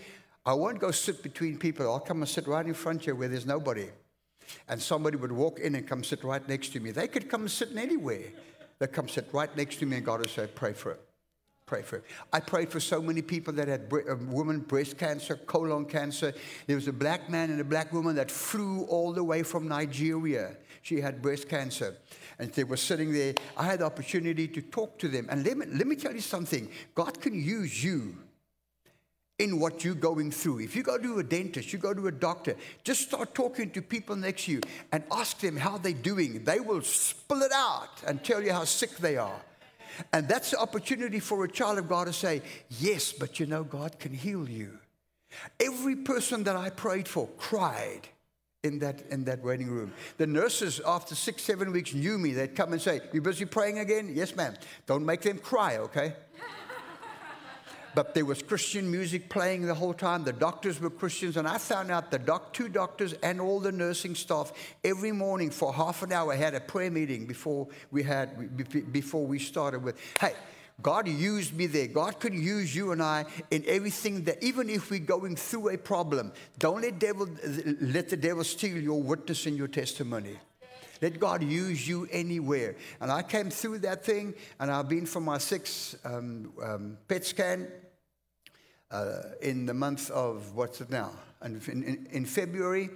I 0.44 0.52
won't 0.52 0.80
go 0.80 0.90
sit 0.90 1.22
between 1.22 1.58
people. 1.58 1.86
I'll 1.86 2.00
come 2.00 2.22
and 2.22 2.28
sit 2.28 2.48
right 2.48 2.66
in 2.66 2.74
front 2.74 3.04
here 3.04 3.14
where 3.14 3.28
there's 3.28 3.46
nobody. 3.46 3.86
And 4.68 4.82
somebody 4.82 5.16
would 5.16 5.32
walk 5.32 5.60
in 5.60 5.76
and 5.76 5.86
come 5.86 6.02
sit 6.02 6.24
right 6.24 6.46
next 6.48 6.72
to 6.72 6.80
me. 6.80 6.90
They 6.90 7.08
could 7.08 7.30
come 7.30 7.48
sitting 7.48 7.78
anywhere 7.78 8.26
that 8.78 8.92
come 8.92 9.08
sit 9.08 9.28
right 9.32 9.54
next 9.56 9.76
to 9.76 9.86
me 9.86 9.96
and 9.96 10.06
God 10.06 10.20
will 10.20 10.28
say, 10.28 10.46
pray 10.46 10.72
for 10.72 10.92
it. 10.92 11.00
Pray 11.66 11.80
for 11.80 11.96
it. 11.96 12.04
I 12.30 12.40
prayed 12.40 12.70
for 12.70 12.78
so 12.78 13.00
many 13.00 13.22
people 13.22 13.54
that 13.54 13.68
had 13.68 13.88
bre- 13.88 14.10
uh, 14.10 14.16
women 14.28 14.60
breast 14.60 14.98
cancer, 14.98 15.36
colon 15.36 15.86
cancer. 15.86 16.34
There 16.66 16.76
was 16.76 16.88
a 16.88 16.92
black 16.92 17.30
man 17.30 17.50
and 17.50 17.60
a 17.60 17.64
black 17.64 17.90
woman 17.90 18.16
that 18.16 18.30
flew 18.30 18.84
all 18.84 19.12
the 19.12 19.24
way 19.24 19.42
from 19.42 19.66
Nigeria. 19.66 20.56
She 20.82 21.00
had 21.00 21.22
breast 21.22 21.48
cancer. 21.48 21.96
And 22.38 22.52
they 22.52 22.64
were 22.64 22.76
sitting 22.76 23.12
there. 23.12 23.34
I 23.56 23.64
had 23.64 23.78
the 23.78 23.86
opportunity 23.86 24.46
to 24.48 24.60
talk 24.60 24.98
to 24.98 25.08
them. 25.08 25.26
And 25.30 25.46
let 25.46 25.56
me, 25.56 25.66
let 25.66 25.86
me 25.86 25.96
tell 25.96 26.12
you 26.12 26.20
something 26.20 26.68
God 26.94 27.18
can 27.20 27.34
use 27.34 27.82
you 27.82 28.18
in 29.38 29.58
what 29.58 29.84
you're 29.84 29.94
going 29.94 30.30
through. 30.30 30.60
If 30.60 30.76
you 30.76 30.82
go 30.82 30.96
to 30.96 31.18
a 31.18 31.22
dentist, 31.22 31.72
you 31.72 31.78
go 31.78 31.92
to 31.92 32.06
a 32.06 32.12
doctor, 32.12 32.54
just 32.84 33.02
start 33.02 33.34
talking 33.34 33.70
to 33.70 33.82
people 33.82 34.14
next 34.14 34.44
to 34.44 34.52
you 34.52 34.60
and 34.92 35.02
ask 35.10 35.38
them 35.40 35.56
how 35.56 35.78
they're 35.78 35.92
doing. 35.92 36.44
They 36.44 36.60
will 36.60 36.82
spill 36.82 37.42
it 37.42 37.52
out 37.52 38.02
and 38.06 38.22
tell 38.22 38.42
you 38.42 38.52
how 38.52 38.64
sick 38.64 38.96
they 38.98 39.16
are. 39.16 39.40
And 40.12 40.28
that's 40.28 40.52
the 40.52 40.58
opportunity 40.58 41.20
for 41.20 41.44
a 41.44 41.50
child 41.50 41.78
of 41.78 41.88
God 41.88 42.06
to 42.06 42.12
say, 42.12 42.42
Yes, 42.68 43.12
but 43.12 43.38
you 43.40 43.46
know, 43.46 43.64
God 43.64 43.98
can 43.98 44.12
heal 44.12 44.48
you. 44.48 44.78
Every 45.60 45.96
person 45.96 46.44
that 46.44 46.56
I 46.56 46.70
prayed 46.70 47.08
for 47.08 47.28
cried 47.38 48.08
in 48.64 48.78
that, 48.80 49.02
in 49.10 49.24
that 49.24 49.42
waiting 49.44 49.68
room. 49.68 49.92
The 50.16 50.26
nurses, 50.26 50.80
after 50.84 51.14
six, 51.14 51.42
seven 51.42 51.70
weeks, 51.70 51.92
knew 51.92 52.18
me. 52.18 52.32
They'd 52.32 52.56
come 52.56 52.72
and 52.72 52.80
say, 52.80 53.00
You 53.12 53.20
busy 53.20 53.44
praying 53.44 53.78
again? 53.78 54.10
Yes, 54.14 54.34
ma'am. 54.34 54.54
Don't 54.86 55.04
make 55.04 55.22
them 55.22 55.38
cry, 55.38 55.78
okay? 55.78 56.14
But 57.94 58.14
there 58.14 58.24
was 58.24 58.42
Christian 58.42 58.90
music 58.90 59.28
playing 59.28 59.62
the 59.62 59.74
whole 59.74 59.94
time. 59.94 60.24
The 60.24 60.32
doctors 60.32 60.80
were 60.80 60.90
Christians, 60.90 61.36
and 61.36 61.46
I 61.46 61.58
found 61.58 61.90
out 61.90 62.10
the 62.10 62.18
doc, 62.18 62.52
two 62.52 62.68
doctors 62.68 63.12
and 63.14 63.40
all 63.40 63.60
the 63.60 63.72
nursing 63.72 64.14
staff 64.14 64.52
every 64.82 65.12
morning 65.12 65.50
for 65.50 65.72
half 65.72 66.02
an 66.02 66.12
hour 66.12 66.34
had 66.34 66.54
a 66.54 66.60
prayer 66.60 66.90
meeting 66.90 67.26
before 67.26 67.68
we 67.90 68.02
had 68.02 68.92
before 68.92 69.26
we 69.26 69.38
started 69.38 69.82
with. 69.82 69.96
Hey, 70.20 70.32
God 70.82 71.06
used 71.06 71.56
me 71.56 71.66
there. 71.66 71.86
God 71.86 72.18
could 72.18 72.34
use 72.34 72.74
you 72.74 72.92
and 72.92 73.02
I 73.02 73.26
in 73.50 73.64
everything 73.66 74.24
that, 74.24 74.42
even 74.42 74.68
if 74.68 74.90
we're 74.90 74.98
going 74.98 75.36
through 75.36 75.68
a 75.68 75.78
problem, 75.78 76.32
don't 76.58 76.82
let 76.82 76.98
devil 76.98 77.28
let 77.80 78.08
the 78.08 78.16
devil 78.16 78.42
steal 78.44 78.76
your 78.76 79.00
witness 79.00 79.46
and 79.46 79.56
your 79.56 79.68
testimony. 79.68 80.36
Let 81.00 81.20
God 81.20 81.42
use 81.42 81.86
you 81.86 82.08
anywhere. 82.10 82.76
And 83.00 83.10
I 83.10 83.22
came 83.22 83.50
through 83.50 83.80
that 83.80 84.04
thing, 84.04 84.34
and 84.58 84.70
I've 84.70 84.88
been 84.88 85.06
for 85.06 85.20
my 85.20 85.38
sixth 85.38 85.98
um, 86.04 86.52
um, 86.62 86.96
PET 87.08 87.24
scan 87.26 87.68
uh, 88.94 89.22
in 89.42 89.66
the 89.66 89.74
month 89.74 90.08
of, 90.10 90.54
what's 90.54 90.80
it 90.80 90.88
now? 90.88 91.10
In, 91.44 91.60
in, 91.66 92.06
in, 92.12 92.24
February, 92.24 92.90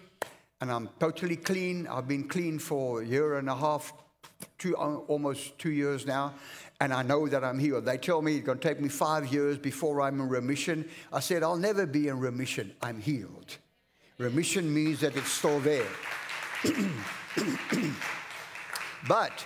and 0.61 0.71
I'm 0.71 0.89
totally 1.01 1.35
clean. 1.37 1.89
I've 1.89 2.07
been 2.07 2.29
clean 2.29 2.61
for 2.61 3.03
a 3.03 3.05
year 3.05 3.39
and 3.39 3.51
a 3.51 3.57
half, 3.57 3.93
two, 4.59 4.77
uh, 4.77 4.99
almost 5.09 5.59
two 5.59 5.73
years 5.73 6.07
now, 6.07 6.35
and 6.81 6.95
I 6.95 7.03
know 7.03 7.27
that 7.27 7.43
I'm 7.43 7.59
healed. 7.59 7.85
They 7.85 7.99
tell 7.99 8.23
me 8.23 8.37
it's 8.37 8.47
going 8.47 8.59
to 8.59 8.69
take 8.69 8.81
me 8.81 8.89
five 8.89 9.33
years 9.33 9.59
before 9.59 10.01
I'm 10.01 10.21
in 10.21 10.29
remission. 10.29 10.89
I 11.13 11.19
said, 11.19 11.43
I'll 11.43 11.57
never 11.57 11.85
be 11.85 12.07
in 12.07 12.21
remission. 12.21 12.73
I'm 12.81 13.01
healed. 13.01 13.57
Remission 14.19 14.73
means 14.73 15.01
that 15.01 15.17
it's 15.17 15.33
still 15.33 15.59
there. 15.61 15.89
but 19.09 19.45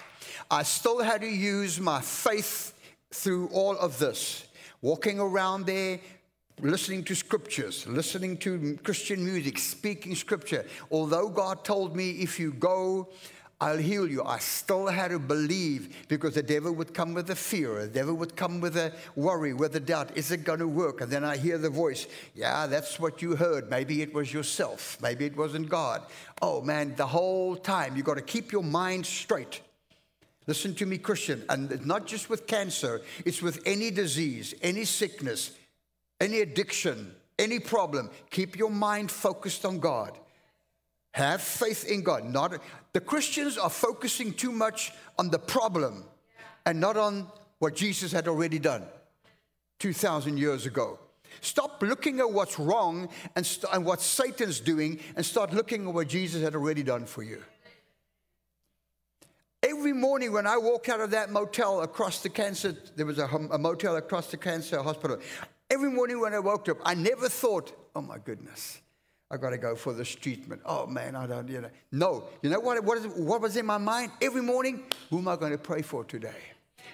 I 0.50 0.64
still 0.64 1.00
had 1.00 1.22
to 1.22 1.28
use 1.28 1.80
my 1.80 2.02
faith 2.02 2.74
through 3.10 3.48
all 3.52 3.76
of 3.78 3.98
this. 3.98 4.44
Walking 4.82 5.20
around 5.20 5.64
there, 5.66 6.00
listening 6.60 7.04
to 7.04 7.14
scriptures, 7.14 7.86
listening 7.86 8.36
to 8.38 8.78
Christian 8.82 9.24
music, 9.24 9.58
speaking 9.58 10.14
scripture. 10.14 10.64
Although 10.90 11.28
God 11.28 11.64
told 11.64 11.96
me, 11.96 12.10
if 12.10 12.38
you 12.38 12.52
go, 12.52 13.08
I'll 13.62 13.78
heal 13.78 14.10
you. 14.10 14.24
I 14.24 14.38
still 14.38 14.88
had 14.88 15.12
to 15.12 15.20
believe 15.20 16.08
because 16.08 16.34
the 16.34 16.42
devil 16.42 16.72
would 16.72 16.92
come 16.92 17.14
with 17.14 17.30
a 17.30 17.36
fear. 17.36 17.82
The 17.82 17.92
devil 17.92 18.14
would 18.14 18.34
come 18.34 18.60
with 18.60 18.76
a 18.76 18.92
worry, 19.14 19.54
with 19.54 19.76
a 19.76 19.80
doubt. 19.80 20.16
Is 20.16 20.32
it 20.32 20.42
going 20.42 20.58
to 20.58 20.66
work? 20.66 21.00
And 21.00 21.12
then 21.12 21.22
I 21.22 21.36
hear 21.36 21.58
the 21.58 21.70
voice. 21.70 22.08
Yeah, 22.34 22.66
that's 22.66 22.98
what 22.98 23.22
you 23.22 23.36
heard. 23.36 23.70
Maybe 23.70 24.02
it 24.02 24.12
was 24.12 24.32
yourself. 24.32 24.98
Maybe 25.00 25.26
it 25.26 25.36
wasn't 25.36 25.68
God. 25.68 26.02
Oh 26.40 26.60
man, 26.60 26.96
the 26.96 27.06
whole 27.06 27.54
time 27.54 27.96
you've 27.96 28.04
got 28.04 28.16
to 28.16 28.22
keep 28.22 28.50
your 28.50 28.64
mind 28.64 29.06
straight. 29.06 29.60
Listen 30.48 30.74
to 30.74 30.86
me, 30.86 30.98
Christian. 30.98 31.44
And 31.48 31.86
not 31.86 32.04
just 32.04 32.28
with 32.28 32.48
cancer, 32.48 33.00
it's 33.24 33.40
with 33.40 33.62
any 33.64 33.92
disease, 33.92 34.54
any 34.60 34.84
sickness, 34.84 35.52
any 36.22 36.40
addiction, 36.40 37.12
any 37.38 37.58
problem, 37.58 38.08
keep 38.30 38.56
your 38.56 38.70
mind 38.70 39.10
focused 39.10 39.66
on 39.66 39.80
God. 39.80 40.16
Have 41.14 41.42
faith 41.42 41.84
in 41.84 42.02
God. 42.02 42.24
Not 42.24 42.62
the 42.92 43.00
Christians 43.00 43.58
are 43.58 43.68
focusing 43.68 44.32
too 44.32 44.52
much 44.52 44.92
on 45.18 45.30
the 45.30 45.38
problem 45.38 46.04
and 46.64 46.80
not 46.80 46.96
on 46.96 47.26
what 47.58 47.74
Jesus 47.74 48.12
had 48.12 48.28
already 48.28 48.60
done 48.60 48.84
2,000 49.80 50.38
years 50.38 50.64
ago. 50.64 50.98
Stop 51.40 51.82
looking 51.82 52.20
at 52.20 52.30
what's 52.30 52.58
wrong 52.58 53.08
and, 53.34 53.44
st- 53.44 53.72
and 53.72 53.84
what 53.84 54.00
Satan's 54.00 54.60
doing 54.60 55.00
and 55.16 55.26
start 55.26 55.52
looking 55.52 55.88
at 55.88 55.94
what 55.94 56.06
Jesus 56.06 56.40
had 56.40 56.54
already 56.54 56.84
done 56.84 57.04
for 57.04 57.24
you. 57.24 57.42
Every 59.62 59.92
morning 59.92 60.32
when 60.32 60.46
I 60.46 60.56
walk 60.56 60.88
out 60.88 61.00
of 61.00 61.10
that 61.12 61.30
motel 61.30 61.82
across 61.82 62.20
the 62.20 62.28
cancer, 62.28 62.76
there 62.96 63.06
was 63.06 63.18
a, 63.18 63.26
a 63.26 63.58
motel 63.58 63.96
across 63.96 64.30
the 64.30 64.36
cancer 64.36 64.82
hospital. 64.82 65.18
Every 65.72 65.90
morning 65.90 66.20
when 66.20 66.34
I 66.34 66.38
woke 66.38 66.68
up, 66.68 66.76
I 66.84 66.92
never 66.92 67.30
thought, 67.30 67.72
oh 67.96 68.02
my 68.02 68.18
goodness, 68.18 68.82
I 69.30 69.38
got 69.38 69.50
to 69.50 69.56
go 69.56 69.74
for 69.74 69.94
this 69.94 70.14
treatment. 70.14 70.60
Oh 70.66 70.86
man, 70.86 71.16
I 71.16 71.26
don't, 71.26 71.48
you 71.48 71.62
know. 71.62 71.70
No, 71.90 72.24
you 72.42 72.50
know 72.50 72.60
what, 72.60 72.84
what, 72.84 72.98
is, 72.98 73.06
what 73.06 73.40
was 73.40 73.56
in 73.56 73.64
my 73.64 73.78
mind? 73.78 74.12
Every 74.20 74.42
morning, 74.42 74.82
who 75.08 75.16
am 75.16 75.28
I 75.28 75.36
going 75.36 75.52
to 75.52 75.56
pray 75.56 75.80
for 75.80 76.04
today? 76.04 76.42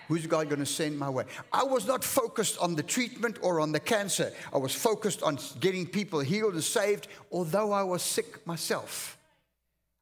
Who's 0.07 0.29
God 0.29 0.49
going 0.49 0.61
to 0.61 0.67
send 0.67 0.97
my 0.97 1.11
way? 1.11 1.25
I 1.53 1.64
was 1.64 1.88
not 1.88 2.05
focused 2.05 2.57
on 2.59 2.77
the 2.77 2.85
treatment 2.85 3.38
or 3.43 3.59
on 3.59 3.73
the 3.73 3.81
cancer. 3.81 4.33
I 4.53 4.59
was 4.59 4.77
focused 4.77 5.25
on 5.25 5.41
getting 5.59 5.85
people 5.85 6.21
healed 6.21 6.55
and 6.55 6.62
saved, 6.62 7.09
although 7.33 7.73
I 7.73 7.83
was 7.83 8.01
sick 8.01 8.47
myself. 8.47 9.17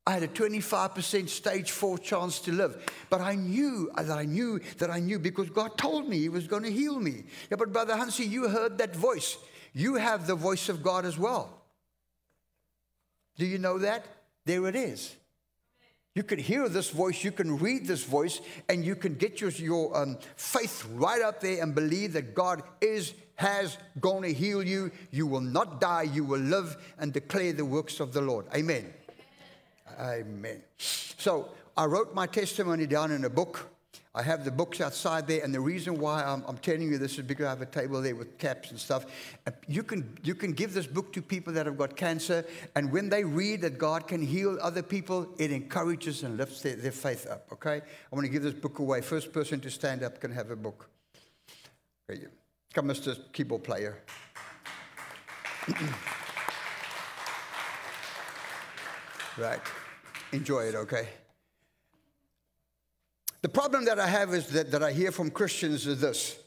I 0.06 0.12
had 0.12 0.22
a 0.22 0.28
25% 0.28 1.28
stage 1.28 1.72
four 1.72 1.98
chance 1.98 2.38
to 2.40 2.52
live. 2.52 2.86
But 3.10 3.20
I 3.20 3.34
knew 3.34 3.90
that 3.96 4.10
I 4.10 4.24
knew 4.24 4.60
that 4.78 4.88
I 4.90 5.00
knew 5.00 5.18
because 5.18 5.50
God 5.50 5.76
told 5.76 6.08
me 6.08 6.18
He 6.18 6.28
was 6.28 6.46
going 6.46 6.62
to 6.62 6.70
heal 6.70 7.00
me. 7.00 7.24
Yeah, 7.50 7.56
but 7.58 7.72
Brother 7.72 7.96
Hansi, 7.96 8.24
you 8.24 8.48
heard 8.48 8.78
that 8.78 8.94
voice. 8.94 9.36
You 9.72 9.96
have 9.96 10.26
the 10.26 10.36
voice 10.36 10.68
of 10.68 10.82
God 10.82 11.04
as 11.04 11.18
well. 11.18 11.60
Do 13.36 13.44
you 13.44 13.58
know 13.58 13.78
that? 13.78 14.06
There 14.44 14.66
it 14.68 14.76
is. 14.76 15.16
You 16.14 16.22
can 16.22 16.38
hear 16.38 16.66
this 16.70 16.88
voice, 16.88 17.22
you 17.22 17.30
can 17.30 17.58
read 17.58 17.86
this 17.86 18.04
voice, 18.04 18.40
and 18.70 18.82
you 18.82 18.96
can 18.96 19.16
get 19.16 19.38
your, 19.42 19.50
your 19.50 19.94
um, 19.94 20.16
faith 20.36 20.86
right 20.94 21.20
up 21.20 21.40
there 21.40 21.62
and 21.62 21.74
believe 21.74 22.14
that 22.14 22.34
God 22.34 22.62
is, 22.80 23.12
has 23.34 23.76
going 24.00 24.22
to 24.22 24.32
heal 24.32 24.62
you. 24.62 24.92
You 25.10 25.26
will 25.26 25.42
not 25.42 25.78
die, 25.78 26.04
you 26.04 26.24
will 26.24 26.40
live 26.40 26.74
and 26.98 27.12
declare 27.12 27.52
the 27.52 27.66
works 27.66 28.00
of 28.00 28.14
the 28.14 28.22
Lord. 28.22 28.46
Amen. 28.54 28.94
Amen. 29.98 30.62
So 30.78 31.50
I 31.76 31.84
wrote 31.86 32.14
my 32.14 32.26
testimony 32.26 32.86
down 32.86 33.10
in 33.10 33.24
a 33.24 33.30
book, 33.30 33.70
I 34.14 34.22
have 34.22 34.46
the 34.46 34.50
books 34.50 34.80
outside 34.80 35.26
there, 35.26 35.44
and 35.44 35.54
the 35.54 35.60
reason 35.60 35.98
why 35.98 36.24
I'm, 36.24 36.42
I'm, 36.48 36.56
telling 36.56 36.90
you 36.90 36.96
this 36.96 37.18
is 37.18 37.24
because 37.26 37.44
I 37.44 37.50
have 37.50 37.60
a 37.60 37.66
table 37.66 38.00
there 38.00 38.16
with 38.16 38.38
caps 38.38 38.70
and 38.70 38.80
stuff. 38.80 39.04
Uh, 39.46 39.50
you 39.68 39.82
can, 39.82 40.18
you 40.22 40.34
can 40.34 40.52
give 40.52 40.72
this 40.72 40.86
book 40.86 41.12
to 41.12 41.20
people 41.20 41.52
that 41.52 41.66
have 41.66 41.76
got 41.76 41.96
cancer, 41.96 42.42
and 42.74 42.90
when 42.90 43.10
they 43.10 43.24
read 43.24 43.60
that 43.60 43.76
God 43.76 44.08
can 44.08 44.22
heal 44.22 44.58
other 44.62 44.82
people, 44.82 45.28
it 45.38 45.52
encourages 45.52 46.22
and 46.22 46.38
lifts 46.38 46.62
their, 46.62 46.76
their 46.76 46.92
faith 46.92 47.26
up, 47.30 47.46
okay? 47.52 47.76
I 47.76 48.14
want 48.14 48.24
to 48.24 48.32
give 48.32 48.42
this 48.42 48.54
book 48.54 48.78
away. 48.78 49.02
First 49.02 49.34
person 49.34 49.60
to 49.60 49.70
stand 49.70 50.02
up 50.02 50.18
can 50.18 50.32
have 50.32 50.50
a 50.50 50.56
book. 50.56 50.88
Come, 52.72 52.88
Mr. 52.88 53.18
Keyboard 53.34 53.64
Player. 53.64 53.98
right. 59.38 59.60
Enjoy 60.32 60.60
it, 60.60 60.74
okay? 60.74 61.08
The 63.42 63.48
problem 63.48 63.84
that 63.84 64.00
I 64.00 64.06
have 64.08 64.34
is 64.34 64.48
that, 64.48 64.70
that 64.72 64.82
I 64.82 64.92
hear 64.92 65.12
from 65.12 65.30
Christians 65.30 65.86
is 65.86 66.00
this. 66.00 66.38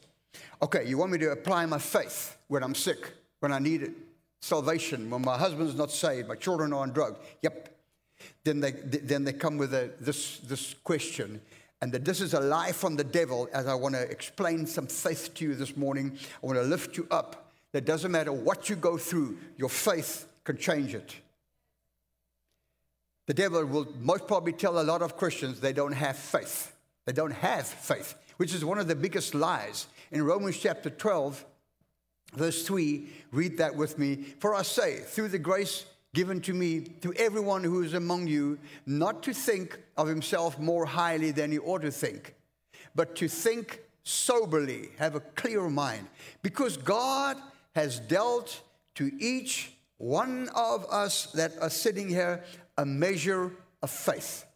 Okay, 0.62 0.86
you 0.86 0.98
want 0.98 1.12
me 1.12 1.18
to 1.18 1.30
apply 1.30 1.64
my 1.66 1.78
faith 1.78 2.36
when 2.48 2.62
I'm 2.62 2.74
sick, 2.74 3.12
when 3.38 3.52
I 3.52 3.58
need 3.58 3.82
it, 3.82 3.92
salvation, 4.40 5.08
when 5.08 5.22
my 5.22 5.38
husband's 5.38 5.74
not 5.74 5.90
saved, 5.90 6.28
my 6.28 6.34
children 6.34 6.72
are 6.72 6.82
on 6.82 6.92
drugs. 6.92 7.18
Yep. 7.42 7.74
Then 8.44 8.60
they, 8.60 8.72
then 8.72 9.24
they 9.24 9.32
come 9.32 9.56
with 9.56 9.72
a, 9.72 9.90
this, 9.98 10.38
this 10.38 10.74
question, 10.84 11.40
and 11.80 11.90
that 11.92 12.04
this 12.04 12.20
is 12.20 12.34
a 12.34 12.40
lie 12.40 12.72
from 12.72 12.96
the 12.96 13.04
devil 13.04 13.48
as 13.54 13.66
I 13.66 13.74
want 13.74 13.94
to 13.94 14.02
explain 14.02 14.66
some 14.66 14.86
faith 14.86 15.32
to 15.34 15.44
you 15.46 15.54
this 15.54 15.76
morning. 15.76 16.18
I 16.42 16.46
want 16.46 16.58
to 16.58 16.64
lift 16.64 16.96
you 16.98 17.06
up. 17.10 17.50
That 17.72 17.86
doesn't 17.86 18.10
matter 18.10 18.32
what 18.32 18.68
you 18.68 18.76
go 18.76 18.98
through, 18.98 19.38
your 19.56 19.70
faith 19.70 20.26
can 20.44 20.58
change 20.58 20.94
it. 20.94 21.14
The 23.30 23.34
devil 23.34 23.64
will 23.64 23.86
most 24.00 24.26
probably 24.26 24.52
tell 24.52 24.80
a 24.80 24.82
lot 24.82 25.02
of 25.02 25.16
Christians 25.16 25.60
they 25.60 25.72
don't 25.72 25.92
have 25.92 26.16
faith. 26.16 26.74
They 27.04 27.12
don't 27.12 27.30
have 27.30 27.64
faith, 27.64 28.16
which 28.38 28.52
is 28.52 28.64
one 28.64 28.80
of 28.80 28.88
the 28.88 28.96
biggest 28.96 29.36
lies. 29.36 29.86
In 30.10 30.24
Romans 30.24 30.58
chapter 30.58 30.90
12, 30.90 31.44
verse 32.34 32.66
3, 32.66 33.08
read 33.30 33.58
that 33.58 33.76
with 33.76 34.00
me. 34.00 34.16
For 34.40 34.56
I 34.56 34.62
say, 34.62 34.96
through 34.96 35.28
the 35.28 35.38
grace 35.38 35.86
given 36.12 36.40
to 36.40 36.52
me, 36.52 36.80
to 37.02 37.12
everyone 37.12 37.62
who 37.62 37.84
is 37.84 37.94
among 37.94 38.26
you, 38.26 38.58
not 38.84 39.22
to 39.22 39.32
think 39.32 39.78
of 39.96 40.08
himself 40.08 40.58
more 40.58 40.84
highly 40.84 41.30
than 41.30 41.52
he 41.52 41.60
ought 41.60 41.82
to 41.82 41.92
think, 41.92 42.34
but 42.96 43.14
to 43.14 43.28
think 43.28 43.80
soberly, 44.02 44.88
have 44.98 45.14
a 45.14 45.20
clear 45.20 45.68
mind, 45.70 46.08
because 46.42 46.76
God 46.76 47.36
has 47.76 48.00
dealt 48.00 48.60
to 48.96 49.08
each 49.20 49.76
one 49.98 50.48
of 50.56 50.84
us 50.90 51.26
that 51.32 51.52
are 51.60 51.70
sitting 51.70 52.08
here 52.08 52.42
a 52.80 52.86
measure 52.86 53.52
of 53.82 53.90
faith. 53.90 54.46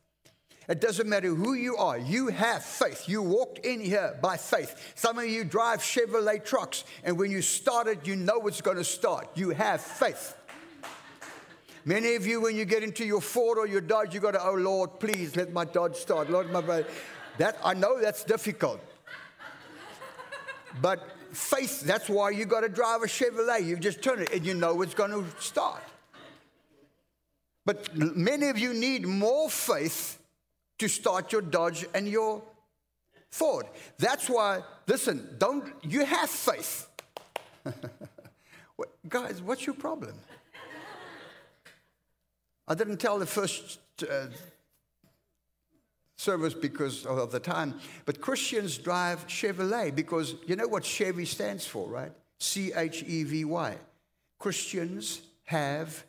It 0.66 0.80
doesn't 0.80 1.06
matter 1.06 1.28
who 1.34 1.52
you 1.52 1.76
are, 1.76 1.98
you 1.98 2.28
have 2.28 2.64
faith. 2.64 3.06
You 3.06 3.20
walked 3.20 3.58
in 3.58 3.80
here 3.80 4.18
by 4.22 4.38
faith. 4.38 4.92
Some 4.94 5.18
of 5.18 5.26
you 5.26 5.44
drive 5.44 5.80
Chevrolet 5.80 6.42
trucks, 6.42 6.84
and 7.04 7.18
when 7.18 7.30
you 7.30 7.42
start 7.42 7.86
it, 7.86 8.06
you 8.06 8.16
know 8.16 8.46
it's 8.46 8.62
going 8.62 8.78
to 8.78 8.84
start. 8.84 9.28
You 9.34 9.50
have 9.50 9.82
faith. 9.82 10.34
Many 11.84 12.14
of 12.14 12.26
you, 12.26 12.40
when 12.40 12.56
you 12.56 12.64
get 12.64 12.82
into 12.82 13.04
your 13.04 13.20
Ford 13.20 13.58
or 13.58 13.66
your 13.66 13.82
Dodge, 13.82 14.14
you 14.14 14.20
got 14.20 14.30
to, 14.30 14.42
oh 14.42 14.54
Lord, 14.54 14.98
please 15.00 15.36
let 15.36 15.52
my 15.52 15.66
Dodge 15.66 15.96
start. 15.96 16.30
Lord, 16.30 16.50
my 16.50 16.62
brother. 16.62 16.86
That 17.36 17.58
I 17.62 17.74
know 17.74 18.00
that's 18.00 18.24
difficult. 18.24 18.80
But 20.80 21.06
faith, 21.30 21.82
that's 21.82 22.08
why 22.08 22.30
you 22.30 22.46
got 22.46 22.60
to 22.60 22.70
drive 22.70 23.02
a 23.02 23.06
Chevrolet. 23.06 23.66
You 23.66 23.76
just 23.76 24.00
turn 24.00 24.22
it 24.22 24.32
and 24.32 24.46
you 24.46 24.54
know 24.54 24.80
it's 24.80 24.94
going 24.94 25.10
to 25.10 25.24
start. 25.38 25.82
But 27.64 27.96
many 27.96 28.48
of 28.48 28.58
you 28.58 28.74
need 28.74 29.06
more 29.06 29.48
faith 29.48 30.18
to 30.78 30.88
start 30.88 31.32
your 31.32 31.42
Dodge 31.42 31.86
and 31.94 32.06
your 32.06 32.42
Ford. 33.30 33.66
That's 33.98 34.28
why, 34.28 34.62
listen, 34.86 35.36
don't, 35.38 35.72
you 35.82 36.04
have 36.04 36.30
faith. 36.30 36.88
guys, 39.08 39.40
what's 39.42 39.66
your 39.66 39.74
problem? 39.74 40.14
I 42.66 42.74
didn't 42.74 42.98
tell 42.98 43.18
the 43.18 43.26
first 43.26 43.78
uh, 44.08 44.26
service 46.16 46.54
because 46.54 47.04
of 47.04 47.30
the 47.30 47.40
time, 47.40 47.74
but 48.06 48.20
Christians 48.20 48.78
drive 48.78 49.26
Chevrolet 49.26 49.94
because 49.94 50.36
you 50.46 50.56
know 50.56 50.66
what 50.66 50.84
Chevy 50.84 51.26
stands 51.26 51.66
for, 51.66 51.88
right? 51.88 52.12
C 52.38 52.72
H 52.72 53.02
E 53.06 53.24
V 53.24 53.44
Y. 53.44 53.76
Christians 54.38 55.22
have 55.44 56.04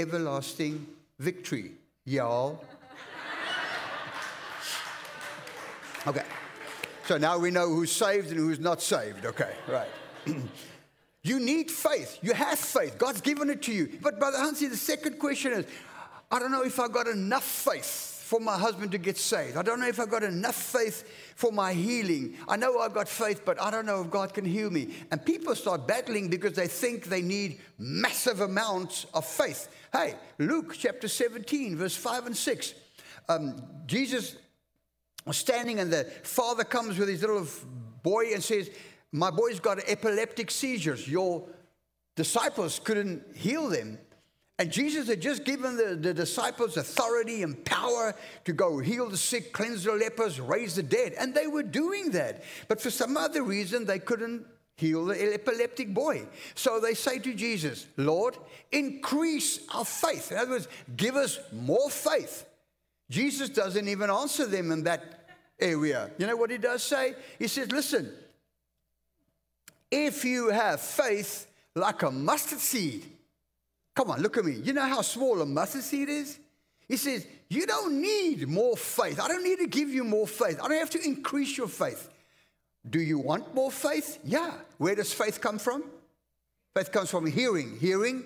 everlasting 0.00 0.86
victory, 1.18 1.72
y'all. 2.04 2.64
Okay. 6.06 6.24
So 7.06 7.18
now 7.18 7.38
we 7.38 7.50
know 7.50 7.68
who's 7.68 7.92
saved 7.92 8.30
and 8.30 8.38
who's 8.38 8.60
not 8.60 8.80
saved. 8.80 9.26
Okay, 9.26 9.52
right. 9.68 9.88
you 11.22 11.40
need 11.40 11.70
faith. 11.70 12.18
You 12.22 12.32
have 12.32 12.58
faith. 12.58 12.98
God's 12.98 13.20
given 13.20 13.50
it 13.50 13.62
to 13.62 13.72
you. 13.72 13.98
But 14.00 14.18
Brother 14.18 14.38
Hansi, 14.38 14.68
the 14.68 14.76
second 14.76 15.18
question 15.18 15.52
is 15.52 15.66
I 16.30 16.38
don't 16.38 16.52
know 16.52 16.62
if 16.62 16.78
I 16.78 16.88
got 16.88 17.06
enough 17.06 17.44
faith 17.44 18.19
for 18.30 18.38
my 18.38 18.56
husband 18.56 18.92
to 18.92 18.98
get 18.98 19.18
saved. 19.18 19.56
I 19.56 19.62
don't 19.62 19.80
know 19.80 19.88
if 19.88 19.98
I've 19.98 20.08
got 20.08 20.22
enough 20.22 20.54
faith 20.54 21.02
for 21.34 21.50
my 21.50 21.72
healing. 21.72 22.36
I 22.46 22.56
know 22.56 22.78
I've 22.78 22.94
got 22.94 23.08
faith, 23.08 23.42
but 23.44 23.60
I 23.60 23.72
don't 23.72 23.86
know 23.86 24.02
if 24.02 24.08
God 24.08 24.32
can 24.32 24.44
heal 24.44 24.70
me. 24.70 24.94
And 25.10 25.26
people 25.26 25.52
start 25.56 25.88
battling 25.88 26.28
because 26.28 26.52
they 26.52 26.68
think 26.68 27.06
they 27.06 27.22
need 27.22 27.58
massive 27.76 28.40
amounts 28.40 29.06
of 29.14 29.26
faith. 29.26 29.68
Hey, 29.92 30.14
Luke 30.38 30.76
chapter 30.78 31.08
17, 31.08 31.74
verse 31.74 31.96
5 31.96 32.26
and 32.26 32.36
6. 32.36 32.74
Um, 33.28 33.64
Jesus 33.86 34.36
was 35.26 35.36
standing, 35.36 35.80
and 35.80 35.92
the 35.92 36.04
father 36.22 36.62
comes 36.62 36.98
with 36.98 37.08
his 37.08 37.22
little 37.22 37.48
boy 38.04 38.32
and 38.32 38.40
says, 38.40 38.70
My 39.10 39.32
boy's 39.32 39.58
got 39.58 39.80
epileptic 39.88 40.52
seizures. 40.52 41.08
Your 41.08 41.48
disciples 42.14 42.78
couldn't 42.78 43.24
heal 43.34 43.68
them. 43.68 43.98
And 44.60 44.70
Jesus 44.70 45.08
had 45.08 45.22
just 45.22 45.44
given 45.44 45.74
the, 45.74 45.96
the, 45.96 46.12
disciples 46.12 46.76
authority 46.76 47.42
and 47.42 47.64
power 47.64 48.14
to 48.44 48.52
go 48.52 48.78
heal 48.78 49.08
the 49.08 49.16
sick, 49.16 49.54
cleanse 49.54 49.84
the 49.84 49.92
lepers, 49.92 50.38
raise 50.38 50.74
the 50.74 50.82
dead. 50.82 51.14
And 51.18 51.34
they 51.34 51.46
were 51.46 51.62
doing 51.62 52.10
that. 52.10 52.44
But 52.68 52.78
for 52.78 52.90
some 52.90 53.16
other 53.16 53.42
reason, 53.42 53.86
they 53.86 53.98
couldn't 53.98 54.44
heal 54.76 55.06
the 55.06 55.32
epileptic 55.32 55.94
boy. 55.94 56.26
So 56.54 56.78
they 56.78 56.92
say 56.92 57.18
to 57.20 57.32
Jesus, 57.32 57.86
Lord, 57.96 58.36
increase 58.70 59.60
our 59.74 59.86
faith. 59.86 60.30
In 60.30 60.36
other 60.36 60.50
words, 60.50 60.68
give 60.94 61.16
us 61.16 61.38
more 61.52 61.88
faith. 61.88 62.44
Jesus 63.08 63.48
doesn't 63.48 63.88
even 63.88 64.10
answer 64.10 64.44
them 64.44 64.72
in 64.72 64.84
that 64.84 65.30
area. 65.58 66.10
You 66.18 66.26
know 66.26 66.36
what 66.36 66.50
he 66.50 66.58
does 66.58 66.82
say? 66.82 67.14
He 67.38 67.48
says, 67.48 67.72
Listen, 67.72 68.12
if 69.90 70.22
you 70.22 70.50
have 70.50 70.82
faith 70.82 71.46
like 71.74 72.02
a 72.02 72.10
mustard 72.10 72.58
seed, 72.58 73.10
Come 73.94 74.10
on, 74.10 74.20
look 74.20 74.36
at 74.36 74.44
me. 74.44 74.54
You 74.54 74.72
know 74.72 74.86
how 74.86 75.02
small 75.02 75.40
a 75.40 75.46
mustard 75.46 75.82
seed 75.82 76.08
is? 76.08 76.38
He 76.88 76.96
says, 76.96 77.26
You 77.48 77.66
don't 77.66 78.00
need 78.00 78.48
more 78.48 78.76
faith. 78.76 79.20
I 79.20 79.28
don't 79.28 79.44
need 79.44 79.58
to 79.58 79.66
give 79.66 79.90
you 79.90 80.04
more 80.04 80.26
faith. 80.26 80.60
I 80.62 80.68
don't 80.68 80.78
have 80.78 80.90
to 80.90 81.04
increase 81.04 81.56
your 81.56 81.68
faith. 81.68 82.08
Do 82.88 83.00
you 83.00 83.18
want 83.18 83.54
more 83.54 83.70
faith? 83.70 84.18
Yeah. 84.24 84.52
Where 84.78 84.94
does 84.94 85.12
faith 85.12 85.40
come 85.40 85.58
from? 85.58 85.84
Faith 86.74 86.90
comes 86.92 87.10
from 87.10 87.26
hearing. 87.26 87.76
Hearing, 87.78 88.24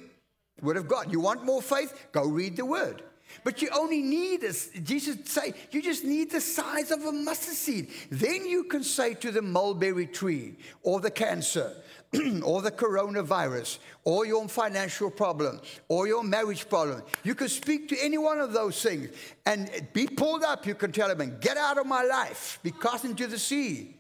the 0.59 0.64
word 0.64 0.77
of 0.77 0.87
God. 0.87 1.12
You 1.12 1.20
want 1.20 1.44
more 1.44 1.62
faith? 1.62 2.09
Go 2.12 2.24
read 2.27 2.57
the 2.57 2.64
word. 2.64 3.03
But 3.42 3.62
you 3.62 3.68
only 3.74 4.00
need, 4.00 4.44
as 4.44 4.68
Jesus 4.83 5.16
say, 5.24 5.55
you 5.70 5.83
just 5.83 6.05
need 6.05 6.31
the 6.31 6.40
size 6.40 6.90
of 6.90 7.05
a 7.05 7.12
mustard 7.12 7.55
seed. 7.55 7.90
Then 8.11 8.46
you 8.46 8.64
can 8.64 8.85
say 8.85 9.14
to 9.14 9.33
the 9.33 9.42
mulberry 9.42 10.07
tree 10.07 10.57
or 10.83 11.00
the 11.00 11.11
cancer 11.11 11.74
or 12.44 12.62
the 12.62 12.70
coronavirus 12.70 13.79
or 14.05 14.27
your 14.27 14.48
financial 14.48 15.11
problem 15.11 15.61
or 15.88 16.07
your 16.07 16.22
marriage 16.22 16.68
problem. 16.68 17.03
You 17.22 17.35
can 17.35 17.48
speak 17.48 17.88
to 17.88 17.96
any 18.00 18.18
one 18.18 18.38
of 18.38 18.53
those 18.53 18.83
things 18.83 19.11
and 19.46 19.70
be 19.92 20.07
pulled 20.07 20.42
up. 20.42 20.66
You 20.66 20.74
can 20.74 20.92
tell 20.92 21.14
them, 21.14 21.38
get 21.40 21.57
out 21.57 21.79
of 21.79 21.87
my 21.87 22.03
life, 22.03 22.59
be 22.62 22.70
cast 22.70 23.05
into 23.05 23.27
the 23.27 23.38
sea 23.38 23.96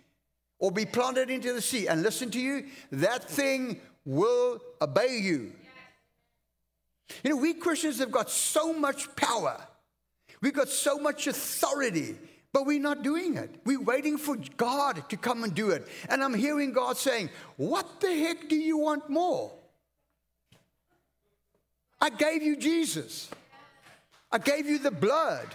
or 0.58 0.70
be 0.70 0.84
planted 0.86 1.30
into 1.30 1.52
the 1.52 1.62
sea. 1.62 1.86
And 1.88 2.02
listen 2.02 2.30
to 2.30 2.40
you, 2.40 2.66
that 2.92 3.24
thing 3.24 3.80
will 4.04 4.60
obey 4.80 5.18
you. 5.18 5.52
You 7.22 7.30
know, 7.30 7.36
we 7.36 7.54
Christians 7.54 7.98
have 7.98 8.10
got 8.10 8.30
so 8.30 8.72
much 8.72 9.14
power, 9.16 9.66
we've 10.40 10.54
got 10.54 10.68
so 10.68 10.98
much 10.98 11.26
authority 11.26 12.16
but 12.54 12.66
we're 12.66 12.80
not 12.80 13.02
doing 13.02 13.36
it. 13.36 13.50
We're 13.64 13.82
waiting 13.82 14.16
for 14.16 14.36
God 14.56 15.10
to 15.10 15.16
come 15.16 15.42
and 15.42 15.52
do 15.52 15.70
it. 15.70 15.88
And 16.08 16.22
I'm 16.22 16.32
hearing 16.32 16.72
God 16.72 16.96
saying, 16.96 17.30
What 17.56 18.00
the 18.00 18.14
heck 18.16 18.48
do 18.48 18.54
you 18.54 18.78
want 18.78 19.10
more? 19.10 19.52
I 22.00 22.10
gave 22.10 22.44
you 22.44 22.56
Jesus. 22.56 23.28
I 24.30 24.38
gave 24.38 24.66
you 24.66 24.78
the 24.78 24.92
blood. 24.92 25.48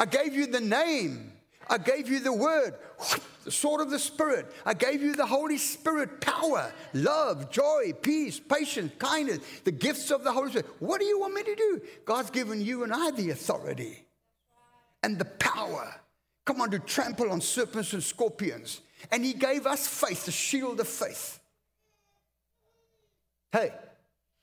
I 0.00 0.04
gave 0.04 0.34
you 0.34 0.48
the 0.48 0.60
name. 0.60 1.32
I 1.68 1.78
gave 1.78 2.08
you 2.08 2.18
the 2.18 2.32
word, 2.32 2.74
the 3.44 3.52
sword 3.52 3.80
of 3.80 3.90
the 3.90 3.98
Spirit. 4.00 4.52
I 4.66 4.74
gave 4.74 5.02
you 5.02 5.14
the 5.14 5.26
Holy 5.26 5.58
Spirit 5.58 6.20
power, 6.20 6.72
love, 6.92 7.52
joy, 7.52 7.92
peace, 8.02 8.40
patience, 8.40 8.92
kindness, 8.98 9.38
the 9.62 9.70
gifts 9.70 10.10
of 10.10 10.24
the 10.24 10.32
Holy 10.32 10.50
Spirit. 10.50 10.66
What 10.80 11.00
do 11.00 11.06
you 11.06 11.20
want 11.20 11.34
me 11.34 11.44
to 11.44 11.54
do? 11.54 11.80
God's 12.04 12.30
given 12.30 12.60
you 12.60 12.82
and 12.82 12.92
I 12.92 13.12
the 13.12 13.30
authority 13.30 14.06
and 15.02 15.18
the 15.18 15.24
power 15.24 16.00
come 16.50 16.60
on, 16.60 16.70
to 16.70 16.80
trample 16.80 17.30
on 17.30 17.40
serpents 17.40 17.92
and 17.92 18.02
scorpions. 18.02 18.80
And 19.12 19.24
he 19.24 19.32
gave 19.32 19.66
us 19.66 19.86
faith, 19.86 20.26
the 20.26 20.32
shield 20.32 20.80
of 20.80 20.88
faith. 20.88 21.38
Hey, 23.52 23.72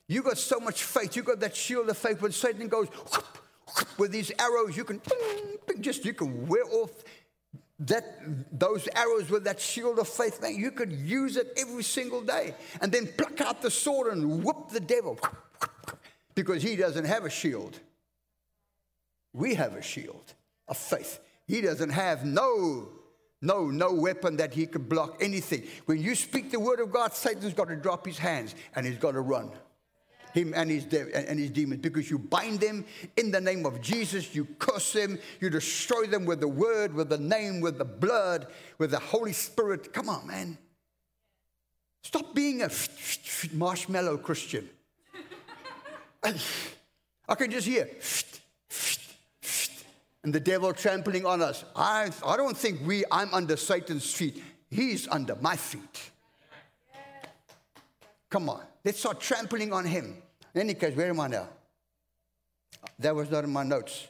you 0.08 0.24
got 0.24 0.38
so 0.38 0.60
much 0.60 0.84
faith. 0.84 1.16
You 1.16 1.24
got 1.24 1.42
that 1.42 1.56
shield 1.56 1.90
of 1.90 1.98
faith 1.98 2.22
when 2.22 2.32
Satan 2.32 2.70
goes 2.70 2.88
whoop, 2.88 3.38
whoop, 3.68 4.00
with 4.00 4.12
these 4.12 4.32
arrows, 4.40 4.78
you 4.78 4.86
can 4.86 5.00
ping, 5.00 5.58
ping, 5.68 5.82
just 5.82 6.06
you 6.06 6.14
can 6.14 6.48
wear 6.48 6.64
off 6.72 6.92
that 7.80 8.58
those 8.58 8.88
arrows 8.96 9.30
with 9.30 9.44
that 9.44 9.60
shield 9.60 10.00
of 10.00 10.08
faith. 10.08 10.42
Man, 10.42 10.56
you 10.56 10.72
could 10.72 10.92
use 10.92 11.36
it 11.38 11.54
every 11.58 11.84
single 11.84 12.22
day, 12.22 12.56
and 12.82 12.92
then 12.92 13.08
pluck 13.18 13.40
out 13.42 13.62
the 13.62 13.70
sword 13.70 14.14
and 14.14 14.44
whoop 14.44 14.70
the 14.70 14.80
devil 14.80 15.20
because 16.36 16.64
he 16.64 16.76
doesn't 16.76 17.06
have 17.06 17.26
a 17.26 17.30
shield. 17.30 17.80
We 19.34 19.56
have 19.56 19.76
a 19.76 19.82
shield 19.82 20.34
of 20.68 20.78
faith. 20.78 21.20
He 21.46 21.62
doesn't 21.62 21.92
have 21.92 22.26
no 22.26 22.90
no, 23.42 23.70
no 23.70 23.94
weapon 23.94 24.38
that 24.38 24.54
he 24.54 24.66
could 24.66 24.90
block 24.90 25.18
anything. 25.22 25.64
When 25.86 26.02
you 26.02 26.16
speak 26.16 26.52
the 26.52 26.60
word 26.60 26.80
of 26.80 26.92
God, 26.92 27.14
Satan's 27.14 27.54
got 27.54 27.68
to 27.68 27.76
drop 27.76 28.06
his 28.06 28.18
hands 28.18 28.56
and 28.76 28.86
he's 28.86 28.98
got 28.98 29.12
to 29.12 29.22
run. 29.22 29.52
Him 30.34 30.54
and 30.56 30.70
his, 30.70 30.86
de- 30.86 31.30
and 31.30 31.40
his 31.40 31.52
demons, 31.52 31.82
because 31.82 32.10
you 32.10 32.20
bind 32.20 32.60
them 32.60 32.86
in 33.16 33.32
the 33.32 33.40
name 33.40 33.66
of 33.66 33.82
Jesus, 33.82 34.36
you 34.36 34.46
curse 34.60 34.94
them, 34.94 35.20
you 35.40 35.50
destroy 35.50 36.06
them 36.06 36.26
with 36.26 36.40
the 36.42 36.48
word, 36.48 36.94
with 36.94 37.10
the 37.10 37.18
name, 37.18 37.62
with 37.62 37.78
the 37.78 37.86
blood, 37.86 38.48
with 38.78 38.92
the 38.92 39.00
Holy 39.00 39.34
Spirit. 39.34 39.94
Come 39.94 40.10
on, 40.10 40.28
man. 40.28 40.58
Stop 42.04 42.34
being 42.34 42.62
a 42.62 42.70
marshmallow 43.54 44.18
Christian. 44.18 44.70
I 46.24 47.36
can 47.36 47.52
just 47.52 47.68
hear 47.68 47.90
and 50.28 50.36
the 50.36 50.42
devil 50.42 50.74
trampling 50.74 51.26
on 51.26 51.42
us. 51.42 51.64
I, 51.74 52.12
I 52.26 52.36
don't 52.36 52.58
think 52.58 52.82
we, 52.86 53.06
I'm 53.10 53.34
under 53.34 53.56
Satan's 53.56 54.14
feet. 54.14 54.44
He's 54.70 55.08
under 55.08 55.38
my 55.38 55.56
feet. 55.56 56.12
Come 58.30 58.50
on, 58.50 58.62
let's 58.84 59.00
start 59.00 59.22
trampling 59.22 59.72
on 59.72 59.86
him. 59.86 60.18
In 60.54 60.60
any 60.60 60.74
case, 60.74 60.98
where 60.98 61.08
am 61.08 61.22
I 61.22 61.28
now? 61.28 61.48
That 63.00 63.16
was 63.16 63.32
not 63.32 63.46
in 63.46 63.52
my 63.52 63.64
notes. 63.64 64.06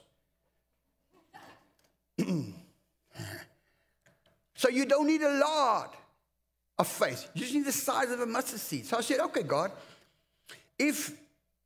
so 4.56 4.70
you 4.70 4.88
don't 4.88 5.06
need 5.06 5.22
a 5.22 5.38
lot 5.38 5.94
of 6.80 6.88
faith. 6.88 7.30
You 7.36 7.42
just 7.42 7.54
need 7.54 7.66
the 7.66 7.72
size 7.72 8.10
of 8.10 8.22
a 8.22 8.26
mustard 8.26 8.60
seed. 8.60 8.88
So 8.88 8.98
I 8.98 9.02
said, 9.02 9.20
okay, 9.20 9.44
God, 9.44 9.72
if 10.80 11.16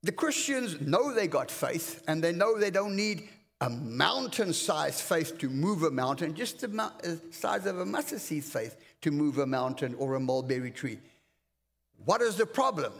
the 0.03 0.11
Christians 0.11 0.81
know 0.81 1.13
they 1.13 1.27
got 1.27 1.49
faith 1.49 2.03
and 2.05 2.21
they 2.21 2.33
know 2.33 2.59
they 2.59 2.69
don't 2.69 2.97
need 2.97 3.29
a 3.61 3.69
mountain 3.69 4.51
sized 4.53 5.01
faith 5.01 5.37
to 5.37 5.47
move 5.47 5.83
a 5.83 5.91
mountain, 5.91 6.33
just 6.33 6.59
the 6.59 6.81
uh, 6.81 7.15
size 7.31 7.67
of 7.67 7.79
a 7.79 7.85
mustard 7.85 8.19
seed 8.19 8.43
faith 8.43 8.75
to 9.01 9.11
move 9.11 9.37
a 9.37 9.45
mountain 9.45 9.93
or 9.99 10.15
a 10.15 10.19
mulberry 10.19 10.71
tree. 10.71 10.97
What 12.03 12.21
is 12.21 12.35
the 12.35 12.47
problem? 12.47 12.91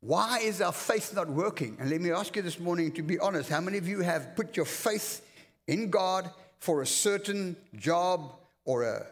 Why 0.00 0.40
is 0.40 0.60
our 0.60 0.72
faith 0.72 1.14
not 1.16 1.30
working? 1.30 1.78
And 1.80 1.88
let 1.88 2.02
me 2.02 2.12
ask 2.12 2.36
you 2.36 2.42
this 2.42 2.60
morning 2.60 2.92
to 2.92 3.02
be 3.02 3.18
honest 3.18 3.48
how 3.48 3.62
many 3.62 3.78
of 3.78 3.88
you 3.88 4.02
have 4.02 4.36
put 4.36 4.54
your 4.54 4.66
faith 4.66 5.26
in 5.66 5.88
God 5.88 6.30
for 6.58 6.82
a 6.82 6.86
certain 6.86 7.56
job 7.74 8.34
or 8.66 8.82
a 8.82 9.06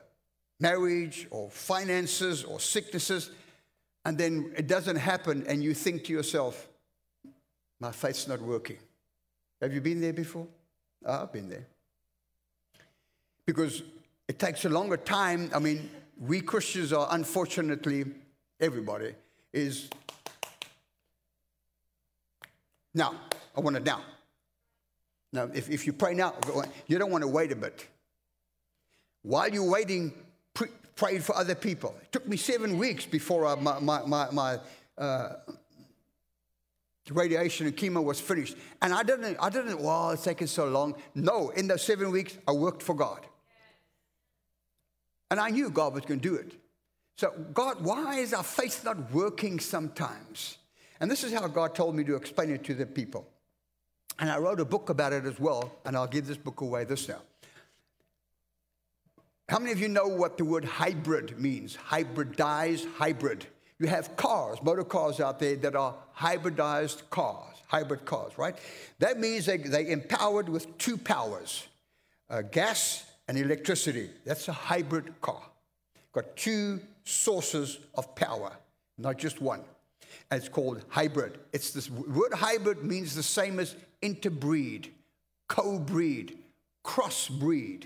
marriage 0.60 1.26
or 1.30 1.48
finances 1.50 2.44
or 2.44 2.60
sicknesses, 2.60 3.30
and 4.04 4.18
then 4.18 4.52
it 4.54 4.66
doesn't 4.66 4.96
happen, 4.96 5.44
and 5.46 5.62
you 5.62 5.72
think 5.72 6.04
to 6.04 6.12
yourself, 6.12 6.68
my 7.80 7.90
faith's 7.90 8.28
not 8.28 8.42
working? 8.42 8.76
Have 9.62 9.72
you 9.72 9.80
been 9.80 10.00
there 10.00 10.12
before? 10.12 10.48
Oh, 11.06 11.22
I've 11.22 11.32
been 11.32 11.48
there. 11.48 11.66
Because 13.46 13.82
it 14.26 14.38
takes 14.38 14.64
a 14.64 14.68
longer 14.68 14.96
time. 14.96 15.50
I 15.54 15.60
mean, 15.60 15.88
we 16.18 16.40
Christians 16.40 16.92
are 16.92 17.06
unfortunately, 17.12 18.04
everybody 18.60 19.14
is. 19.52 19.88
Now, 22.92 23.14
I 23.56 23.60
want 23.60 23.76
it 23.76 23.84
now. 23.84 24.02
Now, 25.32 25.48
if, 25.54 25.70
if 25.70 25.86
you 25.86 25.92
pray 25.92 26.14
now, 26.14 26.34
you 26.88 26.98
don't 26.98 27.12
want 27.12 27.22
to 27.22 27.28
wait 27.28 27.52
a 27.52 27.56
bit. 27.56 27.86
While 29.22 29.48
you're 29.48 29.70
waiting, 29.70 30.12
pray 30.96 31.18
for 31.20 31.36
other 31.36 31.54
people. 31.54 31.94
It 32.02 32.12
took 32.12 32.26
me 32.26 32.36
seven 32.36 32.78
weeks 32.78 33.06
before 33.06 33.46
I, 33.46 33.54
my, 33.54 33.78
my, 33.78 34.02
my, 34.06 34.30
my 34.30 34.58
uh, 34.98 35.34
radiation 37.10 37.66
and 37.66 37.76
chemo 37.76 38.02
was 38.02 38.20
finished. 38.20 38.56
And 38.80 38.92
I 38.92 39.02
didn't, 39.02 39.36
I 39.40 39.50
didn't, 39.50 39.80
well, 39.80 40.10
it's 40.10 40.22
taking 40.22 40.46
so 40.46 40.66
long. 40.66 40.94
No, 41.14 41.50
in 41.50 41.66
those 41.66 41.82
seven 41.82 42.10
weeks, 42.10 42.38
I 42.46 42.52
worked 42.52 42.82
for 42.82 42.94
God. 42.94 43.26
And 45.30 45.40
I 45.40 45.50
knew 45.50 45.70
God 45.70 45.94
was 45.94 46.04
going 46.04 46.20
to 46.20 46.28
do 46.28 46.34
it. 46.36 46.52
So, 47.16 47.32
God, 47.52 47.82
why 47.82 48.16
is 48.16 48.32
our 48.32 48.42
faith 48.42 48.84
not 48.84 49.12
working 49.12 49.58
sometimes? 49.60 50.58
And 51.00 51.10
this 51.10 51.24
is 51.24 51.32
how 51.32 51.46
God 51.48 51.74
told 51.74 51.94
me 51.96 52.04
to 52.04 52.14
explain 52.14 52.50
it 52.50 52.64
to 52.64 52.74
the 52.74 52.86
people. 52.86 53.26
And 54.18 54.30
I 54.30 54.38
wrote 54.38 54.60
a 54.60 54.64
book 54.64 54.88
about 54.90 55.12
it 55.12 55.24
as 55.24 55.40
well, 55.40 55.72
and 55.84 55.96
I'll 55.96 56.06
give 56.06 56.26
this 56.26 56.36
book 56.36 56.60
away 56.60 56.84
this 56.84 57.08
now. 57.08 57.20
How 59.48 59.58
many 59.58 59.72
of 59.72 59.80
you 59.80 59.88
know 59.88 60.06
what 60.06 60.38
the 60.38 60.44
word 60.44 60.64
hybrid 60.64 61.38
means? 61.38 61.76
Hybridize, 61.76 62.86
hybrid. 62.94 63.46
You 63.78 63.88
have 63.88 64.16
cars, 64.16 64.62
motor 64.62 64.84
cars 64.84 65.18
out 65.18 65.38
there 65.40 65.56
that 65.56 65.74
are 65.74 65.94
hybridized 66.18 67.08
cars, 67.10 67.56
hybrid 67.66 68.04
cars, 68.04 68.36
right? 68.36 68.56
That 68.98 69.18
means 69.18 69.46
they, 69.46 69.58
they 69.58 69.90
empowered 69.90 70.48
with 70.48 70.76
two 70.78 70.96
powers 70.96 71.66
uh, 72.30 72.42
gas 72.42 73.04
and 73.28 73.36
electricity. 73.36 74.10
That's 74.24 74.48
a 74.48 74.52
hybrid 74.52 75.20
car. 75.20 75.42
Got 76.12 76.36
two 76.36 76.80
sources 77.04 77.78
of 77.94 78.14
power, 78.14 78.52
not 78.98 79.18
just 79.18 79.40
one. 79.40 79.60
And 80.30 80.40
it's 80.40 80.48
called 80.48 80.84
hybrid. 80.88 81.38
It's 81.52 81.72
this 81.72 81.90
word 81.90 82.32
hybrid 82.32 82.82
means 82.84 83.14
the 83.14 83.22
same 83.22 83.60
as 83.60 83.76
interbreed, 84.00 84.92
co-breed, 85.48 86.38
crossbreed. 86.84 87.84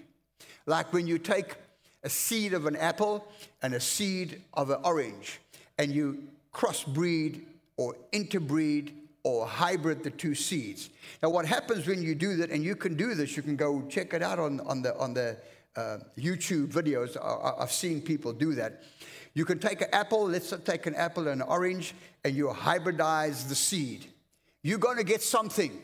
Like 0.66 0.92
when 0.92 1.06
you 1.06 1.18
take 1.18 1.56
a 2.02 2.08
seed 2.08 2.52
of 2.52 2.66
an 2.66 2.76
apple 2.76 3.26
and 3.62 3.74
a 3.74 3.80
seed 3.80 4.42
of 4.54 4.70
an 4.70 4.78
orange 4.84 5.40
and 5.78 5.92
you 5.92 6.22
crossbreed 6.52 7.42
or 7.76 7.96
interbreed 8.12 8.94
or 9.22 9.46
hybrid 9.46 10.04
the 10.04 10.10
two 10.10 10.34
seeds. 10.34 10.90
Now, 11.22 11.30
what 11.30 11.46
happens 11.46 11.86
when 11.86 12.02
you 12.02 12.14
do 12.14 12.36
that, 12.36 12.50
and 12.50 12.62
you 12.62 12.76
can 12.76 12.96
do 12.96 13.14
this, 13.14 13.36
you 13.36 13.42
can 13.42 13.56
go 13.56 13.82
check 13.88 14.14
it 14.14 14.22
out 14.22 14.38
on, 14.38 14.60
on 14.60 14.82
the, 14.82 14.96
on 14.98 15.14
the 15.14 15.36
uh, 15.74 15.98
YouTube 16.16 16.68
videos. 16.68 17.16
I, 17.16 17.62
I've 17.62 17.72
seen 17.72 18.00
people 18.00 18.32
do 18.32 18.54
that. 18.54 18.82
You 19.34 19.44
can 19.44 19.58
take 19.58 19.82
an 19.82 19.88
apple, 19.92 20.28
let's 20.28 20.54
take 20.64 20.86
an 20.86 20.94
apple 20.94 21.28
and 21.28 21.42
an 21.42 21.48
orange, 21.48 21.94
and 22.24 22.34
you 22.34 22.46
hybridize 22.48 23.48
the 23.48 23.54
seed. 23.54 24.06
You're 24.62 24.78
going 24.78 24.96
to 24.96 25.04
get 25.04 25.22
something. 25.22 25.78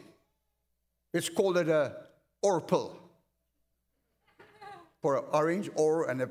Let's 1.13 1.29
call 1.29 1.57
it 1.59 1.69
a 1.69 1.97
orpal 2.43 2.97
for 5.03 5.19
an 5.19 5.25
orange 5.33 5.69
or 5.75 6.09
an 6.09 6.31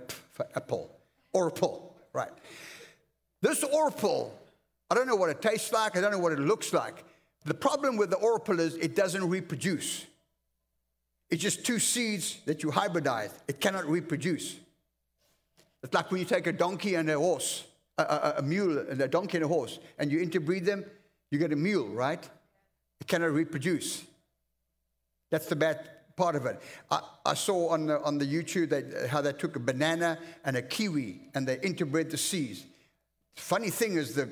apple. 0.55 0.95
Orpal, 1.35 1.93
right. 2.13 2.31
This 3.41 3.63
orpal, 3.63 4.33
I 4.91 4.93
don't 4.93 5.07
know 5.07 5.15
what 5.15 5.29
it 5.29 5.41
tastes 5.41 5.71
like, 5.71 5.97
I 5.97 6.01
don't 6.01 6.11
know 6.11 6.19
what 6.19 6.33
it 6.33 6.39
looks 6.39 6.73
like. 6.73 7.05
The 7.45 7.53
problem 7.53 7.95
with 7.95 8.09
the 8.09 8.17
orpal 8.17 8.59
is 8.59 8.75
it 8.75 8.93
doesn't 8.93 9.27
reproduce. 9.29 10.05
It's 11.29 11.41
just 11.41 11.65
two 11.65 11.79
seeds 11.79 12.41
that 12.45 12.61
you 12.61 12.71
hybridize. 12.71 13.31
It 13.47 13.61
cannot 13.61 13.87
reproduce. 13.87 14.57
It's 15.81 15.93
like 15.93 16.11
when 16.11 16.19
you 16.19 16.25
take 16.25 16.45
a 16.45 16.51
donkey 16.51 16.95
and 16.95 17.09
a 17.09 17.17
horse, 17.17 17.63
a, 17.97 18.03
a, 18.03 18.33
a 18.39 18.41
mule, 18.41 18.79
and 18.79 18.99
a 18.99 19.07
donkey 19.07 19.37
and 19.37 19.45
a 19.45 19.47
horse, 19.47 19.79
and 19.97 20.11
you 20.11 20.19
interbreed 20.19 20.65
them, 20.65 20.83
you 21.29 21.39
get 21.39 21.53
a 21.53 21.55
mule, 21.55 21.87
right? 21.87 22.29
It 22.99 23.07
cannot 23.07 23.31
reproduce. 23.31 24.03
That's 25.29 25.45
the 25.45 25.55
bad 25.55 25.89
part 26.17 26.35
of 26.35 26.45
it. 26.45 26.61
I, 26.91 26.99
I 27.25 27.33
saw 27.35 27.69
on 27.69 27.85
the, 27.85 28.01
on 28.03 28.17
the 28.17 28.25
YouTube 28.25 28.69
that, 28.71 29.07
how 29.07 29.21
they 29.21 29.31
took 29.31 29.55
a 29.55 29.59
banana 29.59 30.19
and 30.43 30.57
a 30.57 30.61
kiwi 30.61 31.21
and 31.33 31.47
they 31.47 31.55
interbred 31.59 32.09
the 32.09 32.17
seeds. 32.17 32.65
Funny 33.37 33.69
thing 33.69 33.93
is, 33.93 34.15
the 34.15 34.29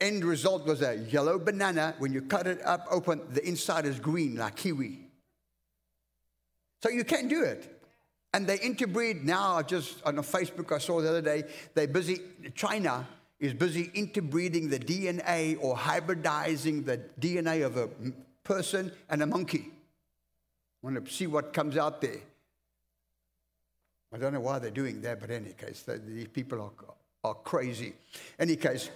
end 0.00 0.24
result 0.24 0.66
was 0.66 0.82
a 0.82 0.96
yellow 0.96 1.38
banana. 1.38 1.94
When 1.98 2.12
you 2.12 2.22
cut 2.22 2.46
it 2.46 2.64
up 2.64 2.86
open, 2.90 3.22
the 3.30 3.46
inside 3.46 3.86
is 3.86 4.00
green 4.00 4.36
like 4.36 4.56
kiwi. 4.56 4.98
So 6.82 6.88
you 6.88 7.04
can't 7.04 7.28
do 7.28 7.42
it. 7.42 7.80
And 8.32 8.46
they 8.46 8.58
interbreed 8.58 9.24
now, 9.24 9.60
just 9.60 10.02
on 10.04 10.18
a 10.18 10.22
Facebook, 10.22 10.72
I 10.74 10.78
saw 10.78 11.00
the 11.00 11.08
other 11.08 11.22
day, 11.22 11.44
they're 11.74 11.88
busy, 11.88 12.20
China 12.54 13.06
is 13.40 13.54
busy 13.54 13.90
interbreeding 13.94 14.68
the 14.68 14.78
DNA 14.78 15.58
or 15.60 15.76
hybridizing 15.76 16.84
the 16.84 17.00
DNA 17.20 17.64
of 17.66 17.76
a 17.76 17.88
person 18.44 18.92
and 19.08 19.22
a 19.22 19.26
monkey. 19.26 19.66
I 19.68 20.86
want 20.86 21.04
to 21.04 21.12
see 21.12 21.26
what 21.26 21.52
comes 21.52 21.76
out 21.76 22.00
there. 22.00 22.20
I 24.12 24.18
don't 24.18 24.32
know 24.32 24.40
why 24.40 24.58
they're 24.58 24.70
doing 24.70 25.00
that, 25.02 25.20
but 25.20 25.30
in 25.30 25.44
any 25.44 25.54
case, 25.54 25.84
these 26.06 26.28
people 26.28 26.60
are 26.60 26.94
are 27.24 27.34
crazy. 27.34 27.92
Any 28.38 28.56
case, 28.56 28.90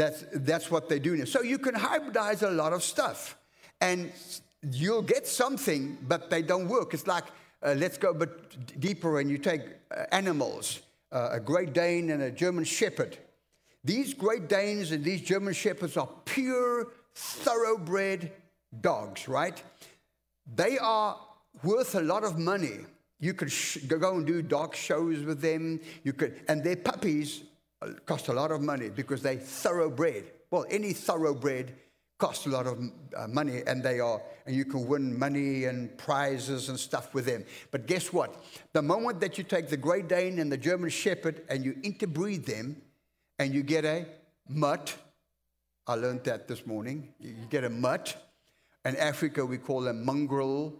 that's, 0.00 0.24
that's 0.32 0.70
what 0.70 0.88
they 0.88 0.98
do 0.98 1.14
now. 1.14 1.26
So 1.26 1.42
you 1.42 1.58
can 1.58 1.74
hybridize 1.74 2.42
a 2.42 2.50
lot 2.50 2.72
of 2.72 2.82
stuff 2.82 3.36
and 3.82 4.10
you'll 4.70 5.02
get 5.02 5.26
something, 5.26 5.98
but 6.08 6.30
they 6.30 6.40
don't 6.40 6.68
work. 6.68 6.94
It's 6.94 7.06
like 7.06 7.24
uh, 7.62 7.74
let's 7.76 7.98
go 7.98 8.10
a 8.10 8.14
bit 8.14 8.80
deeper 8.80 9.20
and 9.20 9.30
you 9.30 9.36
take 9.36 9.60
uh, 9.94 10.04
animals, 10.10 10.80
uh, 11.12 11.28
a 11.32 11.40
Great 11.40 11.74
Dane 11.74 12.10
and 12.10 12.22
a 12.22 12.30
German 12.30 12.64
Shepherd. 12.64 13.18
These 13.84 14.14
Great 14.14 14.48
Danes 14.48 14.92
and 14.92 15.04
these 15.04 15.20
German 15.20 15.52
Shepherds 15.52 15.98
are 15.98 16.08
pure, 16.24 16.88
thoroughbred 17.14 18.32
dogs, 18.80 19.28
right? 19.28 19.62
They 20.54 20.78
are 20.78 21.18
worth 21.62 21.94
a 21.94 22.00
lot 22.00 22.24
of 22.24 22.38
money. 22.38 22.78
You 23.18 23.34
could 23.34 23.52
sh- 23.52 23.78
go 23.86 24.14
and 24.14 24.26
do 24.26 24.40
dog 24.40 24.74
shows 24.74 25.22
with 25.24 25.42
them. 25.42 25.80
You 26.04 26.14
could, 26.14 26.40
and 26.48 26.64
their 26.64 26.76
puppies 26.76 27.42
cost 28.06 28.28
a 28.28 28.32
lot 28.32 28.52
of 28.52 28.60
money 28.60 28.90
because 28.90 29.22
they 29.22 29.36
thoroughbred. 29.36 30.24
Well, 30.50 30.66
any 30.70 30.92
thoroughbred 30.92 31.74
costs 32.18 32.46
a 32.46 32.50
lot 32.50 32.66
of 32.66 32.78
uh, 33.16 33.26
money, 33.28 33.62
and 33.66 33.82
they 33.82 33.98
are, 33.98 34.20
and 34.46 34.54
you 34.54 34.64
can 34.66 34.86
win 34.86 35.18
money 35.18 35.64
and 35.64 35.96
prizes 35.96 36.68
and 36.68 36.78
stuff 36.78 37.14
with 37.14 37.24
them. 37.24 37.44
But 37.70 37.86
guess 37.86 38.12
what? 38.12 38.44
The 38.74 38.82
moment 38.82 39.20
that 39.20 39.38
you 39.38 39.44
take 39.44 39.68
the 39.68 39.78
Great 39.78 40.06
Dane 40.06 40.38
and 40.38 40.52
the 40.52 40.58
German 40.58 40.90
Shepherd 40.90 41.42
and 41.48 41.64
you 41.64 41.76
interbreed 41.82 42.44
them, 42.44 42.76
and 43.38 43.54
you 43.54 43.62
get 43.62 43.86
a 43.86 44.06
mutt. 44.48 44.94
I 45.86 45.94
learned 45.94 46.24
that 46.24 46.46
this 46.46 46.66
morning. 46.66 47.08
You 47.18 47.34
get 47.48 47.64
a 47.64 47.70
mutt. 47.70 48.14
In 48.84 48.96
Africa, 48.96 49.44
we 49.44 49.56
call 49.56 49.80
them 49.80 50.04
mongrel 50.04 50.74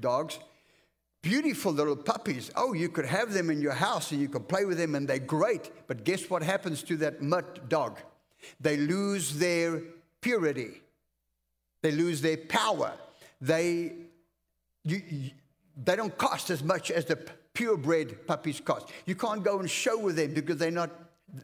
dogs. 0.00 0.38
Beautiful 1.26 1.72
little 1.72 1.96
puppies. 1.96 2.52
Oh, 2.54 2.72
you 2.72 2.88
could 2.88 3.04
have 3.04 3.32
them 3.32 3.50
in 3.50 3.60
your 3.60 3.72
house 3.72 4.12
and 4.12 4.20
you 4.20 4.28
could 4.28 4.46
play 4.46 4.64
with 4.64 4.78
them 4.78 4.94
and 4.94 5.08
they're 5.08 5.18
great. 5.18 5.72
But 5.88 6.04
guess 6.04 6.30
what 6.30 6.40
happens 6.40 6.84
to 6.84 6.96
that 6.98 7.20
mutt 7.20 7.68
dog? 7.68 7.98
They 8.60 8.76
lose 8.76 9.36
their 9.36 9.82
purity, 10.20 10.82
they 11.82 11.90
lose 11.90 12.20
their 12.20 12.36
power. 12.36 12.92
They, 13.40 13.92
you, 14.84 15.02
you, 15.10 15.30
they 15.84 15.96
don't 15.96 16.16
cost 16.16 16.50
as 16.50 16.62
much 16.62 16.92
as 16.92 17.06
the 17.06 17.16
purebred 17.54 18.28
puppies 18.28 18.60
cost. 18.60 18.88
You 19.04 19.16
can't 19.16 19.42
go 19.42 19.58
and 19.58 19.68
show 19.68 19.98
with 19.98 20.14
them 20.14 20.32
because 20.32 20.58
they're 20.58 20.70
not 20.70 20.90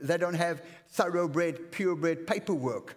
they 0.01 0.17
don't 0.17 0.35
have 0.35 0.63
thoroughbred, 0.91 1.73
purebred 1.73 2.29
paperwork 2.29 2.95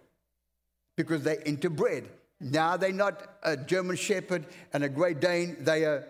because 0.95 1.23
they're 1.23 1.37
interbred. 1.47 2.05
Now 2.39 2.77
they're 2.77 2.91
not 2.91 3.37
a 3.41 3.57
German 3.57 3.95
Shepherd 3.95 4.45
and 4.71 4.83
a 4.83 4.89
Great 4.89 5.19
Dane, 5.19 5.57
they 5.61 5.83
are 5.83 6.07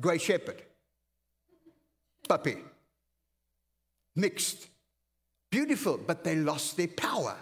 Grey 0.00 0.18
Shepherd. 0.18 0.62
Puppy. 2.28 2.56
Mixed. 4.16 4.68
Beautiful, 5.50 5.98
but 5.98 6.24
they 6.24 6.36
lost 6.36 6.76
their 6.76 6.88
power. 6.88 7.36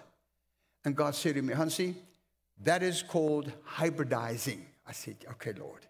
And 0.85 0.97
God 0.97 1.15
said 1.15 1.35
to 1.37 1.43
me, 1.43 1.55
Hansi, 1.55 1.95
that 2.62 2.83
is 2.83 3.03
called 3.03 3.53
hybridizing. 3.67 4.61
I 4.87 4.93
said, 4.93 5.17
okay, 5.31 5.53
Lord. 5.53 5.87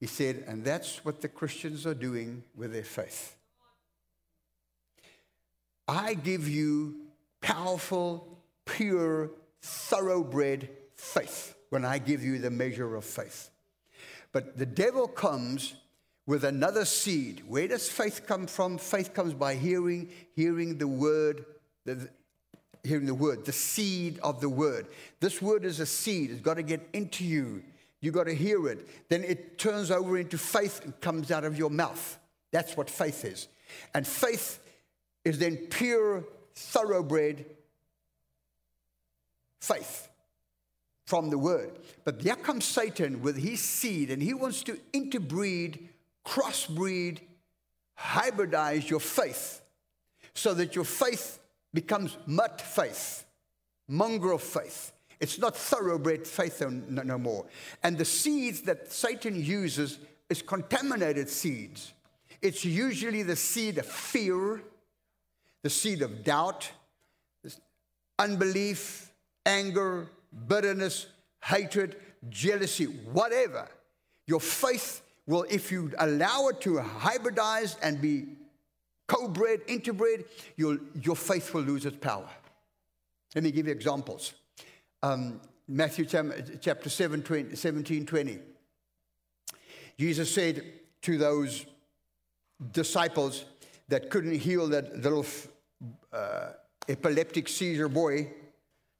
He 0.00 0.06
said, 0.06 0.44
and 0.46 0.64
that's 0.64 1.04
what 1.04 1.20
the 1.20 1.28
Christians 1.28 1.86
are 1.86 1.94
doing 1.94 2.42
with 2.56 2.72
their 2.72 2.84
faith. 2.84 3.36
I 5.86 6.14
give 6.14 6.48
you 6.48 6.96
powerful, 7.40 8.38
pure, 8.64 9.30
thoroughbred 9.62 10.68
faith 10.94 11.54
when 11.70 11.84
I 11.84 11.98
give 11.98 12.22
you 12.22 12.38
the 12.38 12.50
measure 12.50 12.96
of 12.96 13.04
faith. 13.04 13.50
But 14.32 14.58
the 14.58 14.66
devil 14.66 15.06
comes 15.06 15.74
with 16.26 16.44
another 16.44 16.84
seed. 16.84 17.42
Where 17.46 17.68
does 17.68 17.88
faith 17.88 18.22
come 18.26 18.46
from? 18.46 18.78
Faith 18.78 19.14
comes 19.14 19.34
by 19.34 19.54
hearing, 19.54 20.10
hearing 20.34 20.78
the 20.78 20.88
word, 20.88 21.44
the, 21.84 22.08
hearing 22.82 23.06
the 23.06 23.14
word, 23.14 23.44
the 23.44 23.52
seed 23.52 24.18
of 24.22 24.40
the 24.40 24.48
word. 24.48 24.86
This 25.20 25.42
word 25.42 25.64
is 25.64 25.80
a 25.80 25.86
seed. 25.86 26.30
It's 26.30 26.40
got 26.40 26.54
to 26.54 26.62
get 26.62 26.88
into 26.92 27.24
you. 27.24 27.62
You've 28.00 28.14
got 28.14 28.24
to 28.24 28.34
hear 28.34 28.68
it. 28.68 29.08
Then 29.08 29.24
it 29.24 29.58
turns 29.58 29.90
over 29.90 30.18
into 30.18 30.38
faith 30.38 30.84
and 30.84 30.98
comes 31.00 31.30
out 31.30 31.44
of 31.44 31.58
your 31.58 31.70
mouth. 31.70 32.18
That's 32.52 32.76
what 32.76 32.90
faith 32.90 33.24
is. 33.24 33.48
And 33.94 34.06
faith 34.06 34.60
is 35.24 35.38
then 35.38 35.56
pure, 35.56 36.24
thoroughbred 36.54 37.46
faith 39.60 40.08
from 41.06 41.30
the 41.30 41.38
word. 41.38 41.78
But 42.04 42.20
there 42.20 42.36
comes 42.36 42.64
Satan 42.64 43.22
with 43.22 43.36
his 43.36 43.60
seed, 43.60 44.10
and 44.10 44.22
he 44.22 44.34
wants 44.34 44.62
to 44.64 44.78
interbreed, 44.92 45.88
crossbreed, 46.26 47.20
hybridize 47.98 48.88
your 48.88 49.00
faith 49.00 49.62
so 50.34 50.54
that 50.54 50.74
your 50.74 50.84
faith 50.84 51.38
becomes 51.72 52.16
mutt 52.26 52.60
faith, 52.60 53.24
mongrel 53.88 54.38
faith. 54.38 54.92
It's 55.20 55.38
not 55.38 55.56
thoroughbred 55.56 56.26
faith 56.26 56.60
no, 56.60 57.02
no 57.02 57.18
more. 57.18 57.46
And 57.82 57.96
the 57.96 58.04
seeds 58.04 58.62
that 58.62 58.92
Satan 58.92 59.42
uses 59.42 59.98
is 60.28 60.42
contaminated 60.42 61.28
seeds. 61.28 61.92
It's 62.42 62.64
usually 62.64 63.22
the 63.22 63.36
seed 63.36 63.78
of 63.78 63.86
fear, 63.86 64.62
the 65.62 65.70
seed 65.70 66.02
of 66.02 66.24
doubt, 66.24 66.70
unbelief, 68.18 69.12
anger, 69.46 70.08
bitterness, 70.46 71.06
hatred, 71.42 71.96
jealousy, 72.28 72.84
whatever. 72.84 73.68
Your 74.26 74.40
faith 74.40 75.02
will, 75.26 75.44
if 75.50 75.72
you 75.72 75.92
allow 75.98 76.48
it 76.48 76.60
to 76.62 76.74
hybridize 76.74 77.76
and 77.82 78.00
be 78.00 78.26
co-bred, 79.06 79.66
interbred, 79.66 80.24
your 80.56 81.16
faith 81.16 81.52
will 81.54 81.62
lose 81.62 81.86
its 81.86 81.96
power. 81.98 82.28
Let 83.34 83.44
me 83.44 83.50
give 83.50 83.66
you 83.66 83.72
examples. 83.72 84.34
Um, 85.02 85.40
Matthew 85.66 86.04
chapter 86.04 86.88
7, 86.88 87.22
20, 87.22 87.56
17, 87.56 88.06
20. 88.06 88.38
Jesus 89.98 90.32
said 90.32 90.62
to 91.02 91.18
those 91.18 91.66
disciples 92.72 93.44
that 93.88 94.10
couldn't 94.10 94.38
heal 94.38 94.68
that 94.68 94.98
little 94.98 95.26
uh, 96.12 96.50
epileptic 96.88 97.48
seizure 97.48 97.88
boy 97.88 98.30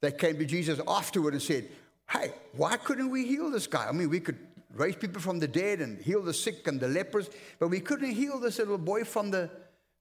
that 0.01 0.17
came 0.17 0.37
to 0.37 0.45
Jesus 0.45 0.79
afterward 0.87 1.33
and 1.33 1.41
said, 1.41 1.67
Hey, 2.09 2.33
why 2.53 2.77
couldn't 2.77 3.09
we 3.09 3.25
heal 3.25 3.49
this 3.49 3.65
guy? 3.65 3.87
I 3.87 3.91
mean, 3.91 4.09
we 4.09 4.19
could 4.19 4.37
raise 4.75 4.95
people 4.95 5.21
from 5.21 5.39
the 5.39 5.47
dead 5.47 5.79
and 5.79 6.01
heal 6.01 6.21
the 6.21 6.33
sick 6.33 6.67
and 6.67 6.79
the 6.79 6.87
lepers, 6.87 7.29
but 7.59 7.69
we 7.69 7.79
couldn't 7.79 8.11
heal 8.11 8.39
this 8.39 8.59
little 8.59 8.77
boy 8.77 9.03
from 9.03 9.31
the, 9.31 9.49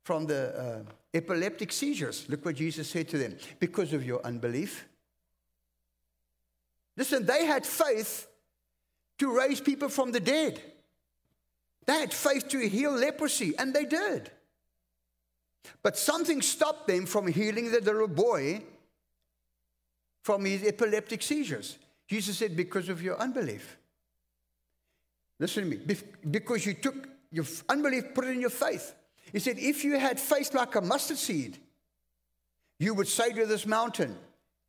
from 0.02 0.26
the 0.26 0.84
uh, 0.86 0.92
epileptic 1.14 1.72
seizures. 1.72 2.26
Look 2.28 2.44
what 2.44 2.56
Jesus 2.56 2.88
said 2.88 3.08
to 3.10 3.18
them 3.18 3.36
because 3.60 3.92
of 3.92 4.04
your 4.04 4.20
unbelief. 4.24 4.86
Listen, 6.96 7.24
they 7.24 7.46
had 7.46 7.64
faith 7.64 8.26
to 9.18 9.36
raise 9.36 9.60
people 9.60 9.88
from 9.88 10.12
the 10.12 10.20
dead. 10.20 10.60
They 11.86 11.94
had 11.94 12.12
faith 12.12 12.48
to 12.48 12.68
heal 12.68 12.92
leprosy, 12.92 13.56
and 13.58 13.72
they 13.72 13.84
did. 13.84 14.30
But 15.82 15.96
something 15.96 16.42
stopped 16.42 16.88
them 16.88 17.06
from 17.06 17.26
healing 17.26 17.70
the 17.70 17.80
little 17.80 18.08
boy 18.08 18.62
from 20.22 20.44
his 20.44 20.64
epileptic 20.64 21.22
seizures. 21.22 21.78
Jesus 22.08 22.38
said, 22.38 22.56
Because 22.56 22.88
of 22.88 23.02
your 23.02 23.18
unbelief. 23.18 23.76
Listen 25.38 25.70
to 25.70 25.76
me. 25.76 25.96
Because 26.30 26.64
you 26.64 26.74
took 26.74 27.08
your 27.30 27.44
unbelief, 27.68 28.14
put 28.14 28.24
it 28.24 28.30
in 28.30 28.40
your 28.40 28.50
faith. 28.50 28.94
He 29.32 29.38
said, 29.40 29.58
If 29.58 29.84
you 29.84 29.98
had 29.98 30.20
faith 30.20 30.54
like 30.54 30.74
a 30.76 30.80
mustard 30.80 31.18
seed, 31.18 31.58
you 32.78 32.94
would 32.94 33.08
say 33.08 33.32
to 33.32 33.46
this 33.46 33.66
mountain, 33.66 34.16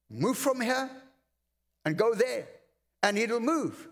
Move 0.09 0.37
from 0.37 0.61
here 0.61 0.89
and 1.83 1.97
go 1.97 2.13
there, 2.13 2.47
and 3.03 3.17
it'll 3.17 3.39
move. 3.39 3.87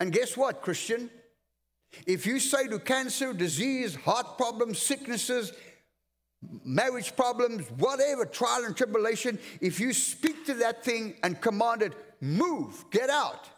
And 0.00 0.12
guess 0.12 0.36
what, 0.36 0.62
Christian? 0.62 1.10
If 2.06 2.26
you 2.26 2.38
say 2.38 2.68
to 2.68 2.78
cancer, 2.78 3.32
disease, 3.32 3.94
heart 3.94 4.36
problems, 4.36 4.78
sicknesses, 4.78 5.52
marriage 6.64 7.16
problems, 7.16 7.66
whatever, 7.78 8.24
trial 8.26 8.64
and 8.64 8.76
tribulation, 8.76 9.38
if 9.60 9.80
you 9.80 9.92
speak 9.92 10.46
to 10.46 10.54
that 10.54 10.84
thing 10.84 11.16
and 11.22 11.40
command 11.40 11.82
it, 11.82 11.94
move, 12.20 12.84
get 12.90 13.10
out, 13.10 13.48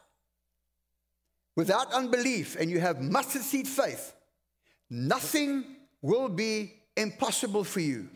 without 1.56 1.92
unbelief, 1.92 2.56
and 2.58 2.70
you 2.70 2.80
have 2.80 3.00
mustard 3.00 3.42
seed 3.42 3.68
faith, 3.68 4.14
nothing 4.88 5.64
will 6.02 6.28
be 6.28 6.74
impossible 6.96 7.64
for 7.64 7.80
you. 7.80 8.08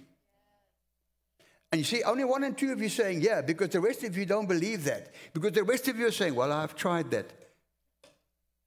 And 1.72 1.80
you 1.80 1.84
see, 1.84 2.04
only 2.04 2.24
one 2.24 2.44
and 2.44 2.56
two 2.56 2.70
of 2.70 2.80
you 2.80 2.88
saying, 2.88 3.20
yeah, 3.20 3.40
because 3.40 3.70
the 3.70 3.80
rest 3.80 4.04
of 4.04 4.16
you 4.16 4.24
don't 4.24 4.46
believe 4.46 4.84
that. 4.84 5.12
Because 5.32 5.52
the 5.52 5.64
rest 5.64 5.88
of 5.88 5.98
you 5.98 6.06
are 6.06 6.12
saying, 6.12 6.34
well, 6.36 6.52
I've 6.52 6.76
tried 6.76 7.10
that. 7.10 7.32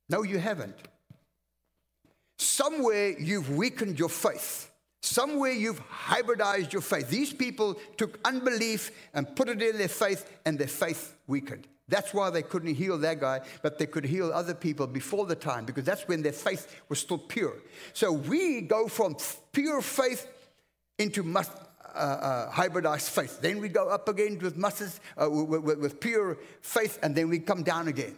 No, 0.10 0.24
you 0.24 0.40
haven't. 0.40 0.76
Somewhere 2.38 3.18
you've 3.18 3.56
weakened 3.56 3.98
your 3.98 4.10
faith. 4.10 4.70
Somewhere 5.02 5.52
you've 5.52 5.82
hybridized 5.90 6.74
your 6.74 6.82
faith. 6.82 7.10
These 7.10 7.32
people 7.32 7.76
took 7.96 8.20
unbelief 8.26 8.92
and 9.14 9.34
put 9.38 9.48
it 9.48 9.62
in 9.62 9.78
their 9.78 9.88
faith, 9.88 10.30
and 10.46 10.60
their 10.60 10.68
faith 10.68 11.16
weakened. 11.28 11.66
That's 11.89 12.13
why 12.13 12.30
they 12.30 12.41
couldn't 12.41 12.76
heal 12.76 12.97
that 12.97 13.19
guy, 13.19 13.41
but 13.62 13.78
they 13.78 13.86
could 13.86 14.04
heal 14.04 14.32
other 14.34 14.54
people 14.54 14.88
before 14.88 15.26
the 15.26 15.36
time, 15.36 15.65
because 15.65 15.86
that's 15.86 16.08
when 16.08 16.21
their 16.21 16.34
faith 16.34 16.82
was 16.89 17.00
still 17.00 17.17
pure. 17.17 17.56
So 17.93 18.12
we 18.12 18.62
go 18.62 18.88
from 18.88 19.15
pure 19.54 19.81
faith 19.81 20.27
into 21.00 21.23
must, 21.23 21.52
uh, 21.96 21.98
uh, 21.98 22.52
hybridized 22.52 23.10
faith. 23.10 23.40
Then 23.42 23.62
we 23.62 23.69
go 23.69 23.88
up 23.88 24.10
again 24.10 24.38
with, 24.40 24.58
mustard, 24.58 24.92
uh, 25.21 25.29
with, 25.29 25.79
with, 25.79 26.00
pure 26.02 26.38
faith, 26.62 27.00
and 27.02 27.15
then 27.15 27.29
we 27.29 27.40
come 27.40 27.63
down 27.63 27.88
again 27.88 28.15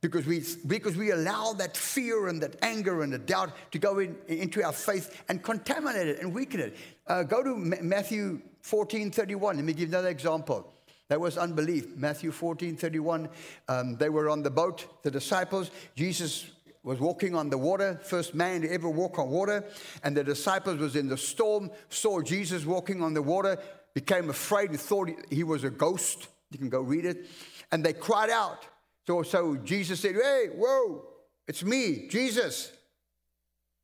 because 0.00 0.26
we, 0.26 0.42
because 0.66 0.96
we 0.96 1.10
allow 1.10 1.52
that 1.54 1.76
fear 1.76 2.28
and 2.28 2.40
that 2.42 2.56
anger 2.62 3.02
and 3.02 3.12
the 3.12 3.18
doubt 3.18 3.50
to 3.72 3.78
go 3.78 3.98
in, 3.98 4.16
into 4.28 4.62
our 4.64 4.72
faith 4.72 5.22
and 5.28 5.42
contaminate 5.42 6.06
it 6.06 6.20
and 6.20 6.32
weaken 6.34 6.60
it. 6.60 6.76
Uh, 7.06 7.22
go 7.22 7.42
to 7.42 7.56
Matthew 7.56 8.40
14 8.62 9.10
31. 9.10 9.56
Let 9.56 9.64
me 9.64 9.72
give 9.72 9.88
another 9.88 10.08
example. 10.08 10.72
That 11.08 11.20
was 11.20 11.38
unbelief. 11.38 11.96
Matthew 11.96 12.32
14 12.32 12.76
31. 12.76 13.28
Um, 13.68 13.96
they 13.96 14.08
were 14.08 14.28
on 14.28 14.42
the 14.42 14.50
boat, 14.50 14.86
the 15.02 15.10
disciples. 15.10 15.70
Jesus 15.94 16.50
was 16.82 17.00
walking 17.00 17.34
on 17.34 17.50
the 17.50 17.58
water, 17.58 17.98
first 18.04 18.34
man 18.34 18.62
to 18.62 18.72
ever 18.72 18.88
walk 18.88 19.18
on 19.18 19.28
water. 19.28 19.64
And 20.04 20.16
the 20.16 20.24
disciples 20.24 20.78
was 20.78 20.94
in 20.94 21.08
the 21.08 21.16
storm, 21.16 21.70
saw 21.88 22.22
Jesus 22.22 22.64
walking 22.64 23.02
on 23.02 23.12
the 23.12 23.22
water, 23.22 23.58
became 23.92 24.30
afraid 24.30 24.70
and 24.70 24.80
thought 24.80 25.10
he 25.30 25.42
was 25.42 25.64
a 25.64 25.70
ghost. 25.70 26.28
You 26.50 26.58
can 26.58 26.68
go 26.68 26.80
read 26.80 27.04
it. 27.04 27.26
And 27.72 27.84
they 27.84 27.92
cried 27.92 28.30
out. 28.30 28.66
So, 29.06 29.22
so 29.22 29.56
Jesus 29.56 30.00
said, 30.00 30.14
Hey, 30.14 30.46
whoa, 30.54 31.04
it's 31.48 31.64
me, 31.64 32.06
Jesus. 32.08 32.72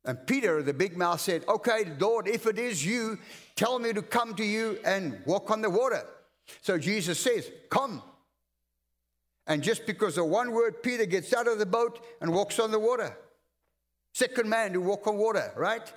And 0.05 0.25
Peter, 0.27 0.61
the 0.61 0.73
big 0.73 0.97
mouth, 0.97 1.21
said, 1.21 1.43
Okay, 1.47 1.85
Lord, 1.99 2.27
if 2.27 2.45
it 2.45 2.59
is 2.59 2.85
you, 2.85 3.17
tell 3.55 3.79
me 3.79 3.93
to 3.93 4.01
come 4.01 4.33
to 4.35 4.43
you 4.43 4.79
and 4.85 5.21
walk 5.25 5.51
on 5.51 5.61
the 5.61 5.69
water. 5.69 6.05
So 6.61 6.77
Jesus 6.77 7.19
says, 7.19 7.51
Come. 7.69 8.01
And 9.45 9.61
just 9.61 9.85
because 9.85 10.17
of 10.17 10.27
one 10.27 10.51
word, 10.51 10.81
Peter 10.81 11.05
gets 11.05 11.33
out 11.33 11.47
of 11.47 11.59
the 11.59 11.65
boat 11.65 12.03
and 12.21 12.33
walks 12.33 12.59
on 12.59 12.71
the 12.71 12.79
water. 12.79 13.17
Second 14.13 14.47
man 14.47 14.73
to 14.73 14.79
walk 14.79 15.05
on 15.07 15.17
water, 15.17 15.51
right? 15.57 15.91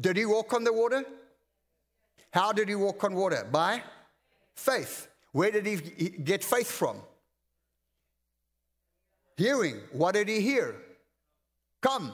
Did 0.00 0.16
he 0.16 0.24
walk 0.24 0.52
on 0.52 0.64
the 0.64 0.72
water? 0.72 1.04
How 2.32 2.52
did 2.52 2.68
he 2.68 2.74
walk 2.74 3.04
on 3.04 3.14
water? 3.14 3.46
By 3.50 3.82
faith. 4.54 5.08
Where 5.32 5.50
did 5.50 5.66
he 5.66 5.76
get 5.76 6.42
faith 6.42 6.70
from? 6.70 7.02
Hearing. 9.36 9.76
What 9.92 10.14
did 10.14 10.28
he 10.28 10.40
hear? 10.40 10.76
Come. 11.80 12.12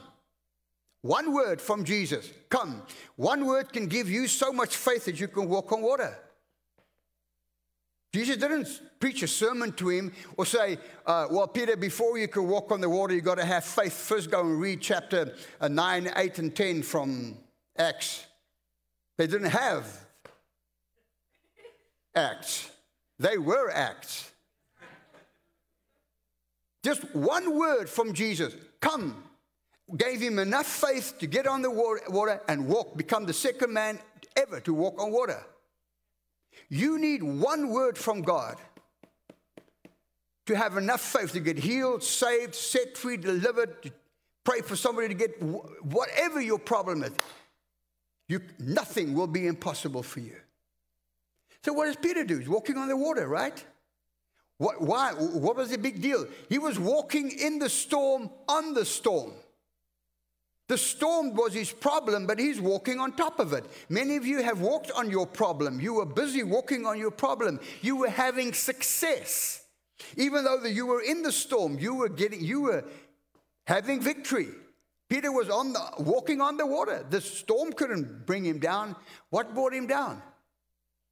One 1.03 1.33
word 1.33 1.61
from 1.61 1.85
Jesus. 1.85 2.31
Come. 2.49 2.83
One 3.17 3.47
word 3.47 3.73
can 3.73 3.87
give 3.87 4.11
you 4.11 4.27
so 4.27 4.53
much 4.53 4.77
faith 4.77 5.05
that 5.07 5.19
you 5.19 5.29
can 5.29 5.49
walk 5.49 5.73
on 5.73 5.83
water. 5.83 6.19
Jesus 8.17 8.39
didn't 8.39 8.81
preach 8.99 9.23
a 9.23 9.29
sermon 9.29 9.73
to 9.73 9.91
him 9.91 10.11
or 10.39 10.47
say, 10.47 10.79
uh, 11.05 11.27
Well, 11.31 11.47
Peter, 11.49 11.77
before 11.77 12.17
you 12.17 12.29
can 12.29 12.49
walk 12.49 12.73
on 12.73 12.81
the 12.81 12.89
water, 12.89 13.15
you've 13.15 13.25
got 13.25 13.35
to 13.35 13.45
have 13.45 13.63
faith. 13.63 13.93
First, 13.93 14.31
go 14.31 14.41
and 14.41 14.59
read 14.59 14.81
chapter 14.81 15.35
uh, 15.61 15.69
9, 15.69 16.11
8, 16.17 16.39
and 16.39 16.57
10 16.57 16.83
from 16.83 17.37
Acts. 17.77 18.25
They 19.19 19.27
didn't 19.27 19.51
have 19.51 19.85
Acts, 22.15 22.71
they 23.19 23.37
were 23.37 23.71
Acts. 23.71 24.31
Just 26.83 27.15
one 27.15 27.59
word 27.59 27.87
from 27.87 28.15
Jesus 28.15 28.57
come 28.81 29.25
gave 29.95 30.23
him 30.23 30.39
enough 30.39 30.67
faith 30.67 31.19
to 31.19 31.27
get 31.27 31.47
on 31.47 31.61
the 31.61 31.71
water 31.71 32.41
and 32.49 32.67
walk, 32.67 32.97
become 32.97 33.27
the 33.27 33.35
second 33.35 33.75
man 33.75 33.99
ever 34.39 34.59
to 34.61 34.73
walk 34.73 34.99
on 34.99 35.13
water. 35.13 35.45
You 36.69 36.99
need 36.99 37.23
one 37.23 37.71
word 37.71 37.97
from 37.97 38.23
God 38.23 38.57
to 40.47 40.57
have 40.57 40.77
enough 40.77 41.01
faith 41.01 41.33
to 41.33 41.41
get 41.41 41.59
healed, 41.59 42.03
saved, 42.03 42.55
set 42.55 42.97
free, 42.97 43.17
delivered, 43.17 43.93
pray 44.45 44.61
for 44.61 44.77
somebody 44.77 45.09
to 45.09 45.15
get 45.15 45.43
whatever 45.43 46.41
your 46.41 46.59
problem 46.59 47.03
is. 47.03 47.13
You, 48.29 48.41
nothing 48.59 49.15
will 49.15 49.27
be 49.27 49.47
impossible 49.47 50.03
for 50.03 50.21
you. 50.21 50.37
So, 51.65 51.73
what 51.73 51.87
does 51.87 51.97
Peter 51.97 52.25
do? 52.25 52.39
He's 52.39 52.49
walking 52.49 52.77
on 52.77 52.89
the 52.89 52.97
water, 52.97 53.27
right? 53.27 53.65
What, 54.59 54.81
why? 54.81 55.13
What 55.13 55.57
was 55.57 55.71
the 55.71 55.79
big 55.79 56.01
deal? 56.01 56.27
He 56.49 56.59
was 56.59 56.79
walking 56.79 57.31
in 57.31 57.59
the 57.59 57.69
storm 57.69 58.31
on 58.49 58.75
the 58.75 58.85
storm. 58.85 59.33
The 60.69 60.79
storm 60.79 61.35
was 61.35 61.55
his 61.55 61.71
problem, 61.71 62.27
but 62.27 62.41
he's 62.41 62.61
walking 62.61 62.99
on 62.99 63.13
top 63.13 63.39
of 63.39 63.53
it. 63.53 63.65
Many 63.89 64.17
of 64.17 64.27
you 64.27 64.43
have 64.43 64.61
walked 64.61 64.91
on 64.91 65.11
your 65.11 65.27
problem. 65.27 65.81
You 65.81 65.95
were 65.95 66.07
busy 66.07 66.43
walking 66.43 66.87
on 66.87 66.99
your 66.99 67.13
problem. 67.13 67.61
You 67.83 67.97
were 67.97 68.11
having 68.11 68.53
success. 68.53 69.63
Even 70.17 70.45
though 70.45 70.65
you 70.65 70.87
were 70.87 71.03
in 71.03 71.23
the 71.23 71.31
storm, 71.31 71.79
you 71.79 71.95
were 71.95 72.09
getting 72.09 72.43
you 72.43 72.63
were 72.63 72.85
having 73.67 74.01
victory. 74.01 74.49
Peter 75.09 75.31
was 75.31 75.49
on 75.49 75.73
the, 75.73 75.81
walking 76.01 76.41
on 76.41 76.57
the 76.57 76.67
water. 76.67 77.07
The 77.09 77.21
storm 77.21 77.73
couldn't 77.73 78.27
bring 78.27 78.45
him 78.45 78.59
down. 78.59 78.97
What 79.31 79.55
brought 79.55 79.73
him 79.73 79.87
down? 79.87 80.21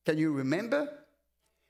Can 0.04 0.18
you 0.18 0.32
remember? 0.32 0.88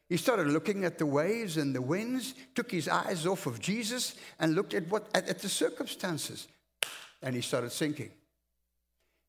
He 0.09 0.17
started 0.17 0.47
looking 0.47 0.87
at 0.87 0.97
the 0.97 1.07
waves 1.07 1.59
and 1.59 1.75
the 1.75 1.83
winds, 1.83 2.35
took 2.55 2.71
his 2.71 2.89
eyes 2.89 3.27
off 3.27 3.47
of 3.47 3.61
Jesus, 3.61 4.15
and 4.41 4.55
looked 4.55 4.73
at, 4.73 4.89
what, 4.89 5.09
at, 5.15 5.29
at 5.29 5.41
the 5.41 5.49
circumstances 5.51 6.49
and 7.25 7.35
he 7.35 7.41
started 7.41 7.73
sinking. 7.73 8.11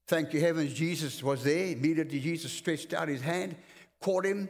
Thank 0.08 0.34
you, 0.34 0.42
heavens, 0.42 0.74
Jesus 0.74 1.24
was 1.24 1.44
there. 1.44 1.68
Immediately, 1.72 2.20
Jesus 2.20 2.52
stretched 2.52 2.94
out 2.94 3.08
his 3.08 3.22
hand, 3.22 3.56
caught 4.00 4.26
him, 4.26 4.48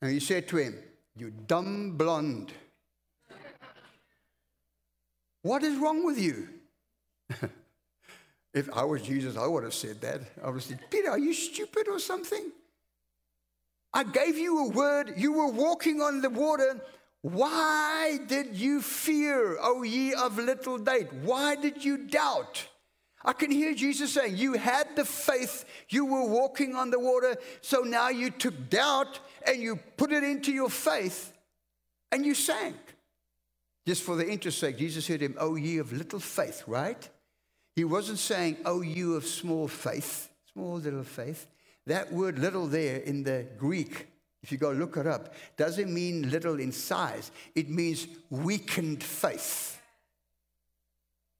and 0.00 0.12
he 0.12 0.20
said 0.20 0.46
to 0.48 0.58
him, 0.58 0.78
You 1.16 1.32
dumb 1.48 1.96
blonde. 1.96 2.52
what 5.42 5.64
is 5.64 5.76
wrong 5.78 6.04
with 6.04 6.20
you? 6.20 6.48
if 8.54 8.72
I 8.72 8.84
was 8.84 9.02
Jesus, 9.02 9.36
I 9.36 9.46
would 9.46 9.64
have 9.64 9.74
said 9.74 10.00
that. 10.02 10.20
I 10.40 10.46
would 10.46 10.56
have 10.56 10.62
said, 10.62 10.80
Peter, 10.90 11.10
are 11.10 11.18
you 11.18 11.32
stupid 11.32 11.88
or 11.88 11.98
something? 11.98 12.52
I 13.92 14.04
gave 14.04 14.36
you 14.36 14.66
a 14.66 14.68
word. 14.68 15.14
You 15.16 15.32
were 15.32 15.48
walking 15.50 16.02
on 16.02 16.20
the 16.20 16.30
water. 16.30 16.80
Why 17.22 18.18
did 18.26 18.56
you 18.56 18.80
fear, 18.80 19.56
O 19.60 19.82
ye 19.82 20.14
of 20.14 20.38
little 20.38 20.78
faith? 20.78 21.08
Why 21.22 21.56
did 21.56 21.84
you 21.84 22.06
doubt? 22.06 22.68
I 23.24 23.32
can 23.32 23.50
hear 23.50 23.74
Jesus 23.74 24.12
saying, 24.12 24.36
You 24.36 24.54
had 24.54 24.94
the 24.94 25.04
faith, 25.04 25.64
you 25.88 26.06
were 26.06 26.24
walking 26.24 26.76
on 26.76 26.90
the 26.90 27.00
water, 27.00 27.36
so 27.60 27.80
now 27.80 28.08
you 28.08 28.30
took 28.30 28.70
doubt 28.70 29.18
and 29.46 29.60
you 29.60 29.76
put 29.96 30.12
it 30.12 30.22
into 30.22 30.52
your 30.52 30.70
faith 30.70 31.32
and 32.12 32.24
you 32.24 32.34
sank. 32.34 32.76
Just 33.84 34.02
for 34.02 34.16
the 34.16 34.28
interest 34.28 34.58
sake, 34.58 34.78
Jesus 34.78 35.04
said 35.04 35.20
to 35.20 35.26
him, 35.26 35.36
O 35.38 35.56
ye 35.56 35.78
of 35.78 35.92
little 35.92 36.20
faith, 36.20 36.62
right? 36.66 37.08
He 37.74 37.84
wasn't 37.84 38.18
saying, 38.18 38.58
O 38.64 38.80
you 38.80 39.14
of 39.14 39.26
small 39.26 39.68
faith, 39.68 40.28
small 40.52 40.76
little 40.76 41.04
faith. 41.04 41.46
That 41.86 42.12
word 42.12 42.38
little 42.38 42.66
there 42.66 42.96
in 42.96 43.22
the 43.22 43.46
Greek 43.56 44.08
if 44.42 44.52
you 44.52 44.58
go 44.58 44.70
look 44.70 44.96
it 44.96 45.06
up, 45.06 45.34
doesn't 45.56 45.92
mean 45.92 46.30
little 46.30 46.60
in 46.60 46.72
size, 46.72 47.30
it 47.54 47.68
means 47.68 48.06
weakened 48.30 49.02
faith, 49.02 49.80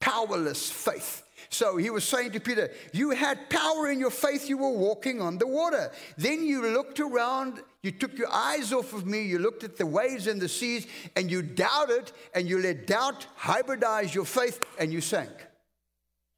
powerless 0.01 0.71
faith. 0.71 1.23
So 1.49 1.77
he 1.77 1.91
was 1.91 2.05
saying 2.05 2.33
to 2.33 2.41
Peter, 2.41 2.71
You 2.93 3.11
had 3.11 3.49
power 3.51 3.91
in 3.91 4.01
your 4.01 4.11
faith, 4.11 4.49
you 4.49 4.59
were 4.59 4.71
walking 4.71 5.21
on 5.21 5.39
the 5.39 5.47
water. 5.47 5.93
Then 6.17 6.45
you 6.45 6.67
looked 6.67 6.99
around, 6.99 7.63
you 7.83 7.93
took 7.93 8.19
your 8.19 8.33
eyes 8.33 8.73
off 8.73 8.93
of 8.93 9.07
me, 9.07 9.23
you 9.23 9.39
looked 9.39 9.63
at 9.63 9.77
the 9.77 9.87
waves 9.87 10.27
and 10.27 10.41
the 10.41 10.49
seas, 10.49 10.87
and 11.15 11.31
you 11.31 11.43
doubted, 11.43 12.11
and 12.35 12.49
you 12.49 12.59
let 12.59 12.87
doubt 12.87 13.27
hybridize 13.39 14.15
your 14.15 14.25
faith, 14.25 14.65
and 14.79 14.93
you 14.93 15.01
sank. 15.01 15.31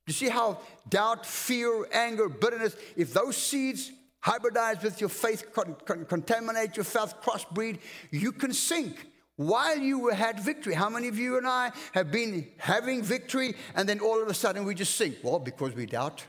You 0.06 0.12
see 0.12 0.28
how 0.28 0.60
doubt, 0.88 1.26
fear, 1.26 1.86
anger, 1.92 2.28
bitterness, 2.28 2.76
if 2.96 3.12
those 3.12 3.36
seeds 3.36 3.92
hybridize 4.24 4.82
with 4.82 5.00
your 5.00 5.10
faith, 5.10 5.52
con- 5.52 5.76
con- 5.84 6.04
contaminate 6.04 6.76
your 6.76 6.84
faith, 6.84 7.14
crossbreed, 7.22 7.78
you 8.10 8.32
can 8.32 8.52
sink 8.52 9.06
while 9.36 9.78
you 9.78 10.08
had 10.08 10.40
victory. 10.40 10.74
How 10.74 10.88
many 10.88 11.08
of 11.08 11.18
you 11.18 11.38
and 11.38 11.46
I 11.46 11.70
have 11.92 12.10
been 12.10 12.48
having 12.58 13.02
victory 13.02 13.54
and 13.74 13.88
then 13.88 14.00
all 14.00 14.20
of 14.20 14.28
a 14.28 14.34
sudden 14.34 14.64
we 14.64 14.74
just 14.74 14.96
sink? 14.96 15.18
Well, 15.22 15.38
because 15.38 15.74
we 15.74 15.86
doubt. 15.86 16.24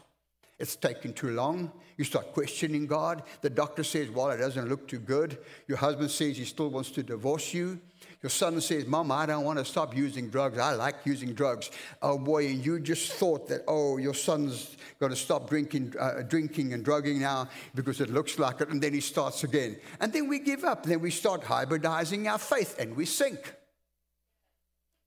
It's 0.60 0.76
taking 0.76 1.14
too 1.14 1.32
long. 1.32 1.72
You 1.98 2.04
start 2.04 2.34
questioning 2.34 2.86
God. 2.86 3.24
The 3.42 3.50
doctor 3.50 3.84
says, 3.84 4.10
Well, 4.10 4.30
it 4.30 4.38
doesn't 4.38 4.68
look 4.70 4.88
too 4.88 5.00
good. 5.00 5.38
Your 5.68 5.78
husband 5.78 6.12
says 6.12 6.38
he 6.38 6.46
still 6.46 6.70
wants 6.70 6.92
to 6.92 7.04
divorce 7.04 7.54
you. 7.54 7.80
Your 8.22 8.30
son 8.30 8.60
says, 8.60 8.86
Mom, 8.86 9.12
I 9.14 9.26
don't 9.26 9.46
want 9.46 9.60
to 9.60 9.66
stop 9.66 9.96
using 9.96 10.30
drugs. 10.30 10.58
I 10.58 10.74
like 10.74 10.96
using 11.06 11.34
drugs. 11.34 11.72
Oh 12.02 12.18
boy, 12.18 12.48
and 12.48 12.66
you 12.66 12.80
just 12.82 13.14
thought 13.14 13.48
that, 13.48 13.64
oh, 13.66 13.96
your 13.96 14.14
son's 14.14 14.76
going 15.00 15.12
to 15.12 15.16
stop 15.16 15.50
drinking, 15.50 15.94
uh, 15.98 16.24
drinking 16.28 16.74
and 16.74 16.84
drugging 16.84 17.22
now 17.22 17.48
because 17.76 18.02
it 18.02 18.10
looks 18.10 18.38
like 18.38 18.60
it. 18.60 18.70
And 18.70 18.82
then 18.82 18.94
he 18.94 19.00
starts 19.00 19.46
again. 19.46 19.78
And 20.02 20.12
then 20.12 20.28
we 20.28 20.40
give 20.40 20.66
up. 20.66 20.84
Then 20.84 21.00
we 21.00 21.12
start 21.12 21.44
hybridizing 21.44 22.30
our 22.30 22.38
faith 22.38 22.78
and 22.78 22.96
we 22.98 23.06
sink. 23.06 23.56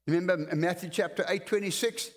Remember 0.06 0.36
Matthew 0.54 0.88
chapter 0.88 1.26
8, 1.28 1.46
26? 1.46 2.10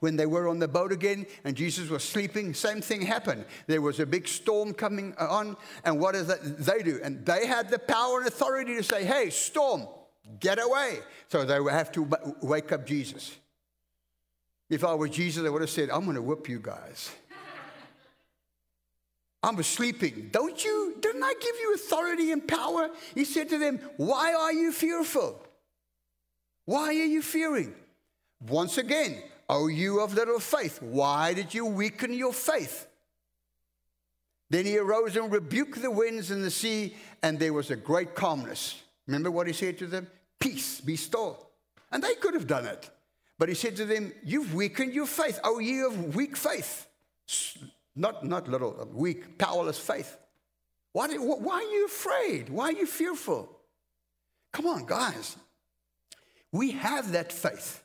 When 0.00 0.16
they 0.16 0.26
were 0.26 0.48
on 0.48 0.58
the 0.58 0.68
boat 0.68 0.92
again 0.92 1.26
and 1.44 1.56
Jesus 1.56 1.88
was 1.88 2.04
sleeping, 2.04 2.54
same 2.54 2.80
thing 2.80 3.02
happened. 3.02 3.44
There 3.66 3.80
was 3.80 4.00
a 4.00 4.06
big 4.06 4.28
storm 4.28 4.74
coming 4.74 5.14
on, 5.18 5.56
and 5.84 6.00
what 6.00 6.14
does 6.14 6.26
they 6.26 6.82
do? 6.82 7.00
And 7.02 7.24
they 7.24 7.46
had 7.46 7.70
the 7.70 7.78
power 7.78 8.18
and 8.18 8.26
authority 8.26 8.76
to 8.76 8.82
say, 8.82 9.04
Hey, 9.04 9.30
storm, 9.30 9.88
get 10.40 10.62
away. 10.62 10.98
So 11.28 11.44
they 11.44 11.60
would 11.60 11.72
have 11.72 11.92
to 11.92 12.08
wake 12.42 12.72
up 12.72 12.86
Jesus. 12.86 13.36
If 14.70 14.84
I 14.84 14.94
were 14.94 15.08
Jesus, 15.08 15.46
I 15.46 15.50
would 15.50 15.60
have 15.60 15.70
said, 15.70 15.90
I'm 15.90 16.04
going 16.04 16.16
to 16.16 16.22
whip 16.22 16.48
you 16.48 16.58
guys. 16.58 17.10
I 19.42 19.50
was 19.50 19.66
sleeping. 19.66 20.30
Don't 20.32 20.62
you? 20.64 20.96
Didn't 21.00 21.22
I 21.22 21.34
give 21.40 21.54
you 21.60 21.74
authority 21.74 22.32
and 22.32 22.46
power? 22.46 22.90
He 23.14 23.24
said 23.24 23.48
to 23.50 23.58
them, 23.58 23.78
Why 23.96 24.34
are 24.34 24.52
you 24.52 24.72
fearful? 24.72 25.40
Why 26.64 26.88
are 26.88 26.92
you 26.92 27.20
fearing? 27.20 27.74
Once 28.40 28.78
again, 28.78 29.22
O 29.48 29.68
you 29.68 30.00
of 30.00 30.14
little 30.14 30.40
faith, 30.40 30.80
why 30.80 31.34
did 31.34 31.52
you 31.52 31.66
weaken 31.66 32.12
your 32.12 32.32
faith? 32.32 32.86
Then 34.50 34.66
he 34.66 34.78
arose 34.78 35.16
and 35.16 35.32
rebuked 35.32 35.82
the 35.82 35.90
winds 35.90 36.30
and 36.30 36.42
the 36.42 36.50
sea, 36.50 36.94
and 37.22 37.38
there 37.38 37.52
was 37.52 37.70
a 37.70 37.76
great 37.76 38.14
calmness. 38.14 38.80
Remember 39.06 39.30
what 39.30 39.46
he 39.46 39.52
said 39.52 39.78
to 39.78 39.86
them? 39.86 40.06
Peace, 40.38 40.80
be 40.80 40.96
still. 40.96 41.46
And 41.90 42.02
they 42.02 42.14
could 42.14 42.34
have 42.34 42.46
done 42.46 42.66
it. 42.66 42.90
But 43.38 43.48
he 43.48 43.54
said 43.54 43.76
to 43.76 43.84
them, 43.84 44.12
You've 44.22 44.54
weakened 44.54 44.94
your 44.94 45.06
faith, 45.06 45.40
O 45.44 45.58
ye 45.58 45.82
of 45.82 46.14
weak 46.14 46.36
faith. 46.36 46.86
Not, 47.96 48.24
not 48.24 48.48
little, 48.48 48.76
uh, 48.80 48.84
weak, 48.86 49.38
powerless 49.38 49.78
faith. 49.78 50.16
Why, 50.92 51.08
why 51.08 51.54
are 51.54 51.62
you 51.62 51.86
afraid? 51.86 52.48
Why 52.48 52.66
are 52.66 52.72
you 52.72 52.86
fearful? 52.86 53.48
Come 54.52 54.66
on, 54.66 54.86
guys. 54.86 55.36
We 56.52 56.72
have 56.72 57.12
that 57.12 57.32
faith. 57.32 57.83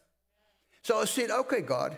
So 0.82 1.00
I 1.00 1.06
said, 1.06 1.30
okay, 1.30 1.62
God. 1.62 1.98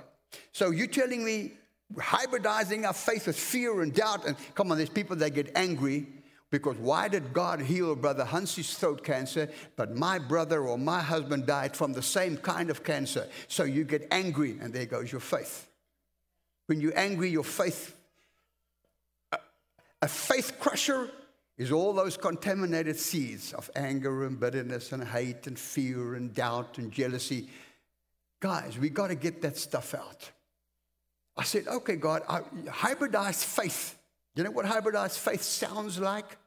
So 0.52 0.72
you're 0.72 0.88
telling 0.88 1.24
me 1.24 1.54
hybridizing 1.96 2.86
our 2.86 2.94
faith 2.94 3.28
with 3.28 3.38
fear 3.38 3.82
and 3.82 3.94
doubt. 3.94 4.26
And 4.26 4.36
come 4.56 4.72
on, 4.72 4.78
there's 4.78 4.90
people 4.90 5.16
that 5.18 5.32
get 5.32 5.52
angry 5.56 6.08
because 6.52 6.76
why 6.78 7.08
did 7.08 7.32
God 7.34 7.62
heal 7.62 7.96
Brother 7.96 8.26
Hansi's 8.26 8.78
throat 8.78 9.04
cancer, 9.04 9.50
but 9.78 9.96
my 9.96 10.20
brother 10.20 10.68
or 10.68 10.78
my 10.78 11.00
husband 11.00 11.46
died 11.46 11.76
from 11.76 11.94
the 11.94 12.02
same 12.02 12.36
kind 12.36 12.70
of 12.70 12.84
cancer? 12.84 13.28
So 13.48 13.64
you 13.64 13.86
get 13.86 14.06
angry, 14.12 14.58
and 14.62 14.74
there 14.74 14.86
goes 14.86 15.12
your 15.12 15.22
faith. 15.22 15.70
When 16.68 16.82
you're 16.82 16.98
angry, 16.98 17.30
your 17.30 17.46
faith, 17.46 17.96
a, 19.32 19.40
a 20.02 20.10
faith 20.10 20.60
crusher 20.60 21.10
is 21.58 21.72
all 21.72 21.94
those 21.94 22.18
contaminated 22.18 22.98
seeds 23.00 23.54
of 23.54 23.70
anger 23.78 24.26
and 24.26 24.38
bitterness 24.38 24.92
and 24.92 25.06
hate 25.06 25.48
and 25.48 25.58
fear 25.58 26.16
and 26.16 26.34
doubt 26.34 26.78
and 26.80 26.92
jealousy. 26.92 27.48
Guys, 28.42 28.78
we 28.78 28.89
got 28.89 29.08
to 29.08 29.16
get 29.16 29.42
that 29.44 29.56
stuff 29.56 29.94
out. 29.94 30.30
I 31.38 31.44
said, 31.44 31.68
okay, 31.68 31.96
God, 31.96 32.24
I, 32.28 32.42
hybridized 32.66 33.46
faith. 33.46 33.98
You 34.36 34.44
know 34.44 34.52
what 34.52 34.66
hybridized 34.66 35.18
faith 35.18 35.44
sounds 35.44 36.00
like? 36.00 36.38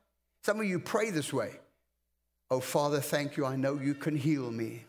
Some 0.43 0.61
of 0.61 0.67
you 0.67 0.79
pray 0.79 1.11
this 1.11 1.33
way. 1.33 1.53
Oh, 2.51 2.61
Father, 2.61 3.01
thank 3.01 3.37
you. 3.37 3.47
I 3.47 3.57
know 3.57 3.79
you 3.81 3.95
can 3.95 4.17
heal 4.17 4.51
me. 4.51 4.85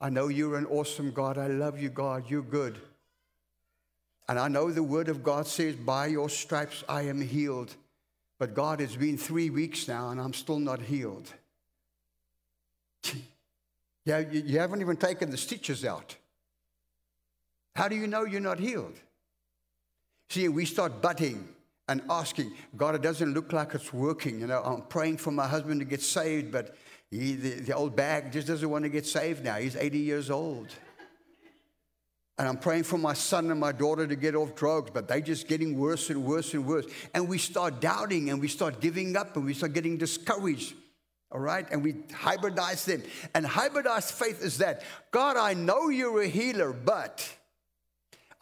I 0.00 0.10
know 0.10 0.28
you're 0.28 0.56
an 0.56 0.66
awesome 0.66 1.10
God. 1.10 1.38
I 1.38 1.46
love 1.48 1.80
you, 1.80 1.88
God. 1.88 2.24
You're 2.28 2.42
good. 2.42 2.78
And 4.28 4.38
I 4.38 4.48
know 4.48 4.70
the 4.70 4.82
word 4.82 5.08
of 5.08 5.24
God 5.24 5.46
says, 5.46 5.74
by 5.76 6.06
your 6.06 6.28
stripes 6.28 6.84
I 6.88 7.02
am 7.02 7.20
healed. 7.20 7.74
But 8.38 8.54
God, 8.54 8.80
it's 8.80 8.96
been 8.96 9.16
three 9.16 9.48
weeks 9.48 9.88
now 9.88 10.10
and 10.10 10.20
I'm 10.20 10.34
still 10.34 10.58
not 10.58 10.80
healed. 10.80 11.32
Yeah, 14.06 14.18
you 14.18 14.58
haven't 14.58 14.82
even 14.82 14.98
taken 14.98 15.30
the 15.30 15.38
stitches 15.38 15.82
out. 15.82 16.14
How 17.76 17.88
do 17.88 17.96
you 17.96 18.06
know 18.06 18.24
you're 18.24 18.40
not 18.40 18.58
healed? 18.58 18.94
See, 20.30 20.48
we 20.48 20.64
start 20.64 21.02
butting 21.02 21.48
and 21.88 22.02
asking, 22.08 22.52
God, 22.76 22.94
it 22.94 23.02
doesn't 23.02 23.34
look 23.34 23.52
like 23.52 23.74
it's 23.74 23.92
working. 23.92 24.40
You 24.40 24.46
know, 24.46 24.62
I'm 24.62 24.82
praying 24.82 25.18
for 25.18 25.30
my 25.30 25.46
husband 25.46 25.80
to 25.80 25.84
get 25.84 26.00
saved, 26.00 26.50
but 26.50 26.76
he, 27.10 27.34
the, 27.34 27.50
the 27.60 27.74
old 27.74 27.94
bag 27.94 28.32
just 28.32 28.46
doesn't 28.46 28.68
want 28.68 28.84
to 28.84 28.88
get 28.88 29.06
saved 29.06 29.44
now. 29.44 29.56
He's 29.56 29.76
80 29.76 29.98
years 29.98 30.30
old. 30.30 30.68
And 32.36 32.48
I'm 32.48 32.56
praying 32.56 32.82
for 32.84 32.98
my 32.98 33.12
son 33.12 33.50
and 33.50 33.60
my 33.60 33.70
daughter 33.70 34.06
to 34.06 34.16
get 34.16 34.34
off 34.34 34.56
drugs, 34.56 34.90
but 34.92 35.06
they're 35.06 35.20
just 35.20 35.46
getting 35.46 35.78
worse 35.78 36.10
and 36.10 36.24
worse 36.24 36.52
and 36.54 36.66
worse. 36.66 36.86
And 37.12 37.28
we 37.28 37.38
start 37.38 37.80
doubting 37.80 38.30
and 38.30 38.40
we 38.40 38.48
start 38.48 38.80
giving 38.80 39.16
up 39.16 39.36
and 39.36 39.44
we 39.44 39.54
start 39.54 39.72
getting 39.72 39.98
discouraged. 39.98 40.74
All 41.30 41.40
right? 41.40 41.66
And 41.70 41.82
we 41.82 41.92
hybridize 41.92 42.84
them. 42.86 43.02
And 43.34 43.46
hybridized 43.46 44.12
faith 44.12 44.42
is 44.42 44.58
that 44.58 44.82
God, 45.12 45.36
I 45.36 45.54
know 45.54 45.90
you're 45.90 46.22
a 46.22 46.28
healer, 46.28 46.72
but 46.72 47.28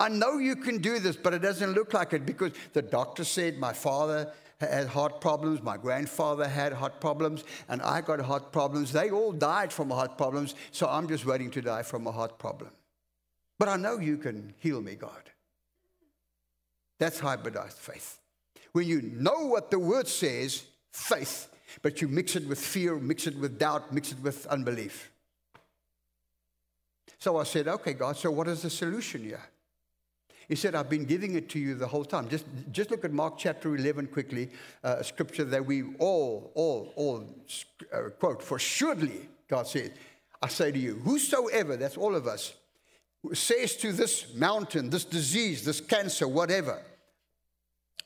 I 0.02 0.08
know 0.08 0.38
you 0.38 0.56
can 0.56 0.78
do 0.78 0.98
this, 0.98 1.14
but 1.14 1.32
it 1.32 1.42
doesn't 1.42 1.74
look 1.74 1.94
like 1.94 2.12
it 2.12 2.26
because 2.26 2.50
the 2.72 2.82
doctor 2.82 3.22
said 3.22 3.56
my 3.56 3.72
father 3.72 4.32
had 4.58 4.88
heart 4.88 5.20
problems, 5.20 5.62
my 5.62 5.76
grandfather 5.76 6.48
had 6.48 6.72
heart 6.72 7.00
problems, 7.00 7.44
and 7.68 7.80
I 7.80 8.00
got 8.00 8.18
heart 8.18 8.50
problems. 8.50 8.90
They 8.90 9.12
all 9.12 9.30
died 9.30 9.72
from 9.72 9.90
heart 9.90 10.18
problems, 10.18 10.56
so 10.72 10.88
I'm 10.88 11.06
just 11.06 11.24
waiting 11.24 11.52
to 11.52 11.62
die 11.62 11.84
from 11.84 12.08
a 12.08 12.10
heart 12.10 12.36
problem. 12.36 12.72
But 13.60 13.68
I 13.68 13.76
know 13.76 14.00
you 14.00 14.16
can 14.16 14.52
heal 14.58 14.82
me, 14.82 14.96
God. 14.96 15.30
That's 16.98 17.20
hybridized 17.20 17.74
faith. 17.78 18.18
When 18.72 18.88
you 18.88 19.02
know 19.02 19.46
what 19.46 19.70
the 19.70 19.78
word 19.78 20.08
says, 20.08 20.64
faith, 20.90 21.48
but 21.80 22.02
you 22.02 22.08
mix 22.08 22.34
it 22.34 22.48
with 22.48 22.58
fear, 22.58 22.96
mix 22.96 23.28
it 23.28 23.38
with 23.38 23.56
doubt, 23.56 23.94
mix 23.94 24.10
it 24.10 24.18
with 24.20 24.48
unbelief. 24.48 25.12
So 27.20 27.36
I 27.36 27.44
said, 27.44 27.68
okay, 27.68 27.92
God, 27.92 28.16
so 28.16 28.32
what 28.32 28.48
is 28.48 28.62
the 28.62 28.70
solution 28.70 29.22
here? 29.22 29.42
He 30.48 30.56
said, 30.56 30.74
I've 30.74 30.90
been 30.90 31.04
giving 31.04 31.34
it 31.34 31.48
to 31.50 31.58
you 31.58 31.74
the 31.74 31.86
whole 31.86 32.04
time. 32.04 32.28
Just, 32.28 32.46
just 32.70 32.90
look 32.90 33.04
at 33.04 33.12
Mark 33.12 33.38
chapter 33.38 33.74
11 33.74 34.08
quickly, 34.08 34.50
uh, 34.82 34.96
a 34.98 35.04
scripture 35.04 35.44
that 35.44 35.64
we 35.64 35.82
all, 35.98 36.52
all, 36.54 36.92
all 36.96 37.24
uh, 37.92 38.10
quote. 38.18 38.42
For 38.42 38.58
surely, 38.58 39.28
God 39.48 39.66
said, 39.66 39.92
I 40.42 40.48
say 40.48 40.72
to 40.72 40.78
you, 40.78 40.96
whosoever, 41.04 41.76
that's 41.76 41.96
all 41.96 42.14
of 42.14 42.26
us, 42.26 42.54
says 43.32 43.76
to 43.76 43.92
this 43.92 44.34
mountain, 44.34 44.90
this 44.90 45.04
disease, 45.04 45.64
this 45.64 45.80
cancer, 45.80 46.26
whatever, 46.26 46.82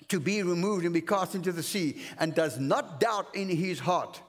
to 0.08 0.20
be 0.20 0.42
removed 0.42 0.84
and 0.84 0.92
be 0.92 1.00
cast 1.00 1.34
into 1.34 1.52
the 1.52 1.62
sea, 1.62 2.02
and 2.18 2.34
does 2.34 2.58
not 2.58 3.00
doubt 3.00 3.34
in 3.34 3.48
his 3.48 3.80
heart, 3.80 4.20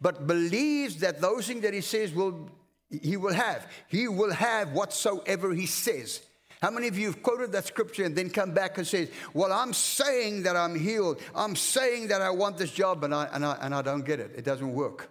but 0.00 0.26
believes 0.26 0.98
that 0.98 1.20
those 1.20 1.48
things 1.48 1.62
that 1.62 1.74
he 1.74 1.80
says 1.80 2.14
will 2.14 2.50
he 2.88 3.16
will 3.16 3.32
have. 3.32 3.66
He 3.88 4.08
will 4.08 4.32
have 4.32 4.72
whatsoever 4.72 5.52
he 5.52 5.66
says. 5.66 6.20
How 6.62 6.70
many 6.70 6.88
of 6.88 6.98
you 6.98 7.06
have 7.06 7.22
quoted 7.22 7.52
that 7.52 7.66
scripture 7.66 8.04
and 8.04 8.16
then 8.16 8.30
come 8.30 8.52
back 8.52 8.78
and 8.78 8.86
says, 8.86 9.10
Well, 9.34 9.52
I'm 9.52 9.72
saying 9.72 10.44
that 10.44 10.56
I'm 10.56 10.78
healed. 10.78 11.20
I'm 11.34 11.54
saying 11.54 12.08
that 12.08 12.22
I 12.22 12.30
want 12.30 12.56
this 12.56 12.72
job 12.72 13.04
and 13.04 13.14
I, 13.14 13.28
and 13.32 13.44
I, 13.44 13.58
and 13.60 13.74
I 13.74 13.82
don't 13.82 14.04
get 14.04 14.20
it. 14.20 14.32
It 14.36 14.44
doesn't 14.44 14.72
work. 14.72 15.10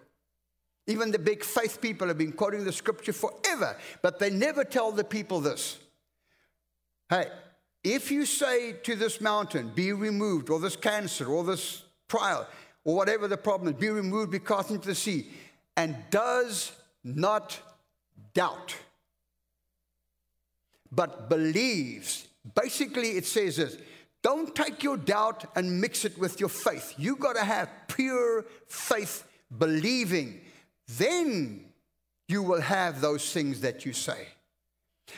Even 0.88 1.10
the 1.10 1.18
big 1.18 1.44
faith 1.44 1.80
people 1.80 2.08
have 2.08 2.18
been 2.18 2.32
quoting 2.32 2.64
the 2.64 2.72
scripture 2.72 3.12
forever, 3.12 3.76
but 4.02 4.18
they 4.18 4.30
never 4.30 4.64
tell 4.64 4.92
the 4.92 5.04
people 5.04 5.40
this. 5.40 5.78
Hey, 7.08 7.26
if 7.82 8.10
you 8.10 8.24
say 8.24 8.72
to 8.84 8.94
this 8.96 9.20
mountain, 9.20 9.70
be 9.74 9.92
removed, 9.92 10.50
or 10.50 10.58
this 10.58 10.76
cancer, 10.76 11.26
or 11.26 11.44
this 11.44 11.82
trial, 12.08 12.46
or 12.84 12.96
whatever 12.96 13.28
the 13.28 13.36
problem 13.36 13.72
is, 13.72 13.80
be 13.80 13.88
removed, 13.88 14.30
be 14.30 14.38
cast 14.38 14.70
into 14.70 14.88
the 14.88 14.94
sea, 14.94 15.28
and 15.76 15.96
does 16.10 16.72
not 17.04 17.58
doubt 18.34 18.74
but 20.92 21.28
believes. 21.28 22.28
Basically, 22.54 23.10
it 23.10 23.26
says 23.26 23.56
this 23.56 23.76
don't 24.22 24.54
take 24.54 24.82
your 24.82 24.96
doubt 24.96 25.44
and 25.54 25.80
mix 25.80 26.04
it 26.04 26.18
with 26.18 26.40
your 26.40 26.48
faith. 26.48 26.94
You've 26.98 27.20
got 27.20 27.36
to 27.36 27.44
have 27.44 27.70
pure 27.86 28.44
faith, 28.66 29.24
believing. 29.56 30.40
Then 30.88 31.66
you 32.28 32.42
will 32.42 32.60
have 32.60 33.00
those 33.00 33.32
things 33.32 33.60
that 33.60 33.84
you 33.86 33.92
say. 33.92 34.26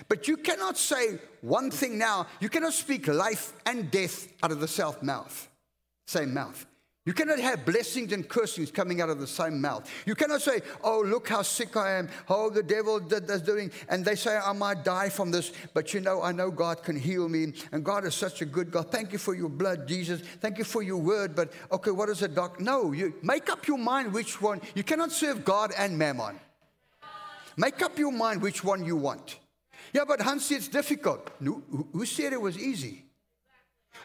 But 0.09 0.29
you 0.29 0.37
cannot 0.37 0.77
say 0.77 1.19
one 1.41 1.71
thing 1.71 1.97
now. 1.97 2.27
You 2.41 2.49
cannot 2.49 2.75
speak 2.75 3.09
life 3.09 3.55
and 3.65 3.91
death 3.91 4.29
out 4.43 4.53
of 4.53 4.61
the 4.61 4.69
self 4.69 5.03
mouth, 5.03 5.49
same 6.07 6.35
mouth. 6.35 6.67
You 7.07 7.15
cannot 7.15 7.39
have 7.39 7.65
blessings 7.65 8.13
and 8.13 8.29
cursings 8.29 8.71
coming 8.71 9.01
out 9.01 9.09
of 9.09 9.19
the 9.19 9.27
same 9.27 9.63
mouth. 9.63 9.91
You 10.05 10.15
cannot 10.15 10.43
say, 10.43 10.61
Oh, 10.85 11.01
look 11.01 11.29
how 11.29 11.41
sick 11.41 11.75
I 11.75 11.93
am. 11.93 12.11
Oh, 12.29 12.51
the 12.51 12.63
devil 12.63 12.99
is 13.11 13.41
doing. 13.41 13.71
And 13.89 14.05
they 14.05 14.15
say, 14.15 14.37
I 14.37 14.53
might 14.53 14.85
die 14.85 15.09
from 15.09 15.31
this. 15.31 15.51
But 15.73 15.95
you 15.95 16.01
know, 16.01 16.21
I 16.23 16.33
know 16.33 16.51
God 16.51 16.83
can 16.83 16.97
heal 16.97 17.27
me. 17.27 17.55
And 17.73 17.83
God 17.83 18.05
is 18.05 18.15
such 18.15 18.43
a 18.43 18.45
good 18.45 18.71
God. 18.71 18.93
Thank 18.93 19.13
you 19.13 19.19
for 19.19 19.35
your 19.35 19.49
blood, 19.49 19.89
Jesus. 19.89 20.21
Thank 20.41 20.59
you 20.59 20.65
for 20.65 20.83
your 20.83 20.99
word. 20.99 21.35
But 21.35 21.55
okay, 21.73 21.93
what 21.93 22.11
is 22.11 22.21
a 22.21 22.29
doc? 22.29 22.61
No, 22.61 22.93
you 22.93 23.15
make 23.23 23.49
up 23.49 23.67
your 23.67 23.79
mind 23.79 24.13
which 24.13 24.43
one. 24.43 24.61
You 24.75 24.83
cannot 24.83 25.11
serve 25.11 25.47
God 25.47 25.73
and 25.79 25.97
mammon. 25.97 26.39
Make 27.57 27.81
up 27.81 27.99
your 27.99 28.13
mind 28.13 28.43
which 28.43 28.63
one 28.63 28.85
you 28.85 28.97
want. 28.97 29.39
Yeah, 29.95 30.05
but 30.07 30.21
Hansi, 30.21 30.57
it's 30.57 30.69
difficult. 30.69 31.31
who 31.41 32.05
said 32.05 32.35
it 32.35 32.41
was 32.41 32.59
easy? 32.59 33.08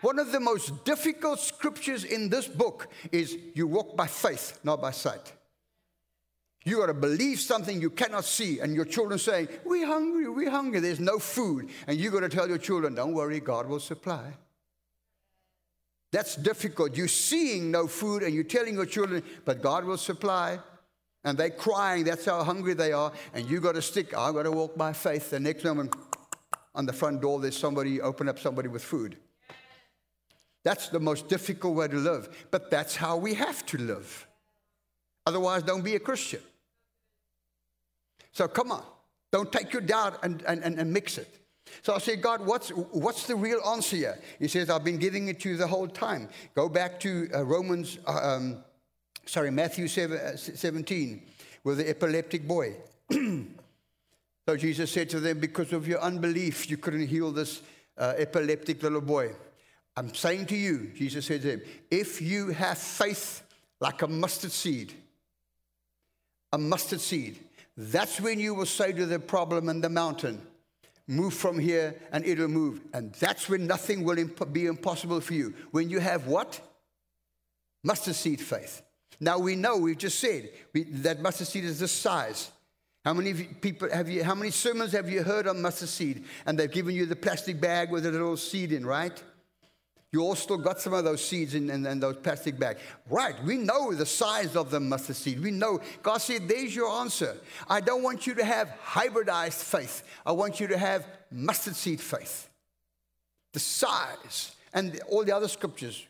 One 0.01 0.19
of 0.19 0.31
the 0.31 0.39
most 0.39 0.83
difficult 0.85 1.39
scriptures 1.39 2.03
in 2.03 2.29
this 2.29 2.47
book 2.47 2.87
is 3.11 3.37
you 3.53 3.67
walk 3.67 3.95
by 3.95 4.07
faith, 4.07 4.59
not 4.63 4.81
by 4.81 4.91
sight. 4.91 5.33
You 6.65 6.77
got 6.77 6.85
to 6.87 6.93
believe 6.93 7.39
something 7.39 7.81
you 7.81 7.89
cannot 7.89 8.23
see, 8.23 8.59
and 8.59 8.73
your 8.73 8.85
children 8.85 9.19
saying, 9.19 9.49
We're 9.65 9.85
hungry, 9.85 10.29
we're 10.29 10.49
hungry, 10.49 10.79
there's 10.79 10.99
no 10.99 11.19
food. 11.19 11.69
And 11.87 11.97
you 11.97 12.09
got 12.09 12.21
to 12.21 12.29
tell 12.29 12.47
your 12.47 12.57
children, 12.57 12.95
Don't 12.95 13.13
worry, 13.13 13.39
God 13.39 13.67
will 13.67 13.81
supply. 13.81 14.33
That's 16.11 16.35
difficult. 16.35 16.95
You're 16.95 17.07
seeing 17.07 17.71
no 17.71 17.87
food, 17.87 18.23
and 18.23 18.33
you're 18.33 18.43
telling 18.45 18.75
your 18.75 18.85
children, 18.85 19.23
But 19.43 19.61
God 19.61 19.83
will 19.83 19.97
supply. 19.97 20.59
And 21.25 21.37
they're 21.37 21.49
crying, 21.49 22.03
that's 22.03 22.25
how 22.25 22.43
hungry 22.43 22.73
they 22.73 22.91
are. 22.91 23.11
And 23.33 23.49
you 23.49 23.61
got 23.61 23.75
to 23.75 23.81
stick, 23.81 24.15
I've 24.15 24.33
got 24.33 24.43
to 24.43 24.51
walk 24.51 24.77
by 24.77 24.91
faith. 24.91 25.29
The 25.29 25.39
next 25.39 25.63
moment, 25.63 25.95
on 26.75 26.85
the 26.85 26.93
front 26.93 27.21
door, 27.21 27.39
there's 27.39 27.57
somebody, 27.57 28.01
open 28.01 28.27
up 28.27 28.39
somebody 28.39 28.67
with 28.67 28.83
food. 28.83 29.17
That's 30.63 30.89
the 30.89 30.99
most 30.99 31.27
difficult 31.27 31.75
way 31.75 31.87
to 31.89 31.97
live, 31.97 32.47
but 32.51 32.71
that's 32.71 32.95
how 32.95 33.17
we 33.17 33.33
have 33.33 33.65
to 33.67 33.77
live. 33.77 34.27
Otherwise, 35.25 35.63
don't 35.63 35.83
be 35.83 35.95
a 35.95 35.99
Christian. 35.99 36.41
So 38.31 38.47
come 38.47 38.71
on. 38.71 38.83
Don't 39.31 39.51
take 39.51 39.73
your 39.73 39.81
doubt 39.81 40.19
and, 40.23 40.43
and, 40.43 40.63
and, 40.63 40.93
mix 40.93 41.17
it. 41.17 41.39
So 41.81 41.95
I 41.95 41.97
said, 41.97 42.21
God, 42.21 42.45
what's, 42.45 42.69
what's 42.69 43.25
the 43.25 43.35
real 43.35 43.59
answer 43.67 43.95
here? 43.95 44.19
He 44.37 44.47
says, 44.47 44.69
I've 44.69 44.83
been 44.83 44.99
giving 44.99 45.27
it 45.27 45.39
to 45.39 45.49
you 45.49 45.57
the 45.57 45.65
whole 45.65 45.87
time. 45.87 46.29
Go 46.53 46.69
back 46.69 46.99
to 46.99 47.29
uh, 47.33 47.43
Romans, 47.43 47.97
uh, 48.05 48.11
um, 48.11 48.63
sorry, 49.25 49.49
Matthew 49.49 49.87
7, 49.87 50.17
uh, 50.17 50.37
17, 50.37 51.23
with 51.63 51.77
the 51.77 51.89
epileptic 51.89 52.47
boy. 52.47 52.75
so 53.11 54.55
Jesus 54.55 54.91
said 54.91 55.09
to 55.09 55.19
them, 55.19 55.39
Because 55.39 55.73
of 55.73 55.87
your 55.87 55.99
unbelief, 56.01 56.69
you 56.69 56.77
couldn't 56.77 57.07
heal 57.07 57.31
this 57.31 57.63
uh, 57.97 58.13
epileptic 58.17 58.83
little 58.83 59.01
boy. 59.01 59.33
I'm 59.95 60.13
saying 60.13 60.47
to 60.47 60.55
you, 60.55 60.91
Jesus 60.95 61.25
said 61.25 61.41
to 61.43 61.51
him, 61.51 61.61
if 61.91 62.21
you 62.21 62.49
have 62.49 62.77
faith 62.77 63.43
like 63.79 64.01
a 64.01 64.07
mustard 64.07 64.51
seed, 64.51 64.93
a 66.51 66.57
mustard 66.57 67.01
seed, 67.01 67.39
that's 67.77 68.19
when 68.19 68.39
you 68.39 68.53
will 68.53 68.65
say 68.65 68.91
to 68.91 69.05
the 69.05 69.19
problem 69.19 69.69
and 69.69 69.83
the 69.83 69.89
mountain, 69.89 70.41
move 71.07 71.33
from 71.33 71.59
here 71.59 71.95
and 72.11 72.25
it'll 72.25 72.47
move. 72.47 72.81
And 72.93 73.13
that's 73.13 73.49
when 73.49 73.67
nothing 73.67 74.03
will 74.03 74.17
imp- 74.17 74.53
be 74.53 74.65
impossible 74.65 75.21
for 75.21 75.33
you. 75.33 75.53
When 75.71 75.89
you 75.89 75.99
have 75.99 76.27
what? 76.27 76.59
Mustard 77.83 78.15
seed 78.15 78.41
faith. 78.41 78.81
Now 79.19 79.37
we 79.37 79.55
know, 79.55 79.77
we've 79.77 79.97
just 79.97 80.19
said 80.19 80.49
we, 80.73 80.83
that 80.83 81.21
mustard 81.21 81.47
seed 81.47 81.65
is 81.65 81.79
this 81.79 81.91
size. 81.91 82.51
How 83.05 83.13
many 83.13 83.33
people 83.33 83.89
have 83.91 84.09
you, 84.09 84.23
how 84.23 84.33
many 84.33 84.49
sermons 84.49 84.93
have 84.93 85.09
you 85.09 85.23
heard 85.23 85.47
on 85.47 85.61
mustard 85.61 85.89
seed? 85.89 86.23
And 86.45 86.57
they've 86.57 86.71
given 86.71 86.95
you 86.95 87.05
the 87.05 87.15
plastic 87.15 87.59
bag 87.59 87.91
with 87.91 88.05
a 88.05 88.11
little 88.11 88.37
seed 88.37 88.71
in, 88.71 88.85
right? 88.85 89.21
You 90.13 90.21
all 90.21 90.35
still 90.35 90.59
got 90.59 90.79
some 90.79 90.93
of 90.93 91.03
those 91.03 91.25
seeds 91.25 91.55
in, 91.55 91.71
in, 91.71 91.83
in, 91.87 91.99
those 91.99 92.17
plastic 92.17 92.59
bags. 92.59 92.79
Right, 93.09 93.35
we 93.43 93.57
know 93.57 93.93
the 93.93 94.05
size 94.05 94.55
of 94.55 94.69
the 94.69 94.79
mustard 94.79 95.15
seed. 95.15 95.41
We 95.41 95.49
know. 95.49 95.81
God 96.03 96.19
said, 96.19 96.47
There's 96.47 96.75
your 96.75 96.87
answer. 96.87 97.35
I 97.67 97.81
don't 97.81 98.03
want 98.03 98.27
you 98.27 98.35
to 98.35 98.45
have 98.45 98.69
hybridized 98.85 99.63
faith, 99.63 100.03
I 100.23 100.31
want 100.31 100.59
you 100.59 100.67
to 100.67 100.77
have 100.77 101.07
mustard 101.31 101.75
seed 101.75 101.99
faith. 101.99 102.47
The 103.53 103.59
size. 103.59 104.55
And 104.75 104.99
all 105.09 105.23
the 105.23 105.35
other 105.35 105.47
scriptures 105.47 106.03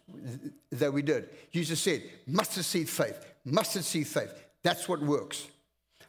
that 0.71 0.93
we 0.93 1.01
did, 1.01 1.29
Jesus 1.51 1.81
said, 1.81 2.01
mustard 2.25 2.63
seed 2.63 2.87
faith, 2.87 3.25
mustard 3.43 3.83
seed 3.83 4.07
faith. 4.07 4.33
That's 4.63 4.87
what 4.87 5.01
works. 5.01 5.47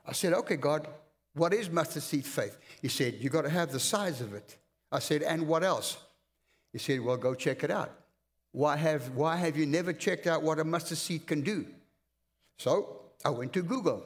I 0.06 0.12
said, 0.12 0.32
Okay, 0.34 0.56
God, 0.56 0.86
what 1.34 1.52
is 1.52 1.68
mustard 1.68 2.02
seed 2.04 2.24
faith? 2.24 2.56
He 2.80 2.88
said, 2.88 3.14
You 3.18 3.30
got 3.30 3.42
to 3.42 3.50
have 3.50 3.72
the 3.72 3.80
size 3.80 4.20
of 4.20 4.34
it. 4.34 4.56
I 4.92 5.00
said, 5.00 5.22
And 5.22 5.48
what 5.48 5.64
else? 5.64 5.96
He 6.74 6.80
said, 6.80 7.00
Well, 7.00 7.16
go 7.16 7.34
check 7.36 7.62
it 7.62 7.70
out. 7.70 7.92
Why 8.50 8.76
have, 8.76 9.10
why 9.10 9.36
have 9.36 9.56
you 9.56 9.64
never 9.64 9.92
checked 9.92 10.26
out 10.26 10.42
what 10.42 10.58
a 10.58 10.64
mustard 10.64 10.98
seed 10.98 11.24
can 11.24 11.40
do? 11.40 11.66
So 12.58 13.02
I 13.24 13.30
went 13.30 13.52
to 13.52 13.62
Google. 13.62 14.04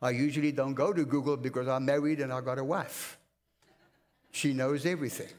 I 0.00 0.10
usually 0.10 0.52
don't 0.52 0.74
go 0.74 0.92
to 0.92 1.04
Google 1.04 1.36
because 1.36 1.66
I'm 1.66 1.84
married 1.84 2.20
and 2.20 2.32
I 2.32 2.40
got 2.42 2.58
a 2.58 2.64
wife. 2.64 3.18
She 4.30 4.52
knows 4.52 4.86
everything. 4.86 5.32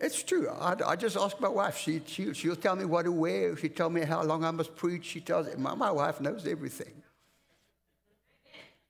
It's 0.00 0.22
true. 0.24 0.48
I, 0.48 0.74
I, 0.84 0.96
just 0.96 1.16
ask 1.16 1.38
my 1.40 1.48
wife. 1.48 1.78
She, 1.78 2.02
she, 2.06 2.34
she'll 2.34 2.56
tell 2.56 2.74
me 2.74 2.84
what 2.84 3.04
to 3.04 3.12
wear. 3.12 3.56
She'll 3.56 3.70
tell 3.70 3.88
me 3.88 4.00
how 4.00 4.24
long 4.24 4.44
I 4.44 4.50
must 4.50 4.74
preach. 4.74 5.04
She 5.04 5.20
tells 5.20 5.56
my, 5.56 5.74
my 5.74 5.92
wife 5.92 6.20
knows 6.20 6.46
everything. 6.46 7.03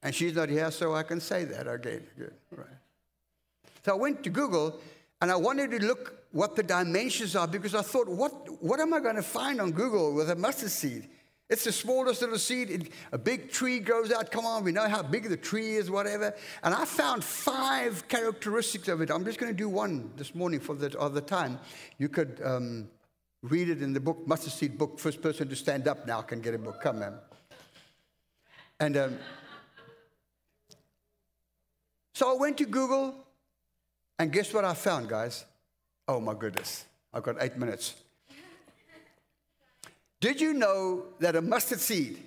And 0.04 0.14
she's 0.14 0.34
not 0.34 0.50
here, 0.50 0.70
so 0.70 0.94
I 0.94 1.02
can 1.02 1.18
say 1.18 1.44
that 1.44 1.66
again. 1.66 2.06
Good. 2.16 2.34
Right. 2.50 2.66
So 3.84 3.92
I 3.92 3.96
went 3.96 4.22
to 4.24 4.30
Google 4.30 4.78
and 5.20 5.30
I 5.30 5.36
wanted 5.36 5.70
to 5.70 5.84
look 5.84 6.24
what 6.30 6.56
the 6.56 6.62
dimensions 6.62 7.34
are 7.34 7.48
because 7.48 7.74
I 7.74 7.80
thought, 7.80 8.08
what, 8.08 8.62
what 8.62 8.80
am 8.80 8.92
I 8.92 9.00
going 9.00 9.16
to 9.16 9.22
find 9.22 9.60
on 9.60 9.72
Google 9.72 10.14
with 10.14 10.28
a 10.28 10.36
mustard 10.36 10.70
seed? 10.70 11.08
It's 11.48 11.64
the 11.64 11.72
smallest 11.72 12.20
little 12.20 12.38
seed. 12.38 12.70
It, 12.70 12.92
a 13.12 13.18
big 13.18 13.50
tree 13.50 13.78
grows 13.78 14.12
out. 14.12 14.30
Come 14.30 14.44
on, 14.44 14.64
we 14.64 14.72
know 14.72 14.88
how 14.88 15.02
big 15.02 15.28
the 15.28 15.36
tree 15.36 15.76
is, 15.76 15.90
whatever. 15.90 16.34
And 16.62 16.74
I 16.74 16.84
found 16.84 17.24
five 17.24 18.06
characteristics 18.08 18.88
of 18.88 19.00
it. 19.00 19.10
I'm 19.10 19.24
just 19.24 19.38
going 19.38 19.52
to 19.52 19.56
do 19.56 19.68
one 19.68 20.10
this 20.16 20.34
morning 20.34 20.60
for 20.60 20.74
the 20.74 20.98
other 20.98 21.20
time. 21.20 21.58
You 21.98 22.08
could 22.08 22.40
um, 22.44 22.88
read 23.42 23.70
it 23.70 23.82
in 23.82 23.94
the 23.94 24.00
book, 24.00 24.26
Mustard 24.26 24.52
Seed 24.52 24.76
book. 24.76 24.98
First 24.98 25.22
person 25.22 25.48
to 25.48 25.56
stand 25.56 25.88
up 25.88 26.06
now 26.06 26.20
can 26.22 26.40
get 26.40 26.54
a 26.54 26.58
book. 26.58 26.80
Come, 26.82 26.98
man. 26.98 27.14
And 28.80 28.96
um, 28.96 29.18
so 32.14 32.34
I 32.34 32.40
went 32.40 32.56
to 32.58 32.64
Google, 32.64 33.14
and 34.18 34.32
guess 34.32 34.54
what 34.54 34.64
I 34.64 34.72
found, 34.72 35.08
guys? 35.08 35.44
Oh 36.08 36.20
my 36.20 36.32
goodness, 36.32 36.86
I've 37.12 37.22
got 37.22 37.36
eight 37.40 37.58
minutes. 37.58 37.94
Did 40.20 40.40
you 40.40 40.54
know 40.54 41.04
that 41.18 41.36
a 41.36 41.42
mustard 41.42 41.80
seed 41.80 42.18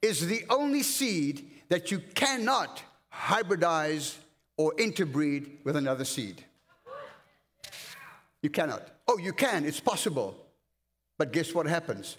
is 0.00 0.24
the 0.24 0.44
only 0.50 0.84
seed 0.84 1.50
that 1.68 1.90
you 1.90 2.00
cannot 2.14 2.82
hybridize 3.12 4.14
or 4.56 4.72
interbreed 4.78 5.58
with 5.64 5.74
another 5.74 6.04
seed? 6.04 6.44
You 8.40 8.50
cannot. 8.50 8.86
Oh, 9.08 9.18
you 9.18 9.32
can, 9.32 9.64
it's 9.64 9.80
possible. 9.80 10.36
But 11.16 11.32
guess 11.32 11.52
what 11.52 11.66
happens? 11.66 12.16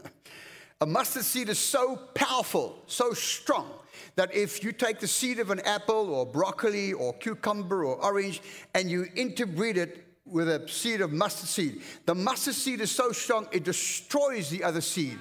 a 0.80 0.86
mustard 0.86 1.24
seed 1.24 1.48
is 1.48 1.58
so 1.58 1.96
powerful, 2.14 2.82
so 2.86 3.12
strong, 3.12 3.70
that 4.16 4.34
if 4.34 4.62
you 4.62 4.72
take 4.72 5.00
the 5.00 5.06
seed 5.06 5.38
of 5.38 5.50
an 5.50 5.60
apple 5.60 6.12
or 6.12 6.26
broccoli 6.26 6.92
or 6.92 7.12
cucumber 7.14 7.84
or 7.84 7.96
orange 8.04 8.42
and 8.74 8.90
you 8.90 9.06
interbreed 9.14 9.76
it 9.76 10.06
with 10.26 10.48
a 10.48 10.66
seed 10.68 11.00
of 11.00 11.12
mustard 11.12 11.48
seed, 11.48 11.82
the 12.06 12.14
mustard 12.14 12.54
seed 12.54 12.80
is 12.80 12.90
so 12.90 13.12
strong 13.12 13.46
it 13.52 13.64
destroys 13.64 14.50
the 14.50 14.64
other 14.64 14.80
seed. 14.80 15.18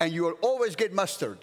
And 0.00 0.12
you 0.12 0.22
will 0.22 0.38
always 0.42 0.76
get 0.76 0.92
mustard. 0.92 1.38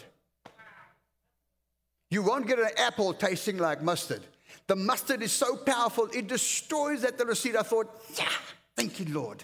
You 2.09 2.24
won't 2.24 2.47
get 2.47 2.59
an 2.59 2.70
apple 2.78 3.13
tasting 3.13 3.57
like 3.57 3.82
mustard. 3.82 4.22
The 4.68 4.76
mustard 4.76 5.22
is 5.22 5.32
so 5.32 5.55
powerful, 5.55 6.07
it 6.13 6.28
destroys 6.28 7.01
that 7.01 7.18
little 7.18 7.36
seed. 7.36 7.55
I 7.55 7.63
thought, 7.63 7.89
yeah, 8.18 8.28
thank 8.76 8.99
you, 8.99 9.13
Lord. 9.13 9.43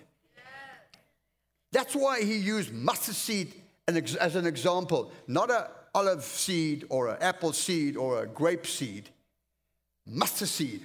That's 1.71 1.95
why 1.95 2.21
he 2.21 2.37
used 2.37 2.71
mustard 2.73 3.15
seed 3.15 3.53
as 3.87 4.35
an 4.35 4.45
example, 4.45 5.11
not 5.27 5.49
a 5.49 5.69
olive 5.93 6.23
seed 6.23 6.85
or 6.89 7.09
an 7.09 7.17
apple 7.21 7.53
seed 7.53 7.97
or 7.97 8.23
a 8.23 8.27
grape 8.27 8.65
seed, 8.65 9.09
mustard 10.05 10.49
seed. 10.49 10.81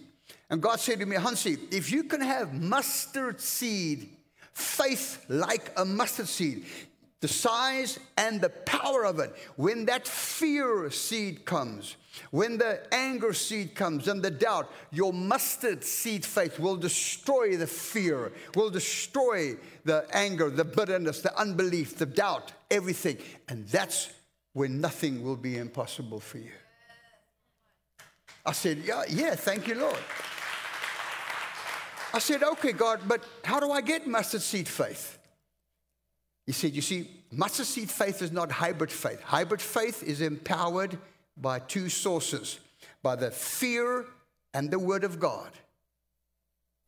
And 0.51 0.63
God 0.63 0.81
said 0.81 1.01
to 1.01 1.07
me, 1.07 1.17
Hansi, 1.17 1.59
if 1.71 1.91
you 1.91 2.05
can 2.05 2.21
have 2.21 2.55
mustard 2.55 3.41
seed, 3.41 4.11
faith 4.53 5.25
like 5.29 5.73
a 5.77 5.85
mustard 5.85 6.29
seed, 6.29 6.65
the 7.21 7.29
size 7.29 7.99
and 8.17 8.41
the 8.41 8.49
power 8.49 9.05
of 9.05 9.19
it, 9.19 9.35
when 9.57 9.87
that 9.87 10.07
fear 10.07 10.89
seed 10.91 11.45
comes, 11.45 11.97
when 12.31 12.59
the 12.59 12.81
anger 12.93 13.33
seed 13.33 13.75
comes 13.75 14.09
and 14.09 14.23
the 14.23 14.31
doubt, 14.31 14.71
your 14.93 15.13
mustard 15.13 15.83
seed 15.83 16.25
faith 16.25 16.59
will 16.59 16.77
destroy 16.77 17.57
the 17.57 17.67
fear, 17.67 18.33
will 18.55 18.71
destroy 18.71 19.57
the 19.85 20.07
anger, 20.13 20.49
the 20.49 20.65
bitterness, 20.65 21.21
the 21.21 21.37
unbelief, 21.39 21.97
the 21.97 22.07
doubt, 22.07 22.53
everything. 22.71 23.19
And 23.49 23.67
that's 23.69 24.11
when 24.59 24.81
nothing 24.81 25.23
will 25.23 25.37
be 25.37 25.57
impossible 25.57 26.19
for 26.19 26.39
you. 26.39 26.51
I 28.45 28.51
said, 28.51 28.79
Yeah, 28.79 29.05
yeah, 29.09 29.37
thank 29.37 29.69
you, 29.69 29.77
Lord. 29.77 30.03
I 32.13 32.19
said, 32.19 32.43
Okay, 32.43 32.73
God, 32.73 33.03
but 33.07 33.23
how 33.45 33.61
do 33.61 33.71
I 33.71 33.81
get 33.81 34.09
mustard 34.09 34.43
seed 34.43 34.67
faith? 34.67 35.17
He 36.45 36.51
said, 36.51 36.75
You 36.75 36.83
see, 36.83 37.09
mustard 37.31 37.67
seed 37.67 37.89
faith 37.89 38.21
is 38.21 38.33
not 38.33 38.51
hybrid 38.51 38.91
faith. 38.91 39.23
Hybrid 39.23 39.63
faith 39.63 40.03
is 40.03 40.21
empowered 40.21 40.99
by 41.37 41.61
two 41.61 41.89
sources 41.89 42.59
by 43.01 43.15
the 43.15 43.31
fear 43.31 44.07
and 44.55 44.73
the 44.73 44.79
word 44.81 45.05
of 45.05 45.21
God. 45.21 45.51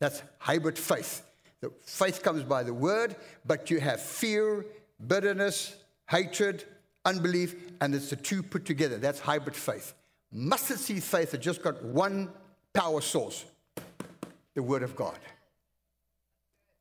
That's 0.01 0.21
hybrid 0.39 0.77
faith. 0.77 1.25
The 1.61 1.71
faith 1.85 2.21
comes 2.21 2.43
by 2.43 2.63
the 2.63 2.73
word, 2.73 3.15
but 3.45 3.71
you 3.71 3.79
have 3.79 4.01
fear, 4.01 4.65
bitterness, 5.07 5.77
hatred, 6.09 6.65
unbelief, 7.05 7.55
and 7.81 7.93
it's 7.95 8.09
the 8.09 8.15
two 8.15 8.43
put 8.43 8.65
together. 8.65 8.97
That's 8.97 9.19
hybrid 9.19 9.55
faith. 9.55 9.93
Mustard 10.31 10.79
seed 10.79 11.03
faith 11.03 11.31
has 11.31 11.39
just 11.41 11.61
got 11.61 11.83
one 11.83 12.29
power 12.73 13.01
source 13.01 13.45
the 14.53 14.63
Word 14.63 14.83
of 14.83 14.95
God. 14.95 15.17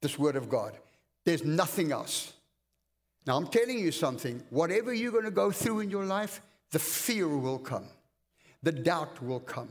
This 0.01 0.19
Word 0.19 0.37
of 0.37 0.49
God. 0.49 0.77
There's 1.25 1.45
nothing 1.45 1.93
else. 1.93 2.33
Now, 3.27 3.37
I'm 3.37 3.47
telling 3.47 3.79
you 3.79 3.93
something. 3.93 4.43
Whatever 4.51 4.93
you're 4.93 5.13
going 5.13 5.25
to 5.25 5.31
go 5.31 5.51
through 5.51 5.81
in 5.81 5.91
your 5.91 6.05
life, 6.05 6.41
the 6.71 6.79
fear 6.79 7.29
will 7.29 7.59
come, 7.59 7.85
the 8.63 8.73
doubt 8.73 9.23
will 9.23 9.41
come, 9.41 9.69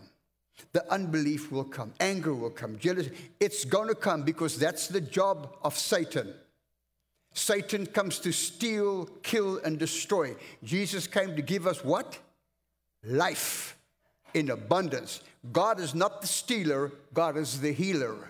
the 0.74 0.90
unbelief 0.92 1.52
will 1.52 1.64
come, 1.64 1.94
anger 2.00 2.34
will 2.34 2.50
come, 2.50 2.78
jealousy. 2.78 3.12
It's 3.40 3.66
going 3.66 3.88
to 3.88 3.96
come 3.96 4.24
because 4.24 4.58
that's 4.58 4.88
the 4.88 5.02
job 5.02 5.56
of 5.64 5.78
Satan. 5.78 6.34
Satan 7.40 7.86
comes 7.86 8.20
to 8.20 8.32
steal, 8.32 9.06
kill, 9.24 9.60
and 9.60 9.80
destroy. 9.80 10.36
Jesus 10.64 11.08
came 11.08 11.36
to 11.36 11.42
give 11.42 11.66
us 11.66 11.84
what? 11.84 12.20
Life 13.04 13.78
in 14.34 14.52
abundance. 14.52 15.22
God 15.52 15.80
is 15.80 15.96
not 15.96 16.22
the 16.22 16.28
stealer, 16.28 16.92
God 17.14 17.38
is 17.38 17.62
the 17.62 17.72
healer. 17.72 18.30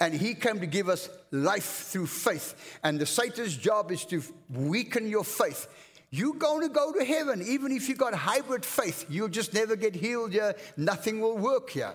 And 0.00 0.14
he 0.14 0.34
came 0.34 0.60
to 0.60 0.66
give 0.66 0.88
us 0.88 1.08
life 1.30 1.88
through 1.90 2.06
faith. 2.06 2.78
And 2.84 3.00
the 3.00 3.06
Satan's 3.06 3.56
job 3.56 3.90
is 3.90 4.04
to 4.06 4.22
weaken 4.50 5.08
your 5.08 5.24
faith. 5.24 5.66
You're 6.10 6.34
going 6.34 6.62
to 6.62 6.72
go 6.72 6.92
to 6.92 7.04
heaven. 7.04 7.42
Even 7.42 7.72
if 7.72 7.88
you've 7.88 7.98
got 7.98 8.14
hybrid 8.14 8.64
faith, 8.64 9.06
you'll 9.08 9.28
just 9.28 9.54
never 9.54 9.76
get 9.76 9.94
healed 9.94 10.32
here. 10.32 10.54
Nothing 10.76 11.20
will 11.20 11.36
work 11.36 11.70
here. 11.70 11.94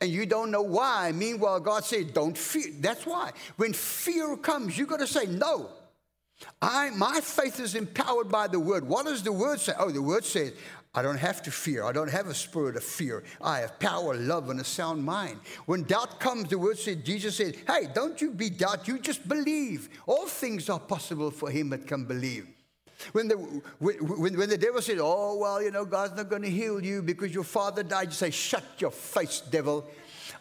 And 0.00 0.10
you 0.10 0.24
don't 0.24 0.50
know 0.50 0.62
why. 0.62 1.12
Meanwhile, 1.12 1.60
God 1.60 1.84
said, 1.84 2.14
don't 2.14 2.36
fear. 2.36 2.72
That's 2.80 3.04
why. 3.04 3.32
When 3.56 3.72
fear 3.72 4.36
comes, 4.36 4.78
you've 4.78 4.88
got 4.88 5.00
to 5.00 5.06
say, 5.06 5.26
no. 5.26 5.70
I, 6.62 6.88
my 6.90 7.20
faith 7.20 7.60
is 7.60 7.74
empowered 7.74 8.30
by 8.30 8.46
the 8.46 8.58
word. 8.58 8.88
What 8.88 9.04
does 9.04 9.22
the 9.22 9.32
word 9.32 9.60
say? 9.60 9.74
Oh, 9.78 9.90
the 9.90 10.00
word 10.00 10.24
says, 10.24 10.54
I 10.94 11.02
don't 11.02 11.18
have 11.18 11.42
to 11.42 11.50
fear. 11.50 11.84
I 11.84 11.92
don't 11.92 12.10
have 12.10 12.26
a 12.26 12.34
spirit 12.34 12.76
of 12.76 12.82
fear. 12.82 13.22
I 13.40 13.60
have 13.60 13.78
power, 13.78 14.14
love, 14.16 14.50
and 14.50 14.58
a 14.58 14.64
sound 14.64 15.04
mind. 15.04 15.38
When 15.66 15.84
doubt 15.84 16.18
comes, 16.18 16.48
the 16.48 16.58
word 16.58 16.78
said, 16.78 17.04
Jesus 17.04 17.36
said, 17.36 17.56
Hey, 17.66 17.86
don't 17.94 18.20
you 18.20 18.32
be 18.32 18.50
doubt, 18.50 18.88
you 18.88 18.98
just 18.98 19.28
believe. 19.28 19.88
All 20.06 20.26
things 20.26 20.68
are 20.68 20.80
possible 20.80 21.30
for 21.30 21.50
him 21.50 21.70
that 21.70 21.86
can 21.86 22.06
believe. 22.06 22.48
When 23.12 23.28
the, 23.28 23.36
when, 23.78 24.36
when 24.36 24.48
the 24.48 24.58
devil 24.58 24.82
says, 24.82 24.98
Oh, 25.00 25.36
well, 25.36 25.62
you 25.62 25.70
know, 25.70 25.84
God's 25.84 26.16
not 26.16 26.28
going 26.28 26.42
to 26.42 26.50
heal 26.50 26.84
you 26.84 27.02
because 27.02 27.34
your 27.34 27.44
father 27.44 27.82
died, 27.82 28.08
you 28.08 28.14
say, 28.14 28.30
Shut 28.30 28.64
your 28.78 28.90
face, 28.90 29.40
devil. 29.40 29.88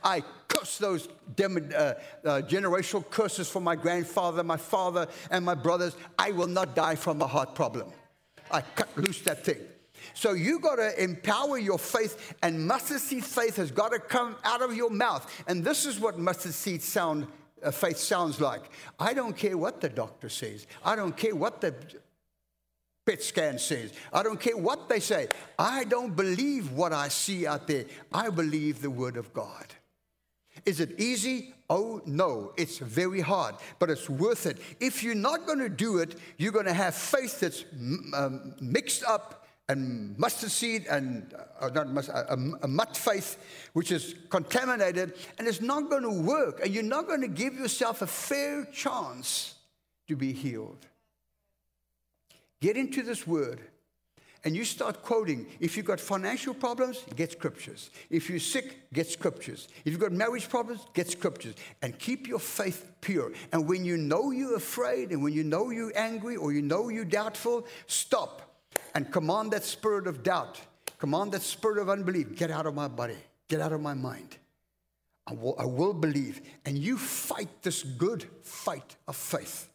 I 0.03 0.23
curse 0.47 0.77
those 0.77 1.09
dem- 1.35 1.71
uh, 1.75 1.79
uh, 1.79 1.93
generational 2.41 3.09
curses 3.09 3.49
for 3.49 3.61
my 3.61 3.75
grandfather, 3.75 4.43
my 4.43 4.57
father, 4.57 5.07
and 5.31 5.43
my 5.43 5.55
brothers. 5.55 5.95
I 6.17 6.31
will 6.31 6.47
not 6.47 6.75
die 6.75 6.95
from 6.95 7.21
a 7.21 7.27
heart 7.27 7.55
problem. 7.55 7.91
I 8.51 8.61
cut 8.61 8.89
loose 8.97 9.21
that 9.21 9.45
thing. 9.45 9.59
So 10.13 10.33
you 10.33 10.59
got 10.59 10.75
to 10.75 11.01
empower 11.01 11.57
your 11.57 11.77
faith, 11.77 12.35
and 12.41 12.65
mustard 12.67 13.01
seed 13.01 13.25
faith 13.25 13.57
has 13.57 13.71
got 13.71 13.89
to 13.89 13.99
come 13.99 14.35
out 14.43 14.61
of 14.61 14.75
your 14.75 14.89
mouth. 14.89 15.29
And 15.47 15.63
this 15.63 15.85
is 15.85 15.99
what 15.99 16.17
mustard 16.17 16.53
seed 16.53 16.81
sound 16.81 17.27
uh, 17.61 17.71
faith 17.71 17.97
sounds 17.97 18.39
like. 18.39 18.61
I 18.99 19.13
don't 19.13 19.35
care 19.35 19.57
what 19.57 19.81
the 19.81 19.89
doctor 19.89 20.29
says. 20.29 20.65
I 20.83 20.95
don't 20.95 21.15
care 21.15 21.35
what 21.35 21.61
the 21.61 21.75
PET 23.09 23.23
scan 23.23 23.57
says. 23.57 23.91
I 24.13 24.21
don't 24.21 24.39
care 24.39 24.55
what 24.55 24.87
they 24.87 24.99
say. 24.99 25.29
I 25.57 25.83
don't 25.83 26.15
believe 26.15 26.73
what 26.73 26.93
I 26.93 27.07
see 27.07 27.47
out 27.47 27.65
there. 27.65 27.85
I 28.13 28.29
believe 28.29 28.83
the 28.83 28.91
word 28.91 29.17
of 29.17 29.33
God. 29.33 29.65
Is 30.63 30.79
it 30.79 30.99
easy? 30.99 31.55
Oh, 31.71 32.01
no, 32.05 32.53
it's 32.55 32.77
very 32.77 33.21
hard, 33.21 33.55
but 33.79 33.89
it's 33.89 34.09
worth 34.09 34.45
it. 34.45 34.59
If 34.79 35.01
you're 35.01 35.15
not 35.15 35.47
going 35.47 35.57
to 35.57 35.69
do 35.69 35.97
it, 35.97 36.19
you're 36.37 36.51
going 36.51 36.67
to 36.67 36.73
have 36.73 36.93
faith 36.93 37.39
that's 37.39 37.65
um, 38.13 38.53
mixed 38.61 39.03
up 39.03 39.47
and 39.69 40.17
mustard 40.19 40.51
seed 40.51 40.85
and 40.87 41.33
uh, 41.59 41.69
not 41.69 41.89
mustard, 41.89 42.15
a, 42.15 42.37
a 42.61 42.67
mud 42.67 42.95
faith, 42.95 43.37
which 43.73 43.91
is 43.91 44.13
contaminated, 44.29 45.13
and 45.39 45.47
it's 45.47 45.61
not 45.61 45.89
going 45.89 46.03
to 46.03 46.21
work. 46.21 46.59
And 46.63 46.71
you're 46.73 46.83
not 46.83 47.07
going 47.07 47.21
to 47.21 47.27
give 47.27 47.55
yourself 47.55 48.03
a 48.03 48.07
fair 48.07 48.65
chance 48.65 49.55
to 50.07 50.15
be 50.15 50.31
healed. 50.31 50.88
Get 52.61 52.77
into 52.77 53.01
this 53.01 53.25
word 53.25 53.61
and 54.43 54.55
you 54.55 54.63
start 54.63 55.03
quoting. 55.03 55.47
If 55.59 55.75
you've 55.75 55.85
got 55.85 55.99
financial 55.99 56.53
problems, 56.53 57.03
get 57.15 57.31
scriptures. 57.31 57.89
If 58.09 58.29
you're 58.29 58.39
sick, 58.39 58.91
get 58.93 59.07
scriptures. 59.07 59.67
If 59.83 59.91
you've 59.91 59.99
got 59.99 60.11
marriage 60.11 60.47
problems, 60.47 60.85
get 60.93 61.09
scriptures. 61.09 61.55
And 61.81 61.97
keep 61.99 62.27
your 62.27 62.39
faith 62.39 62.91
pure. 63.01 63.33
And 63.51 63.67
when 63.67 63.83
you 63.83 63.97
know 63.97 64.31
you're 64.31 64.55
afraid, 64.55 65.11
and 65.11 65.21
when 65.21 65.33
you 65.33 65.43
know 65.43 65.71
you're 65.71 65.91
angry, 65.95 66.37
or 66.37 66.53
you 66.53 66.61
know 66.61 66.89
you're 66.89 67.05
doubtful, 67.05 67.67
stop 67.87 68.41
and 68.95 69.11
command 69.11 69.51
that 69.51 69.63
spirit 69.63 70.07
of 70.07 70.23
doubt, 70.23 70.59
command 70.97 71.33
that 71.33 71.41
spirit 71.41 71.77
of 71.77 71.89
unbelief, 71.89 72.35
get 72.35 72.49
out 72.51 72.65
of 72.65 72.73
my 72.75 72.87
body, 72.87 73.17
get 73.47 73.59
out 73.59 73.73
of 73.73 73.81
my 73.81 73.93
mind. 73.93 74.37
I 75.27 75.33
will, 75.33 75.55
I 75.59 75.65
will 75.65 75.93
believe. 75.93 76.41
And 76.65 76.77
you 76.77 76.97
fight 76.97 77.49
this 77.61 77.83
good 77.83 78.25
fight 78.41 78.95
of 79.07 79.15
faith 79.15 79.68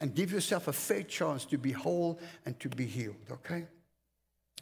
and 0.00 0.14
give 0.14 0.32
yourself 0.32 0.68
a 0.68 0.72
fair 0.72 1.02
chance 1.02 1.44
to 1.46 1.58
be 1.58 1.72
whole 1.72 2.18
and 2.46 2.58
to 2.60 2.68
be 2.68 2.86
healed, 2.86 3.16
okay? 3.30 3.64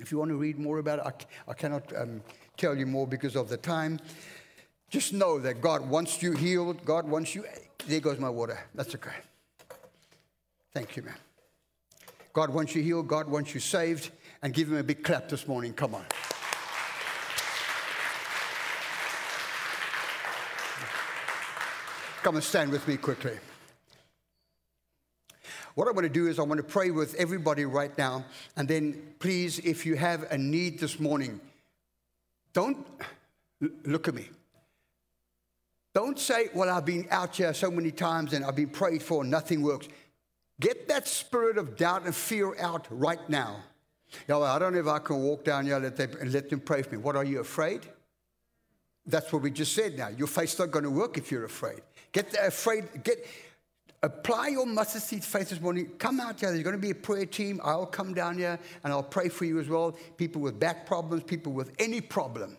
If 0.01 0.13
you 0.13 0.19
want 0.19 0.31
to 0.31 0.37
read 0.37 0.59
more 0.59 0.79
about 0.79 0.99
it, 0.99 1.27
I, 1.47 1.51
I 1.51 1.55
cannot 1.55 1.95
um, 1.97 2.23
tell 2.57 2.77
you 2.77 2.87
more 2.87 3.07
because 3.07 3.37
of 3.37 3.49
the 3.49 3.57
time. 3.57 3.99
Just 4.91 5.13
know 5.13 5.39
that 5.41 5.61
God 5.61 5.89
wants 5.89 6.23
you 6.23 6.33
healed. 6.33 6.85
God 6.85 7.09
wants 7.09 7.35
you. 7.35 7.45
There 7.87 8.01
goes 8.01 8.19
my 8.19 8.31
water. 8.31 8.59
That's 8.75 8.95
okay. 8.95 9.11
Thank 10.73 10.97
you, 10.97 11.03
man. 11.03 11.15
God 12.33 12.51
wants 12.51 12.75
you 12.75 12.83
healed. 12.83 13.09
God 13.09 13.29
wants 13.29 13.55
you 13.55 13.61
saved. 13.61 14.11
And 14.43 14.53
give 14.53 14.69
him 14.69 14.77
a 14.77 14.83
big 14.83 15.03
clap 15.03 15.29
this 15.29 15.49
morning. 15.49 15.73
Come 15.73 15.95
on. 15.95 16.05
Come 22.23 22.35
and 22.35 22.45
stand 22.45 22.71
with 22.71 22.87
me 22.87 22.97
quickly. 22.97 23.39
What 25.77 25.89
I 25.89 25.91
want 25.91 26.05
to 26.05 26.09
do 26.09 26.27
is 26.27 26.39
I 26.39 26.43
want 26.43 26.57
to 26.57 26.65
pray 26.65 26.91
with 26.91 27.15
everybody 27.17 27.67
right 27.67 27.97
now. 27.99 28.25
And 28.57 28.67
then, 28.67 28.99
please, 29.19 29.59
if 29.59 29.85
you 29.85 29.95
have 29.95 30.23
a 30.33 30.39
need 30.39 30.79
this 30.79 30.99
morning, 30.99 31.39
don't 32.55 32.79
look 33.85 34.09
at 34.09 34.15
me. 34.15 34.31
Don't 35.95 36.19
say, 36.19 36.49
Well, 36.55 36.71
I've 36.71 36.87
been 36.87 37.07
out 37.11 37.37
here 37.37 37.53
so 37.53 37.71
many 37.71 37.91
times 37.91 38.33
and 38.33 38.43
I've 38.43 38.57
been 38.57 38.71
prayed 38.71 39.03
for, 39.03 39.21
and 39.21 39.31
nothing 39.31 39.61
works. 39.61 39.87
Get 40.61 40.89
that 40.89 41.07
spirit 41.07 41.59
of 41.59 41.77
doubt 41.77 42.07
and 42.07 42.15
fear 42.15 42.59
out 42.59 42.87
right 42.89 43.29
now. 43.29 43.57
Yeah, 44.27 44.37
well, 44.37 44.45
I 44.45 44.59
don't 44.59 44.73
know 44.73 44.81
if 44.81 44.87
I 44.87 44.99
can 44.99 45.23
walk 45.23 45.45
down 45.45 45.67
here 45.67 45.79
let 45.79 45.99
and 46.01 46.33
let 46.33 46.49
them 46.49 46.61
pray 46.61 46.81
for 46.81 46.93
me. 46.93 46.97
What 47.03 47.17
are 47.17 47.25
you 47.25 47.41
afraid? 47.41 47.83
That's 49.05 49.31
what 49.31 49.43
we 49.43 49.51
just 49.51 49.75
said 49.75 49.99
now. 49.99 50.09
Your 50.09 50.27
faith's 50.27 50.59
not 50.59 50.71
going 50.71 50.85
to 50.85 50.91
work 50.91 51.19
if 51.19 51.31
you're 51.31 51.45
afraid. 51.45 51.83
Get 52.13 52.35
afraid, 52.43 53.05
get 53.05 53.27
apply 54.07 54.49
your 54.49 54.67
mustard 54.67 55.03
seed 55.03 55.25
faith 55.25 55.51
this 55.51 55.61
morning. 55.61 55.91
Come 55.99 56.21
out 56.21 56.41
here. 56.41 56.51
There's 56.51 56.63
going 56.63 56.77
to 56.77 56.81
be 56.81 56.91
a 56.91 56.95
prayer 56.95 57.27
team. 57.27 57.61
I'll 57.63 57.87
come 57.87 58.15
down 58.15 58.39
here 58.39 58.59
and 58.85 58.93
I'll 58.93 59.03
pray 59.03 59.29
for 59.29 59.45
you 59.45 59.59
as 59.59 59.69
well. 59.69 59.97
People 60.17 60.41
with 60.41 60.59
back 60.59 60.87
problems, 60.87 61.25
people 61.25 61.53
with 61.53 61.73
any 61.79 62.01
problem. 62.01 62.57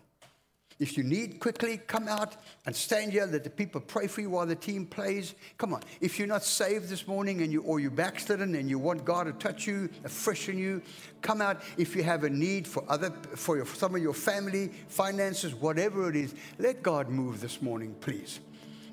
If 0.79 0.95
you 0.95 1.03
need 1.03 1.39
quickly, 1.39 1.77
come 1.77 2.07
out 2.07 2.35
and 2.67 2.75
stand 2.75 3.11
here. 3.11 3.25
Let 3.25 3.43
the 3.43 3.49
people 3.49 3.81
pray 3.81 4.05
for 4.05 4.21
you 4.21 4.29
while 4.29 4.45
the 4.45 4.55
team 4.55 4.85
plays. 4.85 5.33
Come 5.57 5.73
on. 5.73 5.81
If 6.01 6.19
you're 6.19 6.27
not 6.27 6.43
saved 6.43 6.89
this 6.89 7.07
morning 7.07 7.41
and 7.41 7.51
you 7.51 7.63
or 7.63 7.79
you're 7.79 7.89
backslidden 7.89 8.53
and 8.53 8.69
you 8.69 8.77
want 8.77 9.03
God 9.03 9.23
to 9.23 9.33
touch 9.33 9.65
you, 9.65 9.89
freshen 10.07 10.59
you, 10.59 10.83
come 11.23 11.41
out. 11.41 11.63
If 11.77 11.95
you 11.95 12.03
have 12.03 12.25
a 12.25 12.29
need 12.29 12.67
for 12.67 12.83
other 12.87 13.09
for 13.35 13.55
your, 13.55 13.65
some 13.65 13.95
of 13.95 14.01
your 14.03 14.13
family, 14.13 14.67
finances, 14.87 15.55
whatever 15.55 16.09
it 16.09 16.15
is, 16.15 16.35
let 16.59 16.83
God 16.83 17.09
move 17.09 17.41
this 17.41 17.59
morning, 17.59 17.95
please. 17.99 18.39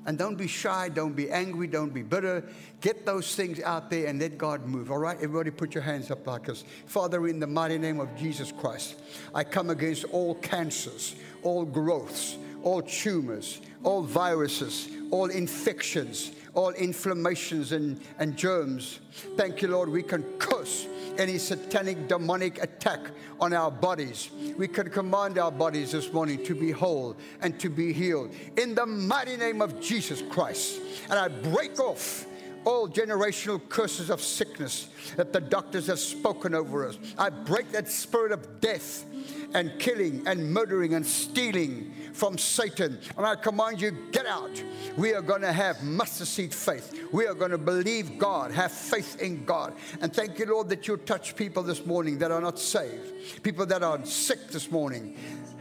And 0.05 0.17
don't 0.17 0.35
be 0.35 0.47
shy, 0.47 0.89
don't 0.89 1.15
be 1.15 1.31
angry, 1.31 1.67
don't 1.67 1.93
be 1.93 2.03
bitter. 2.03 2.43
Get 2.81 3.05
those 3.05 3.35
things 3.35 3.59
out 3.61 3.89
there 3.89 4.07
and 4.07 4.19
let 4.19 4.37
God 4.37 4.65
move. 4.65 4.91
All 4.91 4.99
right, 4.99 5.17
everybody 5.17 5.49
put 5.49 5.73
your 5.73 5.83
hands 5.83 6.11
up 6.11 6.27
like 6.27 6.45
this. 6.45 6.63
Father, 6.85 7.27
in 7.27 7.39
the 7.39 7.47
mighty 7.47 7.77
name 7.77 7.99
of 7.99 8.15
Jesus 8.15 8.51
Christ, 8.51 8.99
I 9.33 9.43
come 9.43 9.71
against 9.71 10.05
all 10.05 10.35
cancers, 10.35 11.15
all 11.41 11.65
growths, 11.65 12.37
all 12.61 12.83
tumors, 12.83 13.61
all 13.83 14.03
viruses, 14.03 14.89
all 15.11 15.29
infections, 15.29 16.31
all 16.55 16.71
inflammations 16.71 17.71
and, 17.73 17.99
and 18.17 18.35
germs. 18.35 18.99
Thank 19.37 19.61
you, 19.61 19.67
Lord. 19.67 19.89
We 19.89 20.03
can 20.03 20.23
curse 20.39 20.87
any 21.17 21.37
satanic 21.37 22.07
demonic 22.07 22.61
attack 22.61 22.99
on 23.39 23.53
our 23.53 23.69
bodies. 23.69 24.29
We 24.57 24.67
can 24.67 24.89
command 24.89 25.37
our 25.37 25.51
bodies 25.51 25.91
this 25.91 26.11
morning 26.11 26.43
to 26.45 26.55
be 26.55 26.71
whole 26.71 27.15
and 27.41 27.59
to 27.59 27.69
be 27.69 27.93
healed 27.93 28.33
in 28.57 28.75
the 28.75 28.85
mighty 28.85 29.37
name 29.37 29.61
of 29.61 29.79
Jesus 29.79 30.21
Christ. 30.29 30.81
And 31.09 31.19
I 31.19 31.27
break 31.27 31.79
off 31.79 32.25
all 32.65 32.89
generational 32.89 33.61
curses 33.69 34.09
of 34.09 34.21
sickness 34.21 34.89
that 35.15 35.31
the 35.31 35.39
doctors 35.39 35.87
have 35.87 35.99
spoken 35.99 36.53
over 36.53 36.87
us. 36.87 36.97
I 37.17 37.29
break 37.29 37.71
that 37.71 37.87
spirit 37.87 38.31
of 38.31 38.59
death 38.59 39.05
and 39.53 39.71
killing 39.79 40.27
and 40.27 40.51
murdering 40.51 40.95
and 40.95 41.05
stealing 41.05 41.93
from 42.13 42.37
Satan. 42.37 42.99
And 43.17 43.25
I 43.25 43.35
command 43.35 43.81
you, 43.81 43.91
get 44.11 44.25
out. 44.25 44.61
We 44.97 45.13
are 45.13 45.21
going 45.21 45.41
to 45.41 45.53
have 45.53 45.83
mustard 45.83 46.27
seed 46.27 46.53
faith. 46.53 47.07
We 47.11 47.27
are 47.27 47.33
going 47.33 47.51
to 47.51 47.57
believe 47.57 48.17
God, 48.17 48.51
have 48.51 48.71
faith 48.71 49.21
in 49.21 49.45
God. 49.45 49.73
And 50.01 50.13
thank 50.13 50.39
you, 50.39 50.45
Lord, 50.45 50.69
that 50.69 50.87
you 50.87 50.97
touch 50.97 51.35
people 51.35 51.63
this 51.63 51.85
morning 51.85 52.17
that 52.19 52.31
are 52.31 52.41
not 52.41 52.59
saved, 52.59 53.43
people 53.43 53.65
that 53.67 53.83
are 53.83 54.03
sick 54.05 54.47
this 54.49 54.71
morning. 54.71 55.17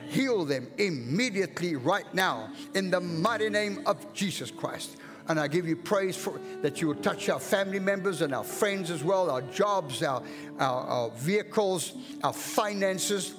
Heal 0.09 0.45
them 0.45 0.69
immediately 0.79 1.75
right 1.75 2.13
now 2.15 2.51
in 2.75 2.91
the 2.91 3.01
mighty 3.01 3.51
name 3.51 3.83
of 3.87 4.13
Jesus 4.13 4.51
Christ. 4.51 4.97
And 5.29 5.41
I 5.41 5.49
give 5.49 5.67
you 5.67 5.77
praise 5.77 6.17
for 6.17 6.39
that 6.63 6.81
you 6.81 6.89
will 6.89 6.97
touch 6.97 7.29
our 7.29 7.41
family 7.41 7.79
members 7.79 8.21
and 8.21 8.35
our 8.35 8.45
friends 8.45 8.91
as 8.91 9.03
well, 9.03 9.31
our 9.31 9.43
jobs, 9.43 10.03
our, 10.03 10.23
our, 10.59 10.83
our 10.87 11.11
vehicles, 11.11 11.95
our 12.23 12.33
finances. 12.33 13.35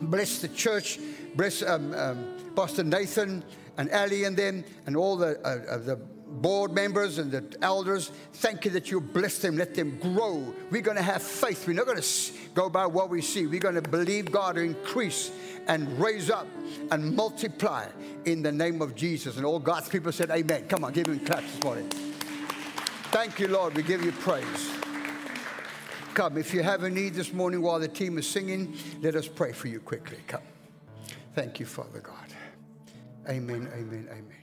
Bless 0.00 0.40
the 0.40 0.48
church. 0.48 1.00
Bless 1.34 1.62
um, 1.62 1.92
um, 1.94 2.36
Pastor 2.54 2.84
Nathan 2.84 3.42
and 3.76 3.90
Ali 3.90 4.24
and 4.24 4.36
them 4.36 4.64
and 4.86 4.96
all 4.96 5.16
the, 5.16 5.38
uh, 5.40 5.74
uh, 5.74 5.78
the 5.78 6.00
board 6.26 6.72
members 6.72 7.18
and 7.18 7.30
the 7.30 7.44
elders. 7.62 8.10
Thank 8.34 8.64
you 8.64 8.70
that 8.72 8.90
you 8.90 9.00
bless 9.00 9.38
them, 9.38 9.56
let 9.56 9.74
them 9.74 9.98
grow. 9.98 10.54
We're 10.70 10.82
going 10.82 10.96
to 10.96 11.02
have 11.02 11.22
faith. 11.22 11.66
We're 11.66 11.74
not 11.74 11.86
going 11.86 12.00
to 12.00 12.32
go 12.54 12.68
by 12.68 12.86
what 12.86 13.10
we 13.10 13.22
see. 13.22 13.46
We're 13.46 13.60
going 13.60 13.76
to 13.76 13.82
believe 13.82 14.30
God 14.30 14.56
to 14.56 14.62
increase 14.62 15.30
and 15.68 15.98
raise 16.00 16.30
up 16.30 16.46
and 16.90 17.14
multiply 17.14 17.86
in 18.24 18.42
the 18.42 18.52
name 18.52 18.82
of 18.82 18.94
Jesus. 18.94 19.36
And 19.36 19.46
all 19.46 19.58
God's 19.58 19.88
people 19.88 20.12
said, 20.12 20.30
Amen. 20.30 20.66
Come 20.68 20.84
on, 20.84 20.92
give 20.92 21.06
him 21.06 21.20
claps 21.20 21.52
this 21.52 21.62
morning. 21.62 21.88
Thank 23.10 23.38
you, 23.40 23.48
Lord. 23.48 23.74
We 23.74 23.82
give 23.82 24.04
you 24.04 24.12
praise. 24.12 24.70
Come, 26.14 26.38
if 26.38 26.54
you 26.54 26.62
have 26.62 26.82
a 26.82 26.90
need 26.90 27.14
this 27.14 27.32
morning 27.32 27.60
while 27.60 27.78
the 27.78 27.88
team 27.88 28.16
is 28.16 28.26
singing, 28.26 28.74
let 29.02 29.16
us 29.16 29.28
pray 29.28 29.52
for 29.52 29.68
you 29.68 29.80
quickly. 29.80 30.18
Come. 30.26 30.40
Thank 31.34 31.60
you, 31.60 31.66
Father 31.66 32.00
God. 32.00 32.14
Amen, 33.28 33.68
amen, 33.74 34.08
amen. 34.10 34.35